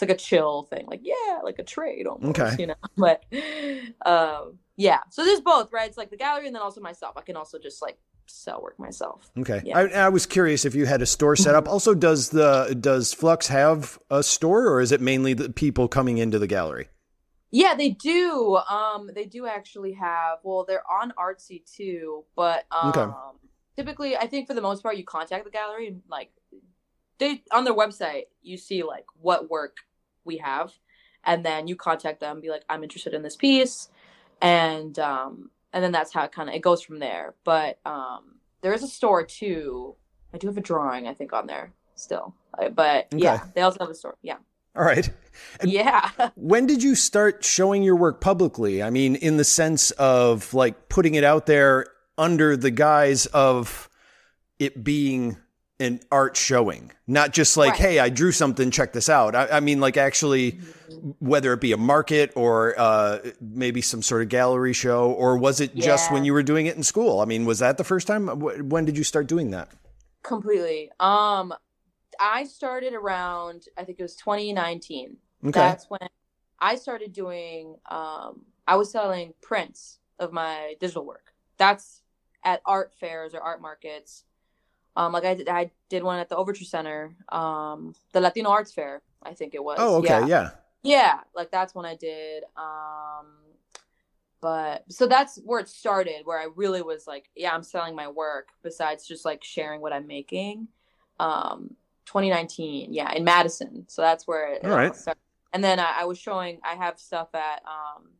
it's 0.00 0.02
like 0.02 0.10
a 0.16 0.16
chill 0.16 0.62
thing 0.64 0.86
like 0.86 1.00
yeah 1.02 1.40
like 1.42 1.58
a 1.58 1.64
trade 1.64 2.06
almost 2.06 2.38
Okay. 2.40 2.54
you 2.60 2.66
know 2.68 2.74
but 2.96 3.24
um 4.06 4.58
yeah 4.76 5.00
so 5.10 5.24
there's 5.24 5.40
both 5.40 5.72
right 5.72 5.88
it's 5.88 5.98
like 5.98 6.10
the 6.10 6.16
gallery 6.16 6.46
and 6.46 6.54
then 6.54 6.62
also 6.62 6.80
myself 6.80 7.16
i 7.16 7.20
can 7.20 7.34
also 7.36 7.58
just 7.58 7.82
like 7.82 7.98
sell 8.26 8.62
work 8.62 8.78
myself 8.78 9.28
Okay. 9.38 9.62
Yeah. 9.64 9.78
I, 9.78 9.82
I 9.88 10.08
was 10.10 10.24
curious 10.26 10.64
if 10.64 10.74
you 10.74 10.84
had 10.86 11.00
a 11.02 11.06
store 11.06 11.34
set 11.34 11.54
up. 11.54 11.66
Also, 11.78 11.94
does 11.94 12.28
the 12.28 12.76
does 12.78 13.14
Flux 13.14 13.48
have 13.48 13.98
a 14.10 14.22
store, 14.22 14.68
or 14.68 14.82
is 14.82 14.92
it 14.92 15.00
mainly 15.00 15.32
the 15.32 15.48
people 15.50 15.88
coming 15.88 16.18
into 16.18 16.38
the 16.38 16.46
gallery? 16.46 16.88
Yeah, 17.50 17.74
they 17.74 17.88
do. 17.88 18.56
Um, 18.68 19.08
they 19.14 19.24
do 19.24 19.46
actually 19.46 19.94
have. 19.94 20.40
Well, 20.42 20.66
they're 20.68 20.82
on 20.90 21.12
Artsy 21.18 21.62
too, 21.64 22.24
but 22.36 22.66
um, 22.70 22.90
Okay. 22.90 23.10
typically, 23.76 24.14
I 24.14 24.26
think 24.26 24.46
for 24.46 24.52
the 24.52 24.60
most 24.60 24.82
part, 24.82 24.98
you 24.98 25.04
contact 25.04 25.44
the 25.46 25.50
gallery 25.50 25.86
and 25.88 26.02
like 26.10 26.30
they 27.18 27.42
on 27.50 27.64
their 27.64 27.74
website, 27.74 28.24
you 28.42 28.58
see 28.58 28.82
like 28.82 29.06
what 29.18 29.48
work 29.48 29.78
we 30.28 30.36
have, 30.36 30.72
and 31.24 31.44
then 31.44 31.66
you 31.66 31.74
contact 31.74 32.20
them, 32.20 32.40
be 32.40 32.50
like, 32.50 32.62
I'm 32.70 32.84
interested 32.84 33.12
in 33.14 33.22
this 33.22 33.34
piece, 33.36 33.88
and 34.40 34.96
um, 35.00 35.50
and 35.72 35.82
then 35.82 35.90
that's 35.92 36.12
how 36.12 36.22
it 36.24 36.32
kind 36.32 36.48
of 36.48 36.54
it 36.54 36.62
goes 36.62 36.82
from 36.82 37.00
there. 37.00 37.34
But 37.44 37.80
um, 37.84 38.36
there 38.62 38.72
is 38.72 38.82
a 38.84 38.88
store 38.88 39.24
too. 39.24 39.96
I 40.32 40.38
do 40.38 40.46
have 40.46 40.56
a 40.58 40.60
drawing, 40.60 41.08
I 41.08 41.14
think, 41.14 41.32
on 41.32 41.46
there 41.46 41.72
still, 41.96 42.34
Uh, 42.56 42.68
but 42.68 43.08
yeah, 43.10 43.46
they 43.54 43.62
also 43.62 43.78
have 43.80 43.90
a 43.90 43.94
store. 43.94 44.16
Yeah, 44.22 44.36
All 44.76 44.84
right. 44.84 45.10
And- 45.60 45.70
yeah. 45.70 46.10
When 46.36 46.66
did 46.66 46.82
you 46.82 46.94
start 46.94 47.44
showing 47.44 47.82
your 47.82 47.96
work 47.96 48.20
publicly? 48.20 48.82
I 48.82 48.90
mean, 48.90 49.16
in 49.16 49.36
the 49.36 49.44
sense 49.44 49.90
of 49.92 50.54
like 50.54 50.88
putting 50.88 51.14
it 51.16 51.24
out 51.24 51.46
there 51.46 51.86
under 52.16 52.56
the 52.56 52.70
guise 52.70 53.26
of 53.26 53.88
it 54.58 54.84
being 54.84 55.36
an 55.80 56.00
art 56.10 56.36
showing, 56.36 56.90
not 57.06 57.32
just 57.32 57.56
like, 57.56 57.72
Right. 57.72 57.80
hey, 57.80 57.98
I 58.00 58.08
drew 58.08 58.32
something, 58.32 58.70
check 58.70 58.92
this 58.92 59.08
out. 59.08 59.34
I, 59.34 59.48
I 59.48 59.60
mean, 59.60 59.80
like 59.80 59.96
actually, 59.96 60.58
whether 61.20 61.52
it 61.52 61.60
be 61.60 61.72
a 61.72 61.76
market 61.76 62.32
or 62.34 62.74
uh, 62.78 63.18
maybe 63.40 63.80
some 63.80 64.02
sort 64.02 64.22
of 64.22 64.28
gallery 64.28 64.72
show, 64.72 65.12
or 65.12 65.36
was 65.38 65.60
it 65.60 65.74
just 65.76 66.10
when 66.10 66.24
you 66.24 66.32
were 66.32 66.42
doing 66.42 66.66
it 66.66 66.76
in 66.76 66.82
school? 66.82 67.20
I 67.20 67.24
mean, 67.26 67.44
was 67.44 67.60
that 67.60 67.78
the 67.78 67.84
first 67.84 68.06
time? 68.06 68.26
When 68.26 68.84
did 68.84 68.96
you 68.98 69.04
start 69.04 69.26
doing 69.26 69.50
that? 69.52 69.70
completely 70.24 70.90
um 70.98 71.54
i 72.20 72.42
started 72.44 72.92
around 72.92 73.62
i 73.78 73.84
think 73.84 73.98
it 74.00 74.02
was 74.02 74.16
2019 74.16 75.16
Okay. 75.46 75.60
that's 75.60 75.86
when 75.88 76.00
i 76.58 76.74
started 76.74 77.12
doing 77.12 77.76
um 77.88 78.42
i 78.66 78.74
was 78.74 78.90
selling 78.90 79.32
prints 79.40 80.00
of 80.18 80.32
my 80.32 80.74
digital 80.80 81.06
work 81.06 81.32
that's 81.56 82.02
at 82.44 82.60
art 82.66 82.92
fairs 82.98 83.32
or 83.32 83.40
art 83.40 83.62
markets 83.62 84.24
um 84.98 85.12
like 85.12 85.24
i 85.24 85.34
did 85.34 85.48
i 85.48 85.70
did 85.88 86.02
one 86.02 86.18
at 86.18 86.28
the 86.28 86.36
overture 86.36 86.64
center 86.64 87.16
um 87.30 87.94
the 88.12 88.20
latino 88.20 88.50
arts 88.50 88.72
fair 88.72 89.00
i 89.22 89.32
think 89.32 89.54
it 89.54 89.62
was 89.62 89.76
oh, 89.80 89.96
okay. 89.96 90.08
yeah. 90.08 90.26
yeah. 90.26 90.50
Yeah, 90.82 91.20
like 91.34 91.50
that's 91.50 91.74
when 91.74 91.84
I 91.84 91.96
did. 91.96 92.44
Um 92.56 93.26
but 94.40 94.84
so 94.88 95.08
that's 95.08 95.38
where 95.44 95.58
it 95.58 95.68
started, 95.68 96.24
where 96.24 96.38
I 96.38 96.46
really 96.54 96.80
was 96.80 97.08
like, 97.08 97.28
yeah, 97.34 97.52
I'm 97.52 97.64
selling 97.64 97.96
my 97.96 98.06
work 98.06 98.50
besides 98.62 99.06
just 99.06 99.24
like 99.24 99.42
sharing 99.42 99.80
what 99.80 99.92
I'm 99.92 100.06
making. 100.06 100.68
Um 101.18 101.74
2019, 102.06 102.94
yeah, 102.94 103.12
in 103.12 103.24
Madison. 103.24 103.84
So 103.88 104.02
that's 104.02 104.26
where 104.26 104.54
it, 104.54 104.64
All 104.64 104.70
right. 104.70 104.94
started. 104.94 105.20
And 105.52 105.64
then 105.64 105.80
I, 105.80 106.00
I 106.00 106.04
was 106.04 106.18
showing 106.18 106.60
I 106.64 106.74
have 106.76 106.98
stuff 106.98 107.34
at 107.34 107.62
um 107.66 108.10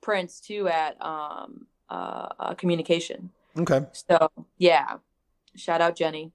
prints 0.00 0.40
too 0.40 0.68
at 0.68 0.96
um 1.04 1.66
uh, 1.90 2.28
uh 2.38 2.54
communication. 2.54 3.30
Okay. 3.58 3.84
So 3.92 4.30
yeah, 4.58 4.98
shout 5.56 5.80
out 5.80 5.96
Jenny. 5.96 6.32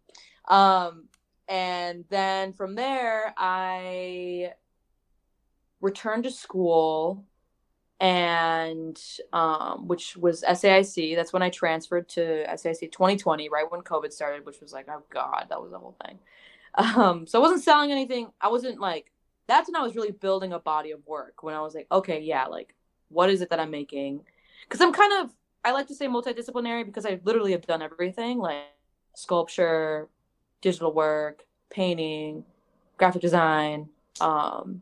Um, 0.48 1.06
and 1.48 2.06
then 2.10 2.54
from 2.54 2.76
there, 2.76 3.34
I 3.38 4.54
returned 5.82 6.24
to 6.24 6.32
school, 6.32 7.26
and 8.00 9.00
um, 9.34 9.88
which 9.88 10.18
was 10.18 10.44
SAIC. 10.44 11.16
That's 11.16 11.34
when 11.34 11.44
I 11.44 11.50
transferred 11.50 12.10
to 12.10 12.46
SAIC 12.48 12.92
2020, 12.92 13.50
right 13.50 13.70
when 13.70 13.82
COVID 13.82 14.12
started, 14.12 14.46
which 14.46 14.62
was 14.62 14.74
like, 14.74 14.88
oh 14.90 15.04
god, 15.10 15.48
that 15.50 15.62
was 15.62 15.72
the 15.72 15.80
whole 15.80 15.98
thing. 16.06 16.20
Um, 16.76 17.28
so 17.28 17.38
I 17.40 17.42
wasn't 17.42 17.64
selling 17.64 17.92
anything. 17.92 18.32
I 18.40 18.48
wasn't 18.48 18.80
like. 18.80 19.12
That's 19.48 19.68
when 19.70 19.76
I 19.76 19.84
was 19.84 19.96
really 19.96 20.12
building 20.12 20.54
a 20.54 20.60
body 20.60 20.92
of 20.92 21.06
work. 21.06 21.44
When 21.44 21.54
I 21.54 21.62
was 21.62 21.76
like, 21.76 21.88
okay, 21.92 22.22
yeah, 22.22 22.46
like, 22.46 22.74
what 23.10 23.30
is 23.30 23.42
it 23.42 23.50
that 23.50 23.60
I'm 23.60 23.72
making? 23.72 24.22
Because 24.64 24.80
I'm 24.80 24.94
kind 24.94 25.26
of 25.26 25.34
I 25.64 25.72
like 25.72 25.88
to 25.88 25.96
say 25.96 26.08
multidisciplinary 26.08 26.86
because 26.86 27.06
I 27.06 27.20
literally 27.24 27.52
have 27.52 27.66
done 27.66 27.82
everything 27.82 28.40
like 28.40 28.64
sculpture, 29.14 30.08
digital 30.62 30.94
work, 30.94 31.46
painting, 31.70 32.46
graphic 32.98 33.22
design, 33.22 33.90
um, 34.20 34.82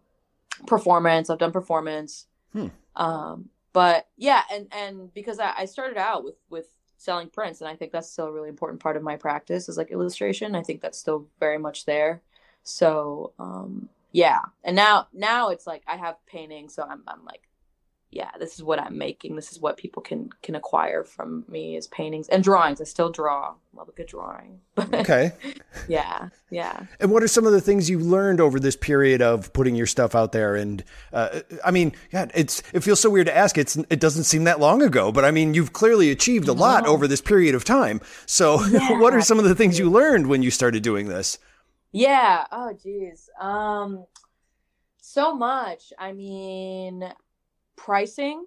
performance. 0.68 1.30
I've 1.30 1.40
done 1.40 1.52
performance. 1.52 2.28
Hmm. 2.54 2.68
Um, 2.96 3.50
but 3.74 4.08
yeah, 4.18 4.44
and 4.52 4.68
and 4.72 5.14
because 5.14 5.40
I, 5.40 5.54
I 5.58 5.66
started 5.66 5.98
out 5.98 6.24
with 6.24 6.36
with 6.50 6.68
selling 6.98 7.30
prints, 7.30 7.62
and 7.62 7.70
I 7.70 7.76
think 7.76 7.92
that's 7.92 8.10
still 8.10 8.26
a 8.26 8.32
really 8.32 8.50
important 8.50 8.82
part 8.82 8.98
of 8.98 9.04
my 9.04 9.16
practice 9.16 9.70
is 9.70 9.78
like 9.78 9.92
illustration. 9.92 10.56
I 10.56 10.64
think 10.64 10.82
that's 10.82 10.98
still 10.98 11.28
very 11.40 11.58
much 11.58 11.86
there. 11.86 12.22
So 12.64 13.34
um, 13.40 13.90
yeah, 14.12 14.42
and 14.64 14.76
now 14.76 15.08
now 15.14 15.50
it's 15.50 15.68
like 15.68 15.84
I 15.88 15.98
have 15.98 16.16
painting, 16.26 16.70
so 16.70 16.84
I'm 16.84 17.04
I'm 17.08 17.24
like 17.26 17.49
yeah, 18.12 18.32
this 18.39 18.55
is 18.55 18.64
what 18.64 18.80
I'm 18.80 18.97
making. 18.97 19.36
This 19.36 19.51
is 19.51 19.60
what 19.60 19.78
people 19.78 20.01
can 20.01 20.30
can 20.41 20.55
acquire 20.55 21.03
from 21.03 21.45
me 21.47 21.78
as 21.78 21.86
paintings 21.88 22.28
and 22.30 22.43
drawings. 22.43 22.82
I 22.82 22.86
still 22.86 23.12
draw. 23.12 23.53
Love 23.76 23.88
a 23.88 23.91
good 23.91 24.07
drawing. 24.07 24.62
okay. 24.80 25.32
yeah, 25.88 26.30
yeah. 26.49 26.88
And 26.99 27.12
what 27.12 27.22
are 27.22 27.28
some 27.28 27.45
of 27.45 27.51
the 27.51 27.62
things 27.62 27.88
you've 27.88 28.01
learned 28.01 28.41
over 28.41 28.60
this 28.60 28.76
period 28.76 29.22
of 29.22 29.53
putting 29.53 29.76
your 29.76 29.86
stuff 29.86 30.16
out 30.16 30.32
there? 30.32 30.55
And 30.55 30.84
uh, 31.14 31.41
I 31.64 31.70
mean, 31.70 31.93
God, 32.12 32.32
it's 32.34 32.64
it 32.74 32.80
feels 32.80 32.99
so 32.99 33.12
weird 33.12 33.28
to 33.28 33.38
ask. 33.38 33.60
It's 33.60 33.76
it 33.76 33.99
doesn't 33.99 34.24
seem 34.24 34.45
that 34.45 34.60
long 34.60 34.82
ago, 34.82 35.12
but 35.12 35.24
I 35.24 35.30
mean, 35.30 35.53
you've 35.53 35.74
clearly 35.74 36.10
achieved 36.10 36.47
a 36.47 36.53
lot 36.53 36.88
over 36.88 37.07
this 37.07 37.22
period 37.22 37.53
of 37.53 37.64
time. 37.64 38.01
So, 38.26 38.66
yeah. 38.66 38.93
what 38.99 39.14
are 39.14 39.22
some 39.22 39.38
of 39.38 39.45
the 39.45 39.53
things 39.53 39.78
you 39.78 39.88
learned 39.88 40.28
when 40.28 40.41
you 40.41 40.49
started 40.49 40.82
doing 40.82 41.10
this? 41.10 41.38
Yeah. 41.91 42.45
Oh, 42.51 42.74
geez. 42.74 43.30
Um, 43.39 44.05
so 44.99 45.36
much. 45.36 45.93
I 45.99 46.14
mean 46.14 47.14
pricing 47.80 48.46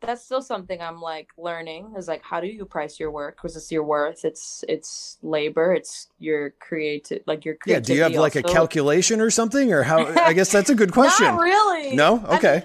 that's 0.00 0.22
still 0.22 0.42
something 0.42 0.80
i'm 0.82 1.00
like 1.00 1.28
learning 1.38 1.94
is 1.96 2.06
like 2.06 2.22
how 2.22 2.40
do 2.40 2.46
you 2.46 2.64
price 2.66 3.00
your 3.00 3.10
work? 3.10 3.36
Because 3.36 3.56
it's 3.56 3.72
your 3.72 3.82
worth? 3.82 4.24
It's 4.24 4.64
it's 4.68 5.18
labor 5.22 5.72
it's 5.72 6.08
your 6.18 6.50
creative 6.60 7.22
like 7.26 7.44
your 7.44 7.56
creative. 7.56 7.82
yeah 7.82 7.86
do 7.86 7.94
you 7.94 8.02
have 8.02 8.12
like 8.12 8.36
a 8.36 8.42
calculation 8.42 9.20
or 9.20 9.30
something 9.30 9.72
or 9.72 9.82
how 9.82 10.06
i 10.20 10.32
guess 10.32 10.52
that's 10.52 10.70
a 10.70 10.74
good 10.74 10.92
question. 11.00 11.26
Not 11.26 11.40
really. 11.40 11.96
No? 11.96 12.24
Okay 12.26 12.48
I 12.48 12.60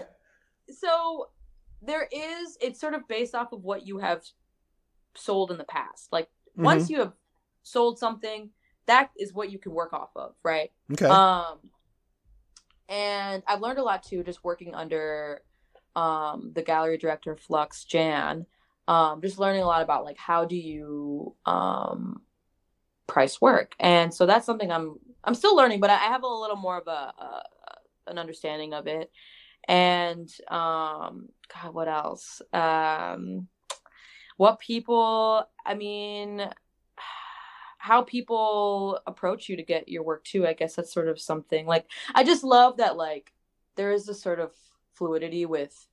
mean, 0.67 0.77
so 0.77 1.29
there 1.81 2.07
is 2.11 2.57
it's 2.61 2.79
sort 2.79 2.93
of 2.93 3.07
based 3.07 3.33
off 3.33 3.53
of 3.53 3.63
what 3.63 3.87
you 3.87 3.99
have 3.99 4.23
sold 5.15 5.51
in 5.51 5.57
the 5.57 5.63
past. 5.63 6.11
Like 6.11 6.25
mm-hmm. 6.25 6.63
once 6.63 6.89
you 6.89 6.99
have 6.99 7.13
sold 7.63 7.97
something 7.97 8.49
that 8.87 9.11
is 9.17 9.33
what 9.33 9.51
you 9.51 9.57
can 9.57 9.71
work 9.71 9.93
off 9.93 10.09
of 10.17 10.33
right? 10.43 10.71
Okay. 10.91 11.05
Um 11.05 11.59
and 12.89 13.41
i've 13.47 13.61
learned 13.61 13.79
a 13.79 13.83
lot 13.83 14.03
too 14.03 14.21
just 14.21 14.43
working 14.43 14.75
under 14.75 15.41
um, 15.95 16.51
the 16.53 16.61
gallery 16.61 16.97
director 16.97 17.35
Flux 17.35 17.83
Jan, 17.83 18.45
um, 18.87 19.21
just 19.21 19.39
learning 19.39 19.61
a 19.61 19.67
lot 19.67 19.81
about 19.81 20.03
like 20.03 20.17
how 20.17 20.45
do 20.45 20.55
you 20.55 21.35
um, 21.45 22.21
price 23.07 23.39
work, 23.39 23.75
and 23.79 24.13
so 24.13 24.25
that's 24.25 24.45
something 24.45 24.71
I'm 24.71 24.95
I'm 25.23 25.35
still 25.35 25.55
learning, 25.55 25.79
but 25.79 25.89
I 25.89 25.97
have 25.97 26.23
a 26.23 26.27
little 26.27 26.55
more 26.55 26.77
of 26.77 26.87
a, 26.87 27.13
a 27.17 27.43
an 28.07 28.17
understanding 28.17 28.73
of 28.73 28.87
it. 28.87 29.11
And 29.67 30.29
um, 30.49 31.29
God, 31.53 31.73
what 31.73 31.87
else? 31.87 32.41
Um, 32.51 33.47
what 34.37 34.59
people? 34.59 35.47
I 35.65 35.75
mean, 35.75 36.49
how 37.81 38.03
people 38.03 38.99
approach 39.07 39.49
you 39.49 39.55
to 39.57 39.63
get 39.63 39.89
your 39.89 40.03
work 40.03 40.23
too. 40.23 40.45
I 40.45 40.53
guess 40.53 40.75
that's 40.75 40.93
sort 40.93 41.07
of 41.07 41.19
something 41.19 41.65
like 41.65 41.87
I 42.13 42.23
just 42.23 42.43
love 42.43 42.77
that 42.77 42.95
like 42.95 43.31
there 43.75 43.91
is 43.91 44.07
a 44.07 44.13
sort 44.13 44.39
of 44.39 44.51
fluidity 45.01 45.47
with 45.47 45.87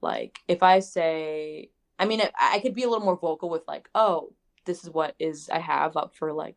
like 0.00 0.38
if 0.48 0.62
I 0.62 0.78
say 0.78 1.68
I 1.98 2.06
mean 2.06 2.22
I 2.40 2.58
could 2.60 2.74
be 2.74 2.84
a 2.84 2.88
little 2.88 3.04
more 3.04 3.18
vocal 3.18 3.50
with 3.50 3.68
like 3.68 3.90
oh 3.94 4.32
this 4.64 4.82
is 4.82 4.88
what 4.88 5.14
is 5.18 5.50
I 5.50 5.58
have 5.58 5.94
up 5.94 6.16
for 6.16 6.32
like 6.32 6.56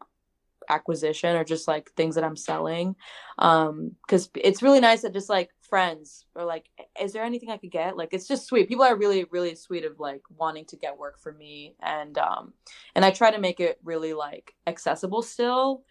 acquisition 0.69 1.35
or 1.35 1.43
just 1.43 1.67
like 1.67 1.91
things 1.97 2.15
that 2.15 2.23
I'm 2.23 2.37
selling. 2.37 2.95
Um 3.37 3.97
cuz 4.07 4.29
it's 4.33 4.63
really 4.63 4.79
nice 4.79 5.01
that 5.01 5.11
just 5.11 5.27
like 5.27 5.49
friends 5.59 6.25
or 6.35 6.45
like 6.45 6.69
is 7.01 7.11
there 7.11 7.25
anything 7.25 7.51
I 7.51 7.57
could 7.57 7.71
get? 7.71 7.97
Like 7.97 8.13
it's 8.13 8.29
just 8.29 8.45
sweet. 8.45 8.69
People 8.69 8.85
are 8.85 8.95
really 8.95 9.25
really 9.25 9.55
sweet 9.55 9.83
of 9.83 9.99
like 9.99 10.21
wanting 10.37 10.63
to 10.67 10.77
get 10.77 10.97
work 10.97 11.19
for 11.19 11.33
me 11.33 11.75
and 11.81 12.17
um 12.17 12.53
and 12.95 13.03
I 13.03 13.11
try 13.11 13.29
to 13.29 13.41
make 13.41 13.59
it 13.59 13.77
really 13.83 14.13
like 14.13 14.55
accessible 14.67 15.21
still. 15.21 15.83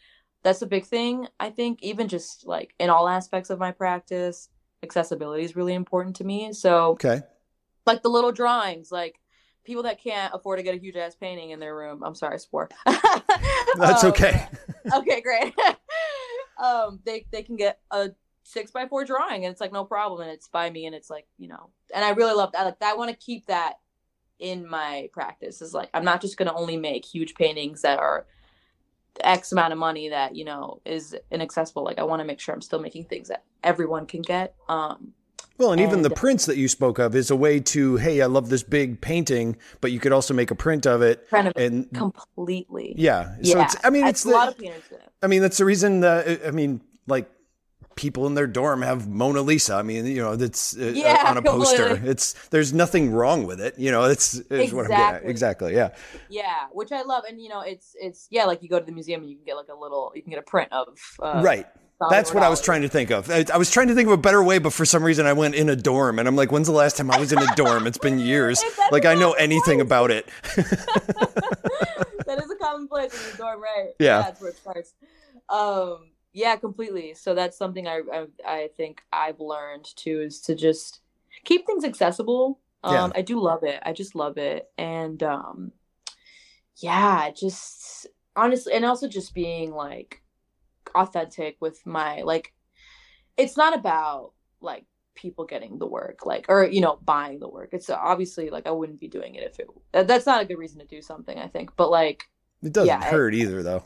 That's 0.42 0.62
a 0.62 0.66
big 0.74 0.86
thing 0.86 1.28
I 1.38 1.50
think 1.50 1.82
even 1.82 2.08
just 2.08 2.46
like 2.46 2.72
in 2.78 2.88
all 2.88 3.10
aspects 3.10 3.50
of 3.50 3.58
my 3.58 3.72
practice 3.72 4.48
accessibility 4.82 5.44
is 5.44 5.56
really 5.56 5.74
important 5.74 6.16
to 6.16 6.24
me. 6.24 6.52
So 6.52 6.90
okay, 6.90 7.22
like 7.86 8.02
the 8.02 8.08
little 8.08 8.32
drawings, 8.32 8.92
like 8.92 9.18
people 9.64 9.82
that 9.82 10.00
can't 10.02 10.32
afford 10.34 10.58
to 10.58 10.62
get 10.62 10.74
a 10.74 10.78
huge 10.78 10.96
ass 10.96 11.14
painting 11.14 11.50
in 11.50 11.60
their 11.60 11.76
room. 11.76 12.02
I'm 12.02 12.14
sorry, 12.14 12.38
sport. 12.38 12.72
That's 12.86 14.04
um, 14.04 14.10
okay. 14.10 14.46
okay, 14.94 15.20
great. 15.20 15.54
um, 16.62 17.00
they 17.04 17.26
they 17.30 17.42
can 17.42 17.56
get 17.56 17.80
a 17.90 18.10
six 18.44 18.70
by 18.70 18.86
four 18.86 19.04
drawing, 19.04 19.44
and 19.44 19.52
it's 19.52 19.60
like 19.60 19.72
no 19.72 19.84
problem, 19.84 20.22
and 20.22 20.30
it's 20.30 20.48
by 20.48 20.70
me, 20.70 20.86
and 20.86 20.94
it's 20.94 21.10
like 21.10 21.26
you 21.38 21.48
know, 21.48 21.70
and 21.94 22.04
I 22.04 22.10
really 22.10 22.34
love 22.34 22.52
that. 22.52 22.64
Like 22.64 22.82
I 22.82 22.94
want 22.94 23.10
to 23.10 23.16
keep 23.16 23.46
that 23.46 23.74
in 24.38 24.68
my 24.68 25.10
practice. 25.12 25.60
Is 25.60 25.74
like 25.74 25.90
I'm 25.92 26.04
not 26.04 26.20
just 26.20 26.36
gonna 26.36 26.54
only 26.54 26.76
make 26.76 27.04
huge 27.04 27.34
paintings 27.34 27.82
that 27.82 27.98
are 27.98 28.26
X 29.20 29.52
amount 29.52 29.72
of 29.72 29.78
money 29.78 30.08
that 30.08 30.36
you 30.36 30.44
know 30.44 30.80
is 30.84 31.16
inaccessible. 31.30 31.84
Like 31.84 31.98
I 31.98 32.02
want 32.04 32.20
to 32.20 32.24
make 32.24 32.40
sure 32.40 32.54
I'm 32.54 32.62
still 32.62 32.80
making 32.80 33.04
things 33.04 33.28
that 33.28 33.44
everyone 33.62 34.06
can 34.06 34.22
get. 34.22 34.54
Um, 34.68 35.12
well, 35.58 35.72
and, 35.72 35.80
and 35.80 35.90
even 35.90 36.02
the 36.02 36.10
prints 36.10 36.46
that 36.46 36.56
you 36.56 36.68
spoke 36.68 37.00
of 37.00 37.16
is 37.16 37.32
a 37.32 37.36
way 37.36 37.58
to, 37.58 37.96
hey, 37.96 38.22
I 38.22 38.26
love 38.26 38.48
this 38.48 38.62
big 38.62 39.00
painting, 39.00 39.56
but 39.80 39.90
you 39.90 39.98
could 39.98 40.12
also 40.12 40.32
make 40.32 40.52
a 40.52 40.54
print 40.54 40.86
of 40.86 41.02
it. 41.02 41.28
Print 41.28 41.48
of 41.48 41.52
and 41.56 41.92
completely. 41.92 42.94
Yeah. 42.96 43.34
So 43.42 43.58
yeah. 43.58 43.64
it's, 43.64 43.76
I 43.82 43.90
mean, 43.90 44.06
it's, 44.06 44.20
it's 44.20 44.32
a 44.32 44.36
lot 44.36 44.48
of 44.48 44.56
painters. 44.56 44.84
I 45.20 45.26
mean, 45.26 45.42
that's 45.42 45.58
the 45.58 45.64
reason 45.64 46.00
that, 46.00 46.46
I 46.46 46.52
mean, 46.52 46.80
like 47.08 47.28
people 47.98 48.28
in 48.28 48.34
their 48.34 48.46
dorm 48.46 48.80
have 48.82 49.08
Mona 49.08 49.42
Lisa. 49.42 49.74
I 49.74 49.82
mean, 49.82 50.06
you 50.06 50.22
know, 50.22 50.36
that's 50.36 50.76
uh, 50.78 50.92
yeah, 50.94 51.24
on 51.26 51.36
a 51.36 51.42
poster. 51.42 51.88
Completely. 51.88 52.10
It's 52.10 52.32
there's 52.50 52.72
nothing 52.72 53.10
wrong 53.10 53.44
with 53.44 53.60
it. 53.60 53.76
You 53.76 53.90
know, 53.90 54.04
it's, 54.04 54.34
it's 54.34 54.50
exactly. 54.50 54.76
what 54.76 54.84
I'm 54.84 54.90
getting 54.90 55.24
at. 55.26 55.30
Exactly. 55.30 55.74
Yeah. 55.74 55.90
Yeah, 56.28 56.66
which 56.70 56.92
I 56.92 57.02
love, 57.02 57.24
and 57.28 57.42
you 57.42 57.48
know, 57.48 57.60
it's 57.60 57.96
it's 58.00 58.28
yeah, 58.30 58.44
like 58.44 58.62
you 58.62 58.68
go 58.68 58.78
to 58.78 58.86
the 58.86 58.92
museum 58.92 59.22
and 59.22 59.30
you 59.30 59.36
can 59.36 59.44
get 59.44 59.56
like 59.56 59.66
a 59.68 59.74
little, 59.74 60.12
you 60.14 60.22
can 60.22 60.30
get 60.30 60.38
a 60.38 60.42
print 60.42 60.72
of 60.72 60.96
uh, 61.20 61.42
right. 61.44 61.66
That's 62.10 62.32
what 62.32 62.44
I 62.44 62.48
was 62.48 62.60
trying 62.60 62.82
to 62.82 62.88
think 62.88 63.10
of. 63.10 63.28
I, 63.28 63.44
I, 63.52 63.56
was 63.56 63.72
trying 63.72 63.88
to 63.88 63.94
think 63.96 64.06
of 64.06 64.12
a 64.12 64.16
better 64.16 64.40
way, 64.40 64.60
but 64.60 64.72
for 64.72 64.84
some 64.84 65.02
reason 65.02 65.26
I 65.26 65.32
went 65.32 65.56
in 65.56 65.68
a 65.68 65.74
dorm, 65.74 66.20
and 66.20 66.28
I'm 66.28 66.36
like, 66.36 66.52
when's 66.52 66.68
the 66.68 66.72
last 66.72 66.96
time 66.96 67.10
I 67.10 67.18
was 67.18 67.32
in 67.32 67.40
a 67.40 67.56
dorm? 67.56 67.88
It's 67.88 67.98
been 67.98 68.20
years. 68.20 68.62
like 68.92 69.04
I 69.04 69.16
know 69.16 69.32
anything 69.32 69.80
about 69.80 70.12
it. 70.12 70.28
that 70.54 72.40
is 72.40 72.50
a 72.52 72.56
common 72.64 72.86
place 72.86 73.12
in 73.12 73.32
the 73.32 73.36
dorm, 73.38 73.60
right? 73.60 73.88
Yeah, 73.98 74.22
that's 74.22 74.40
where 74.40 74.50
it 74.50 74.56
starts. 74.58 74.94
Um, 75.48 76.10
yeah, 76.38 76.54
completely. 76.54 77.14
So 77.14 77.34
that's 77.34 77.58
something 77.58 77.88
I, 77.88 78.00
I, 78.12 78.26
I 78.46 78.68
think 78.76 79.02
I've 79.12 79.40
learned 79.40 79.86
too 79.96 80.20
is 80.20 80.40
to 80.42 80.54
just 80.54 81.00
keep 81.44 81.66
things 81.66 81.84
accessible. 81.84 82.60
Um, 82.84 82.94
yeah. 82.94 83.10
I 83.16 83.22
do 83.22 83.40
love 83.40 83.64
it. 83.64 83.80
I 83.84 83.92
just 83.92 84.14
love 84.14 84.38
it, 84.38 84.70
and 84.78 85.20
um, 85.24 85.72
yeah, 86.76 87.30
just 87.30 88.06
honestly, 88.36 88.72
and 88.72 88.84
also 88.84 89.08
just 89.08 89.34
being 89.34 89.72
like 89.72 90.22
authentic 90.94 91.56
with 91.60 91.84
my 91.84 92.22
like. 92.22 92.54
It's 93.36 93.56
not 93.56 93.76
about 93.76 94.32
like 94.60 94.84
people 95.14 95.44
getting 95.44 95.78
the 95.78 95.86
work 95.86 96.24
like 96.24 96.46
or 96.48 96.64
you 96.64 96.80
know 96.80 96.98
buying 97.04 97.40
the 97.40 97.48
work 97.48 97.70
it's 97.72 97.90
obviously 97.90 98.50
like 98.50 98.68
i 98.68 98.70
wouldn't 98.70 99.00
be 99.00 99.08
doing 99.08 99.34
it 99.34 99.42
if 99.42 99.58
it 99.58 100.06
that's 100.06 100.26
not 100.26 100.40
a 100.40 100.44
good 100.44 100.58
reason 100.58 100.78
to 100.78 100.86
do 100.86 101.02
something 101.02 101.38
i 101.38 101.46
think 101.48 101.70
but 101.76 101.90
like 101.90 102.28
it 102.62 102.72
doesn't 102.72 102.86
yeah, 102.86 103.02
hurt 103.02 103.34
it, 103.34 103.38
either 103.38 103.64
though 103.64 103.84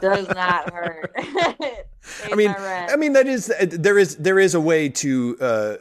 does 0.00 0.28
not 0.28 0.72
hurt. 0.72 1.12
I 2.30 2.34
mean, 2.34 2.50
I 2.50 2.96
mean 2.96 3.14
that 3.14 3.26
is 3.26 3.52
there 3.58 3.98
is 3.98 4.16
there 4.16 4.38
is 4.38 4.54
a 4.54 4.60
way 4.60 4.88
to 4.90 5.36
uh, 5.40 5.76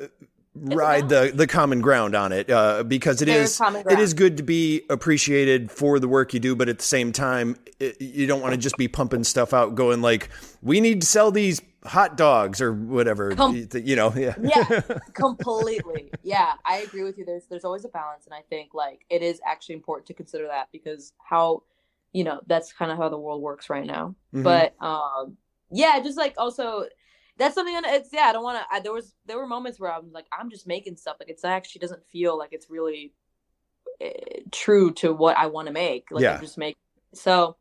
ride 0.56 1.10
the 1.10 1.32
the 1.34 1.48
common 1.48 1.82
ground 1.82 2.16
on 2.16 2.32
it 2.32 2.50
uh, 2.50 2.84
because 2.84 3.22
it 3.22 3.28
is 3.28 3.60
it 3.62 4.00
is 4.00 4.14
good 4.14 4.38
to 4.38 4.44
be 4.44 4.84
appreciated 4.90 5.72
for 5.72 6.00
the 6.00 6.08
work 6.08 6.34
you 6.34 6.40
do, 6.40 6.56
but 6.56 6.70
at 6.70 6.80
the 6.80 6.86
same 6.86 7.12
time, 7.12 7.58
it, 7.80 8.00
you 8.02 8.28
don't 8.28 8.42
want 8.42 8.54
to 8.54 8.58
just 8.58 8.78
be 8.78 8.88
pumping 8.88 9.24
stuff 9.24 9.54
out, 9.54 9.76
going 9.76 10.02
like, 10.02 10.30
"We 10.62 10.80
need 10.80 11.02
to 11.02 11.08
sell 11.08 11.32
these 11.32 11.62
hot 11.86 12.18
dogs 12.18 12.62
or 12.62 12.74
whatever." 12.74 13.36
Com- 13.36 13.68
you 13.74 13.96
know, 13.96 14.14
yeah, 14.16 14.36
yeah, 14.42 14.82
completely. 15.14 16.12
Yeah, 16.24 16.54
I 16.66 16.78
agree 16.78 17.04
with 17.04 17.18
you. 17.18 17.26
There's 17.26 17.46
there's 17.48 17.66
always 17.66 17.86
a 17.86 17.90
balance, 17.90 18.26
and 18.26 18.34
I 18.34 18.42
think 18.50 18.74
like 18.74 19.06
it 19.10 19.22
is 19.22 19.42
actually 19.46 19.76
important 19.76 20.08
to 20.08 20.14
consider 20.14 20.48
that 20.48 20.70
because 20.72 21.14
how 21.18 21.64
you 22.14 22.24
know 22.24 22.40
that's 22.48 22.72
kind 22.72 22.92
of 22.92 22.98
how 22.98 23.10
the 23.10 23.18
world 23.18 23.42
works 23.42 23.70
right 23.70 23.86
now 23.86 24.16
mm-hmm. 24.34 24.44
but 24.44 24.76
um 24.80 25.36
yeah 25.72 26.00
just 26.02 26.18
like 26.18 26.36
also 26.38 26.86
that's 27.38 27.56
something 27.56 27.74
that 27.74 27.86
it's 27.86 28.10
yeah 28.14 28.28
i 28.28 28.32
don't 28.32 28.44
want 28.44 28.58
to 28.58 28.82
there 28.82 28.94
was 28.94 29.14
there 29.26 29.38
were 29.38 29.48
moments 29.48 29.80
where 29.80 29.92
i'm 29.92 30.12
like 30.12 30.26
i'm 30.38 30.50
just 30.50 30.68
making 30.68 30.96
stuff 30.96 31.18
like 31.20 31.30
it's 31.30 31.44
actually 31.44 31.80
doesn't 31.80 32.06
feel 32.08 32.38
like 32.38 32.50
it's 32.54 32.70
really 32.70 33.12
uh, 34.04 34.10
true 34.52 34.92
to 34.92 35.12
what 35.12 35.36
i 35.38 35.48
want 35.48 35.68
to 35.68 35.74
make 35.74 36.06
like 36.12 36.24
yeah. 36.24 36.36
i'm 36.36 36.42
just 36.42 36.58
make 36.58 36.78
so 37.14 37.58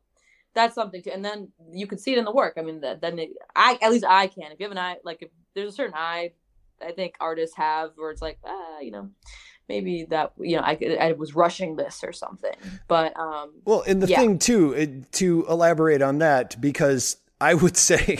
that's 0.53 0.75
something 0.75 1.01
too 1.01 1.11
and 1.11 1.25
then 1.25 1.49
you 1.71 1.87
can 1.87 1.97
see 1.97 2.11
it 2.11 2.19
in 2.19 2.25
the 2.25 2.31
work 2.31 2.53
i 2.57 2.61
mean 2.61 2.81
that 2.81 3.01
then 3.01 3.17
it, 3.17 3.29
i 3.55 3.77
at 3.81 3.91
least 3.91 4.05
i 4.07 4.27
can 4.27 4.51
if 4.51 4.59
you 4.59 4.65
have 4.65 4.71
an 4.71 4.77
eye 4.77 4.97
like 5.03 5.21
if 5.21 5.29
there's 5.55 5.73
a 5.73 5.75
certain 5.75 5.95
eye 5.95 6.31
i 6.81 6.91
think 6.91 7.15
artists 7.19 7.55
have 7.57 7.91
where 7.95 8.11
it's 8.11 8.21
like 8.21 8.37
ah 8.45 8.79
you 8.79 8.91
know 8.91 9.09
maybe 9.69 10.05
that 10.05 10.33
you 10.39 10.55
know 10.55 10.61
I, 10.63 10.77
I 10.99 11.11
was 11.13 11.35
rushing 11.35 11.75
this 11.75 12.03
or 12.03 12.13
something 12.13 12.53
but 12.87 13.17
um 13.17 13.51
well 13.65 13.83
and 13.87 14.01
the 14.01 14.07
yeah. 14.07 14.19
thing 14.19 14.39
too 14.39 14.73
it, 14.73 15.11
to 15.13 15.45
elaborate 15.47 16.01
on 16.01 16.19
that 16.19 16.59
because 16.59 17.17
i 17.39 17.53
would 17.53 17.77
say 17.89 18.19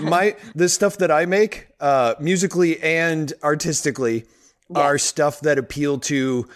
my 0.00 0.36
the 0.54 0.68
stuff 0.68 0.98
that 0.98 1.10
i 1.10 1.26
make 1.26 1.68
uh 1.80 2.14
musically 2.20 2.80
and 2.82 3.32
artistically 3.42 4.26
yeah. 4.70 4.80
are 4.80 4.98
stuff 4.98 5.40
that 5.40 5.58
appeal 5.58 5.98
to 5.98 6.48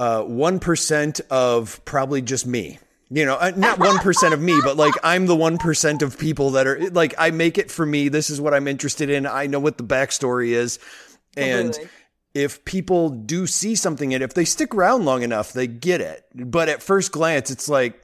uh 0.00 0.22
1% 0.22 1.20
of 1.30 1.84
probably 1.84 2.20
just 2.20 2.46
me 2.46 2.78
you 3.10 3.24
know, 3.24 3.36
uh, 3.36 3.52
not 3.54 3.78
1% 3.78 4.32
of 4.32 4.40
me, 4.40 4.58
but 4.64 4.76
like 4.76 4.94
I'm 5.04 5.26
the 5.26 5.36
1% 5.36 6.02
of 6.02 6.18
people 6.18 6.52
that 6.52 6.66
are 6.66 6.90
like, 6.90 7.14
I 7.16 7.30
make 7.30 7.58
it 7.58 7.70
for 7.70 7.86
me. 7.86 8.08
This 8.08 8.28
is 8.28 8.40
what 8.40 8.54
I'm 8.54 8.66
interested 8.66 9.08
in. 9.08 9.24
I 9.26 9.46
know 9.46 9.60
what 9.60 9.76
the 9.76 9.84
backstory 9.84 10.48
is 10.48 10.80
And 11.36 11.72
Completely. 11.72 11.90
If 12.34 12.64
people 12.64 13.10
do 13.10 13.46
see 13.46 13.74
something 13.76 14.12
and 14.12 14.22
if 14.22 14.34
they 14.34 14.44
stick 14.44 14.74
around 14.74 15.04
long 15.04 15.22
enough, 15.22 15.52
they 15.52 15.66
get 15.66 16.00
it. 16.00 16.24
But 16.34 16.68
at 16.68 16.82
first 16.82 17.12
glance, 17.12 17.50
it's 17.50 17.68
like, 17.68 18.00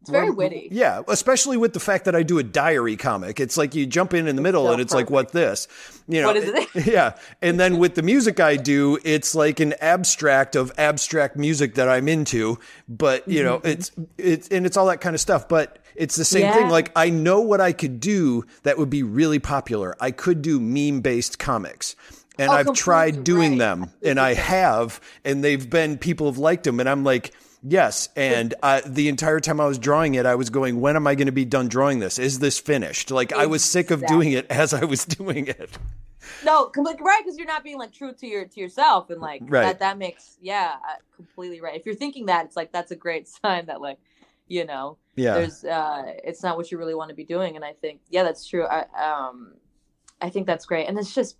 It's 0.00 0.10
very 0.10 0.30
witty. 0.30 0.68
Yeah, 0.70 1.02
especially 1.08 1.56
with 1.56 1.72
the 1.72 1.80
fact 1.80 2.04
that 2.04 2.14
I 2.14 2.22
do 2.22 2.38
a 2.38 2.42
diary 2.44 2.96
comic. 2.96 3.40
It's 3.40 3.56
like 3.56 3.74
you 3.74 3.84
jump 3.84 4.14
in 4.14 4.28
in 4.28 4.36
the 4.36 4.42
middle 4.42 4.66
so 4.66 4.72
and 4.72 4.80
it's 4.80 4.94
like, 4.94 5.10
what 5.10 5.32
this? 5.32 5.66
You 6.06 6.22
know, 6.22 6.28
What 6.28 6.36
is 6.36 6.48
it? 6.48 6.86
yeah. 6.86 7.16
And 7.42 7.58
then 7.58 7.78
with 7.78 7.96
the 7.96 8.02
music 8.02 8.38
I 8.38 8.56
do, 8.56 8.98
it's 9.04 9.34
like 9.34 9.58
an 9.58 9.74
abstract 9.80 10.54
of 10.54 10.72
abstract 10.78 11.36
music 11.36 11.74
that 11.74 11.88
I'm 11.88 12.06
into, 12.08 12.58
but 12.88 13.26
you 13.28 13.42
know, 13.42 13.58
Mm-hmm. 13.58 13.66
it's 13.66 13.90
it's 14.16 14.48
and 14.48 14.66
it's 14.66 14.76
all 14.76 14.86
that 14.86 15.00
kind 15.00 15.14
of 15.14 15.20
stuff, 15.20 15.48
but 15.48 15.80
it's 15.96 16.14
the 16.14 16.24
same 16.24 16.52
thing. 16.52 16.68
Like 16.68 16.92
I 16.94 17.10
know 17.10 17.40
what 17.40 17.60
I 17.60 17.72
could 17.72 17.98
do 17.98 18.44
that 18.62 18.78
would 18.78 18.88
be 18.90 19.02
really 19.02 19.40
popular. 19.40 19.96
I 20.00 20.12
could 20.12 20.42
do 20.42 20.60
meme-based 20.60 21.40
comics. 21.40 21.96
And 22.38 22.50
Oh, 22.50 22.56
I've 22.56 22.72
tried 22.72 23.24
doing 23.24 23.52
right. 23.52 23.58
them 23.58 23.90
and 24.02 24.18
I 24.20 24.34
have 24.52 25.00
and 25.24 25.42
they've 25.42 25.68
been 25.68 25.98
people 25.98 26.26
have 26.26 26.38
liked 26.38 26.64
them 26.64 26.80
and 26.80 26.88
I'm 26.88 27.04
like 27.04 27.32
Yes, 27.60 28.08
and 28.14 28.54
uh, 28.62 28.82
the 28.86 29.08
entire 29.08 29.40
time 29.40 29.60
I 29.60 29.66
was 29.66 29.80
drawing 29.80 30.14
it, 30.14 30.26
I 30.26 30.36
was 30.36 30.48
going, 30.48 30.80
"When 30.80 30.94
am 30.94 31.08
I 31.08 31.16
going 31.16 31.26
to 31.26 31.32
be 31.32 31.44
done 31.44 31.66
drawing 31.66 31.98
this? 31.98 32.16
Is 32.20 32.38
this 32.38 32.60
finished?" 32.60 33.10
Like 33.10 33.32
I 33.32 33.46
was 33.46 33.64
sick 33.64 33.90
of 33.90 34.06
doing 34.06 34.30
it 34.30 34.46
as 34.48 34.72
I 34.72 34.84
was 34.84 35.04
doing 35.18 35.48
it. 35.48 35.76
No, 36.40 36.66
completely 36.66 37.02
right 37.02 37.20
because 37.24 37.36
you're 37.36 37.48
not 37.48 37.64
being 37.64 37.78
like 37.78 37.92
true 37.92 38.12
to 38.14 38.26
your 38.26 38.44
to 38.44 38.60
yourself 38.60 39.10
and 39.10 39.20
like 39.20 39.44
Right. 39.48 39.62
that. 39.62 39.80
That 39.80 39.98
makes 39.98 40.38
yeah, 40.40 40.76
completely 41.16 41.60
right. 41.60 41.74
If 41.78 41.84
you're 41.84 41.96
thinking 41.96 42.26
that, 42.26 42.46
it's 42.46 42.56
like 42.56 42.70
that's 42.72 42.92
a 42.92 42.96
great 42.96 43.26
sign 43.44 43.66
that 43.66 43.80
like 43.80 43.98
you 44.46 44.64
know 44.64 44.96
Yeah, 45.16 45.34
there's 45.34 45.64
uh 45.64 46.04
it's 46.24 46.42
not 46.42 46.56
what 46.56 46.70
you 46.70 46.78
really 46.78 46.94
want 46.94 47.10
to 47.10 47.14
be 47.14 47.22
doing 47.24 47.54
and 47.54 47.62
i 47.62 47.74
think 47.74 48.00
yeah 48.08 48.22
that's 48.22 48.46
true 48.46 48.64
i 48.64 48.80
um 48.96 49.52
i 50.22 50.30
think 50.30 50.46
that's 50.46 50.64
great 50.64 50.88
and 50.88 50.98
it's 50.98 51.14
just 51.14 51.36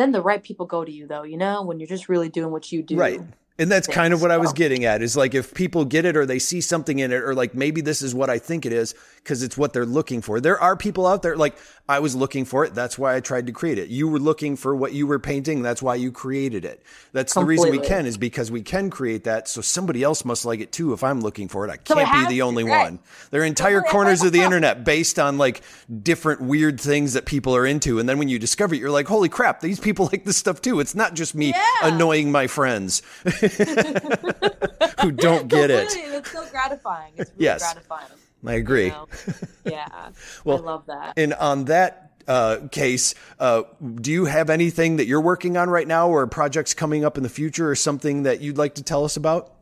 then 0.00 0.12
the 0.12 0.22
right 0.22 0.42
people 0.42 0.66
go 0.66 0.84
to 0.84 0.90
you 0.90 1.06
though 1.06 1.22
you 1.22 1.36
know 1.36 1.62
when 1.62 1.78
you're 1.78 1.88
just 1.88 2.08
really 2.08 2.28
doing 2.28 2.50
what 2.50 2.72
you 2.72 2.82
do 2.82 2.96
right. 2.96 3.20
And 3.60 3.70
that's 3.70 3.86
kind 3.86 4.12
of 4.14 4.22
what 4.22 4.30
I 4.30 4.38
was 4.38 4.52
getting 4.52 4.84
at 4.86 5.02
is 5.02 5.16
like 5.16 5.34
if 5.34 5.54
people 5.54 5.84
get 5.84 6.04
it 6.04 6.16
or 6.16 6.26
they 6.26 6.38
see 6.38 6.60
something 6.60 6.98
in 6.98 7.12
it 7.12 7.22
or 7.22 7.34
like 7.34 7.54
maybe 7.54 7.80
this 7.82 8.02
is 8.02 8.14
what 8.14 8.30
I 8.30 8.38
think 8.38 8.66
it 8.66 8.72
is 8.72 8.94
because 9.16 9.42
it's 9.42 9.56
what 9.56 9.72
they're 9.72 9.86
looking 9.86 10.22
for. 10.22 10.40
There 10.40 10.58
are 10.58 10.76
people 10.76 11.06
out 11.06 11.22
there 11.22 11.36
like 11.36 11.56
I 11.88 11.98
was 11.98 12.16
looking 12.16 12.44
for 12.44 12.64
it. 12.64 12.74
That's 12.74 12.98
why 12.98 13.14
I 13.16 13.20
tried 13.20 13.46
to 13.46 13.52
create 13.52 13.76
it. 13.78 13.88
You 13.88 14.08
were 14.08 14.18
looking 14.18 14.56
for 14.56 14.74
what 14.74 14.92
you 14.92 15.06
were 15.06 15.18
painting. 15.18 15.60
That's 15.62 15.82
why 15.82 15.96
you 15.96 16.10
created 16.10 16.64
it. 16.64 16.82
That's 17.12 17.34
the 17.34 17.44
reason 17.44 17.70
we 17.70 17.80
can 17.80 18.06
is 18.06 18.16
because 18.16 18.50
we 18.50 18.62
can 18.62 18.88
create 18.90 19.24
that. 19.24 19.46
So 19.48 19.60
somebody 19.60 20.02
else 20.02 20.24
must 20.24 20.44
like 20.44 20.60
it 20.60 20.72
too. 20.72 20.92
If 20.92 21.04
I'm 21.04 21.20
looking 21.20 21.48
for 21.48 21.66
it, 21.66 21.70
I 21.70 21.78
So 21.84 21.98
it 21.98 22.06
can't 22.06 22.28
be 22.28 22.34
the 22.36 22.42
only 22.42 22.64
right. 22.64 22.84
one. 22.84 22.98
There 23.30 23.42
are 23.42 23.44
entire 23.44 23.82
corners 23.82 24.22
of 24.22 24.32
the 24.32 24.40
internet 24.40 24.84
based 24.84 25.18
on 25.18 25.36
like 25.36 25.60
different 26.02 26.40
weird 26.40 26.80
things 26.80 27.12
that 27.12 27.26
people 27.26 27.54
are 27.54 27.66
into. 27.66 27.98
And 27.98 28.08
then 28.08 28.18
when 28.18 28.28
you 28.28 28.38
discover 28.38 28.74
it, 28.74 28.78
you're 28.80 28.90
like, 28.90 29.06
holy 29.08 29.28
crap, 29.28 29.60
these 29.60 29.80
people 29.80 30.06
like 30.12 30.24
this 30.24 30.36
stuff 30.38 30.62
too. 30.62 30.80
It's 30.80 30.94
not 30.94 31.14
just 31.14 31.34
me 31.34 31.48
Yeah. 31.50 31.64
annoying 31.82 32.30
my 32.32 32.46
friends 32.46 33.02
who 35.00 35.10
don't 35.12 35.48
get 35.48 35.70
it. 35.70 35.88
It's 35.94 36.30
so 36.30 36.46
gratifying 36.50 37.14
it's 37.16 37.30
really 37.32 37.44
Yes. 37.44 37.60
gratifying 37.60 38.08
I 38.46 38.54
agree. 38.54 38.84
you 38.86 38.90
know? 38.90 39.08
yeah 39.64 40.10
Well, 40.44 40.58
i 40.58 40.60
love 40.60 40.86
that 40.86 41.14
And 41.16 41.34
on 41.34 41.66
that 41.66 42.06
uh, 42.28 42.68
case, 42.70 43.14
uh, 43.40 43.62
do 43.96 44.12
you 44.12 44.26
have 44.26 44.50
anything 44.50 44.96
that 44.96 45.06
you're 45.06 45.20
working 45.20 45.56
on 45.56 45.68
right 45.68 45.86
now 45.88 46.08
or 46.08 46.24
projects 46.28 46.74
coming 46.74 47.04
up 47.04 47.16
in 47.16 47.22
the 47.24 47.28
future 47.28 47.68
or 47.68 47.74
something 47.74 48.22
that 48.22 48.40
you'd 48.40 48.56
like 48.58 48.74
to 48.76 48.82
tell 48.82 49.04
us 49.04 49.16
about? 49.16 49.52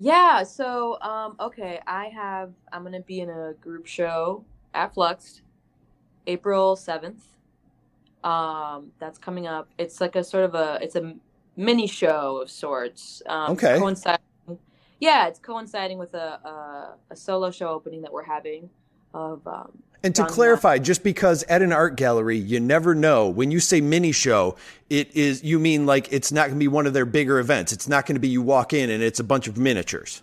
yeah 0.00 0.42
so 0.42 1.00
um 1.02 1.36
okay 1.38 1.78
i 1.86 2.06
have 2.06 2.52
i'm 2.72 2.82
gonna 2.82 2.98
be 3.00 3.20
in 3.20 3.30
a 3.30 3.52
group 3.60 3.86
show 3.86 4.44
at 4.74 4.92
fluxed 4.92 5.42
april 6.26 6.74
7th 6.74 7.20
um 8.24 8.90
that's 8.98 9.18
coming 9.18 9.46
up 9.46 9.68
it's 9.78 10.00
like 10.00 10.16
a 10.16 10.24
sort 10.24 10.44
of 10.44 10.56
a 10.56 10.78
it's 10.82 10.96
a 10.96 11.14
mini 11.56 11.86
show 11.86 12.40
of 12.42 12.50
sorts 12.50 13.22
um 13.26 13.52
Okay. 13.52 13.78
coinciding 13.78 14.24
yeah 15.00 15.26
it's 15.28 15.38
coinciding 15.38 15.98
with 15.98 16.14
a, 16.14 16.38
a 16.44 16.94
a 17.10 17.16
solo 17.16 17.50
show 17.50 17.68
opening 17.68 18.02
that 18.02 18.12
we're 18.12 18.24
having 18.24 18.70
of 19.12 19.46
um 19.46 19.70
And 20.02 20.14
to 20.16 20.26
clarify, 20.26 20.78
just 20.78 21.02
because 21.02 21.44
at 21.44 21.62
an 21.62 21.72
art 21.72 21.96
gallery, 21.96 22.36
you 22.36 22.60
never 22.60 22.94
know. 22.94 23.26
When 23.28 23.50
you 23.50 23.58
say 23.60 23.80
mini 23.80 24.12
show, 24.12 24.56
it 24.90 25.08
is, 25.16 25.42
you 25.42 25.58
mean 25.58 25.86
like 25.86 26.12
it's 26.12 26.30
not 26.30 26.48
going 26.48 26.58
to 26.58 26.64
be 26.64 26.68
one 26.68 26.86
of 26.86 26.92
their 26.92 27.06
bigger 27.06 27.38
events. 27.38 27.72
It's 27.72 27.88
not 27.88 28.04
going 28.04 28.16
to 28.16 28.20
be 28.20 28.28
you 28.28 28.42
walk 28.42 28.74
in 28.74 28.90
and 28.90 29.02
it's 29.02 29.18
a 29.20 29.24
bunch 29.24 29.46
of 29.48 29.56
miniatures. 29.56 30.22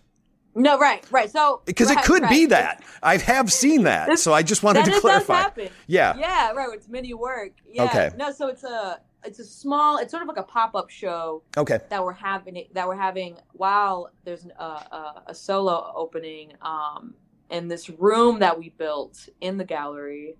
no 0.54 0.78
right 0.78 1.04
right 1.10 1.32
so 1.32 1.62
Because 1.66 1.90
it 1.90 1.96
right, 1.96 2.06
could 2.06 2.30
be 2.30 2.46
that. 2.48 2.84
I 3.02 3.18
have 3.18 3.52
seen 3.52 3.84
that. 3.84 4.08
This- 4.10 4.22
So 4.22 4.34
I 4.34 4.44
just 4.44 4.62
wanted 4.62 4.80
that 4.86 4.92
to 4.92 4.92
it 4.92 4.94
does 4.96 5.02
clarify. 5.02 5.36
happen. 5.48 5.70
Yeah. 5.88 6.16
Yeah, 6.18 6.52
right. 6.52 6.70
It's 6.78 6.88
mini 6.90 7.14
work. 7.16 7.54
Yeah. 7.68 7.86
Okay. 7.86 8.08
No, 8.18 8.32
so 8.32 8.50
it's 8.50 8.64
a 8.64 9.00
it's 9.24 9.40
a 9.40 9.44
small. 9.46 9.98
It's 9.98 10.12
sort 10.12 10.24
of 10.24 10.28
like 10.28 10.38
a 10.38 10.44
pop 10.44 10.76
up 10.76 10.90
show 10.90 11.44
Okay. 11.58 11.80
that 11.90 12.04
we're 12.04 12.14
having 12.14 12.66
that 12.74 12.88
we're 12.88 12.96
having 12.96 13.38
while 13.54 14.12
there's 14.24 14.48
uh, 14.60 14.84
uh, 14.92 15.20
a 15.28 15.34
solo 15.36 15.92
opening 15.96 16.54
um, 16.62 17.14
in 17.50 17.68
this 17.68 17.90
room 17.90 18.40
that 18.40 18.58
we 18.58 18.70
built 18.70 19.30
in 19.42 19.58
the 19.58 19.66
gallery. 19.66 20.38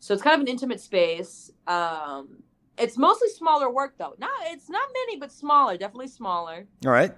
So 0.00 0.12
it's 0.14 0.22
kind 0.22 0.34
of 0.34 0.40
an 0.40 0.48
intimate 0.48 0.80
space. 0.80 1.50
Um, 1.66 2.42
it's 2.76 2.98
mostly 2.98 3.28
smaller 3.28 3.70
work 3.70 3.94
though. 3.98 4.14
Not 4.18 4.30
it's 4.46 4.68
not 4.68 4.88
many, 5.06 5.18
but 5.18 5.30
smaller. 5.30 5.76
Definitely 5.76 6.08
smaller. 6.08 6.66
All 6.84 6.92
right. 6.92 7.14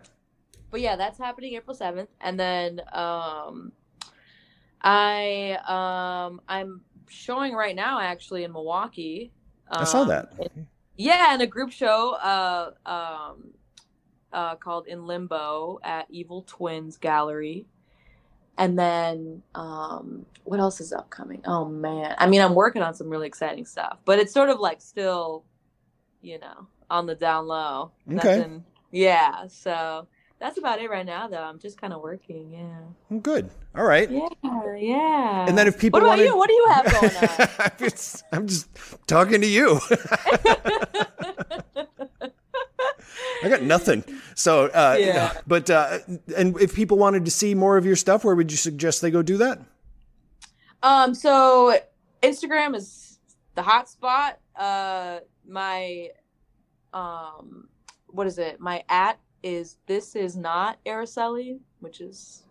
But 0.70 0.80
yeah, 0.80 0.96
that's 0.96 1.18
happening 1.18 1.54
April 1.54 1.74
seventh, 1.76 2.10
and 2.20 2.38
then 2.38 2.80
um, 2.92 3.72
I 4.82 5.58
um, 6.28 6.40
I'm 6.48 6.82
showing 7.08 7.54
right 7.54 7.74
now 7.74 8.00
actually 8.00 8.44
in 8.44 8.52
Milwaukee. 8.52 9.32
I 9.70 9.84
saw 9.84 10.02
Um, 10.02 10.08
that. 10.08 10.32
Yeah, 10.97 11.34
in 11.34 11.40
a 11.40 11.47
group 11.47 11.70
show 11.72 12.12
uh, 12.14 12.70
um, 12.86 13.53
uh, 14.32 14.57
called 14.57 14.86
In 14.86 15.07
Limbo 15.07 15.78
at 15.84 16.07
Evil 16.11 16.42
Twins 16.42 16.97
Gallery. 16.99 17.66
And 18.59 18.78
then 18.78 19.42
um, 19.55 20.24
what 20.44 20.61
else 20.61 20.80
is 20.80 20.92
upcoming? 20.92 21.42
Oh 21.47 21.66
man. 21.66 22.14
I 22.18 22.26
mean, 22.26 22.40
I'm 22.40 22.55
working 22.55 22.82
on 22.82 22.94
some 22.94 23.09
really 23.11 23.26
exciting 23.26 23.66
stuff, 23.66 23.99
but 24.05 24.18
it's 24.18 24.32
sort 24.32 24.49
of 24.49 24.59
like 24.61 24.80
still, 24.80 25.44
you 26.22 26.38
know, 26.38 26.66
on 26.88 27.07
the 27.07 27.14
down 27.14 27.47
low. 27.47 27.92
Okay. 28.09 28.38
Nothing- 28.38 28.64
yeah. 28.92 29.47
So 29.49 30.09
that's 30.39 30.59
about 30.59 30.80
it 30.80 30.91
right 30.91 31.07
now, 31.07 31.28
though. 31.28 31.43
I'm 31.43 31.59
just 31.59 31.80
kind 31.80 31.93
of 31.93 32.01
working. 32.03 32.51
Yeah. 32.53 32.78
Well, 33.09 33.20
Good. 33.20 33.51
All 33.74 33.84
right. 33.84 34.11
Yeah. 34.11 34.28
Yeah. 34.78 35.47
And 35.49 35.57
then 35.57 35.66
if 35.66 35.78
people 35.78 36.01
what 36.01 36.05
about 36.07 36.18
wanted- 36.18 36.24
you? 36.26 36.37
What 36.37 36.49
do 36.49 36.55
you 36.55 36.68
have 36.72 36.84
going 36.93 37.16
on? 37.41 37.49
I'm 37.59 37.72
just- 37.78 38.24
I'm 38.32 38.47
just 38.47 38.68
talking 39.07 39.41
to 39.41 39.47
you. 39.47 39.80
I 43.43 43.49
got 43.49 43.62
nothing. 43.62 44.03
So, 44.34 44.66
uh, 44.66 44.97
Yeah. 44.99 45.41
but, 45.47 45.70
uh, 45.70 45.99
and 46.37 46.59
if 46.61 46.74
people 46.74 46.99
wanted 46.99 47.24
to 47.26 47.30
see 47.30 47.55
more 47.55 47.76
of 47.76 47.87
your 47.87 47.97
stuff, 47.97 48.24
where 48.24 48.34
would 48.34 48.51
you 48.51 48.57
suggest 48.57 49.03
they 49.03 49.11
go 49.11 49.22
do 49.22 49.37
that? 49.39 49.61
Um, 50.82 51.14
so 51.14 51.78
Instagram 52.22 52.74
is 52.74 53.18
the 53.55 53.62
hot 53.62 53.89
spot. 53.89 54.39
Uh, 54.55 55.18
my, 55.47 56.09
um, 56.93 57.68
what 58.09 58.26
is 58.26 58.39
it? 58.39 58.59
My 58.61 58.82
at 58.89 59.18
is 59.43 59.76
this 59.87 60.16
is 60.16 60.37
not 60.37 60.78
Araceli, 60.84 61.61
which 61.80 62.01
is, 62.01 62.45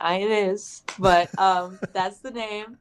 I 0.00 0.16
it 0.16 0.30
is, 0.30 0.82
but 0.98 1.36
um, 1.38 1.78
that's 1.92 2.18
the 2.18 2.30
name. 2.30 2.78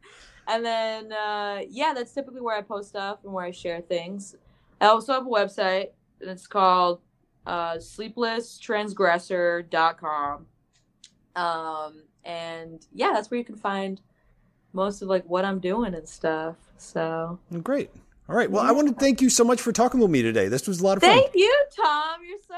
And 0.47 0.65
then, 0.65 1.13
uh, 1.13 1.61
yeah, 1.69 1.93
that's 1.93 2.13
typically 2.13 2.41
where 2.41 2.57
I 2.57 2.61
post 2.61 2.89
stuff 2.89 3.19
and 3.23 3.31
where 3.31 3.45
I 3.45 3.51
share 3.51 3.81
things. 3.81 4.35
I 4.81 4.87
also 4.87 5.13
have 5.13 5.27
a 5.27 5.29
website, 5.29 5.89
and 6.21 6.29
it's 6.29 6.47
called 6.47 7.01
uh, 7.45 7.75
sleeplesstransgressor.com. 7.75 10.45
Um, 11.35 12.03
and 12.25 12.85
yeah, 12.93 13.11
that's 13.13 13.29
where 13.29 13.37
you 13.37 13.43
can 13.43 13.55
find 13.55 14.01
most 14.73 15.01
of 15.01 15.07
like 15.07 15.25
what 15.25 15.45
I'm 15.45 15.59
doing 15.59 15.93
and 15.93 16.07
stuff. 16.07 16.55
So 16.77 17.39
Great. 17.63 17.89
All 18.29 18.35
right. 18.35 18.49
Well, 18.49 18.63
I 18.63 18.71
want 18.71 18.87
to 18.87 18.93
thank 18.93 19.21
you 19.21 19.29
so 19.29 19.43
much 19.43 19.59
for 19.59 19.71
talking 19.71 19.99
with 19.99 20.11
me 20.11 20.21
today. 20.21 20.47
This 20.47 20.67
was 20.67 20.81
a 20.81 20.83
lot 20.83 20.97
of 20.97 21.03
fun. 21.03 21.11
thank 21.11 21.31
you, 21.33 21.65
Tom. 21.75 22.19
You're 22.27 22.37
so 22.47 22.57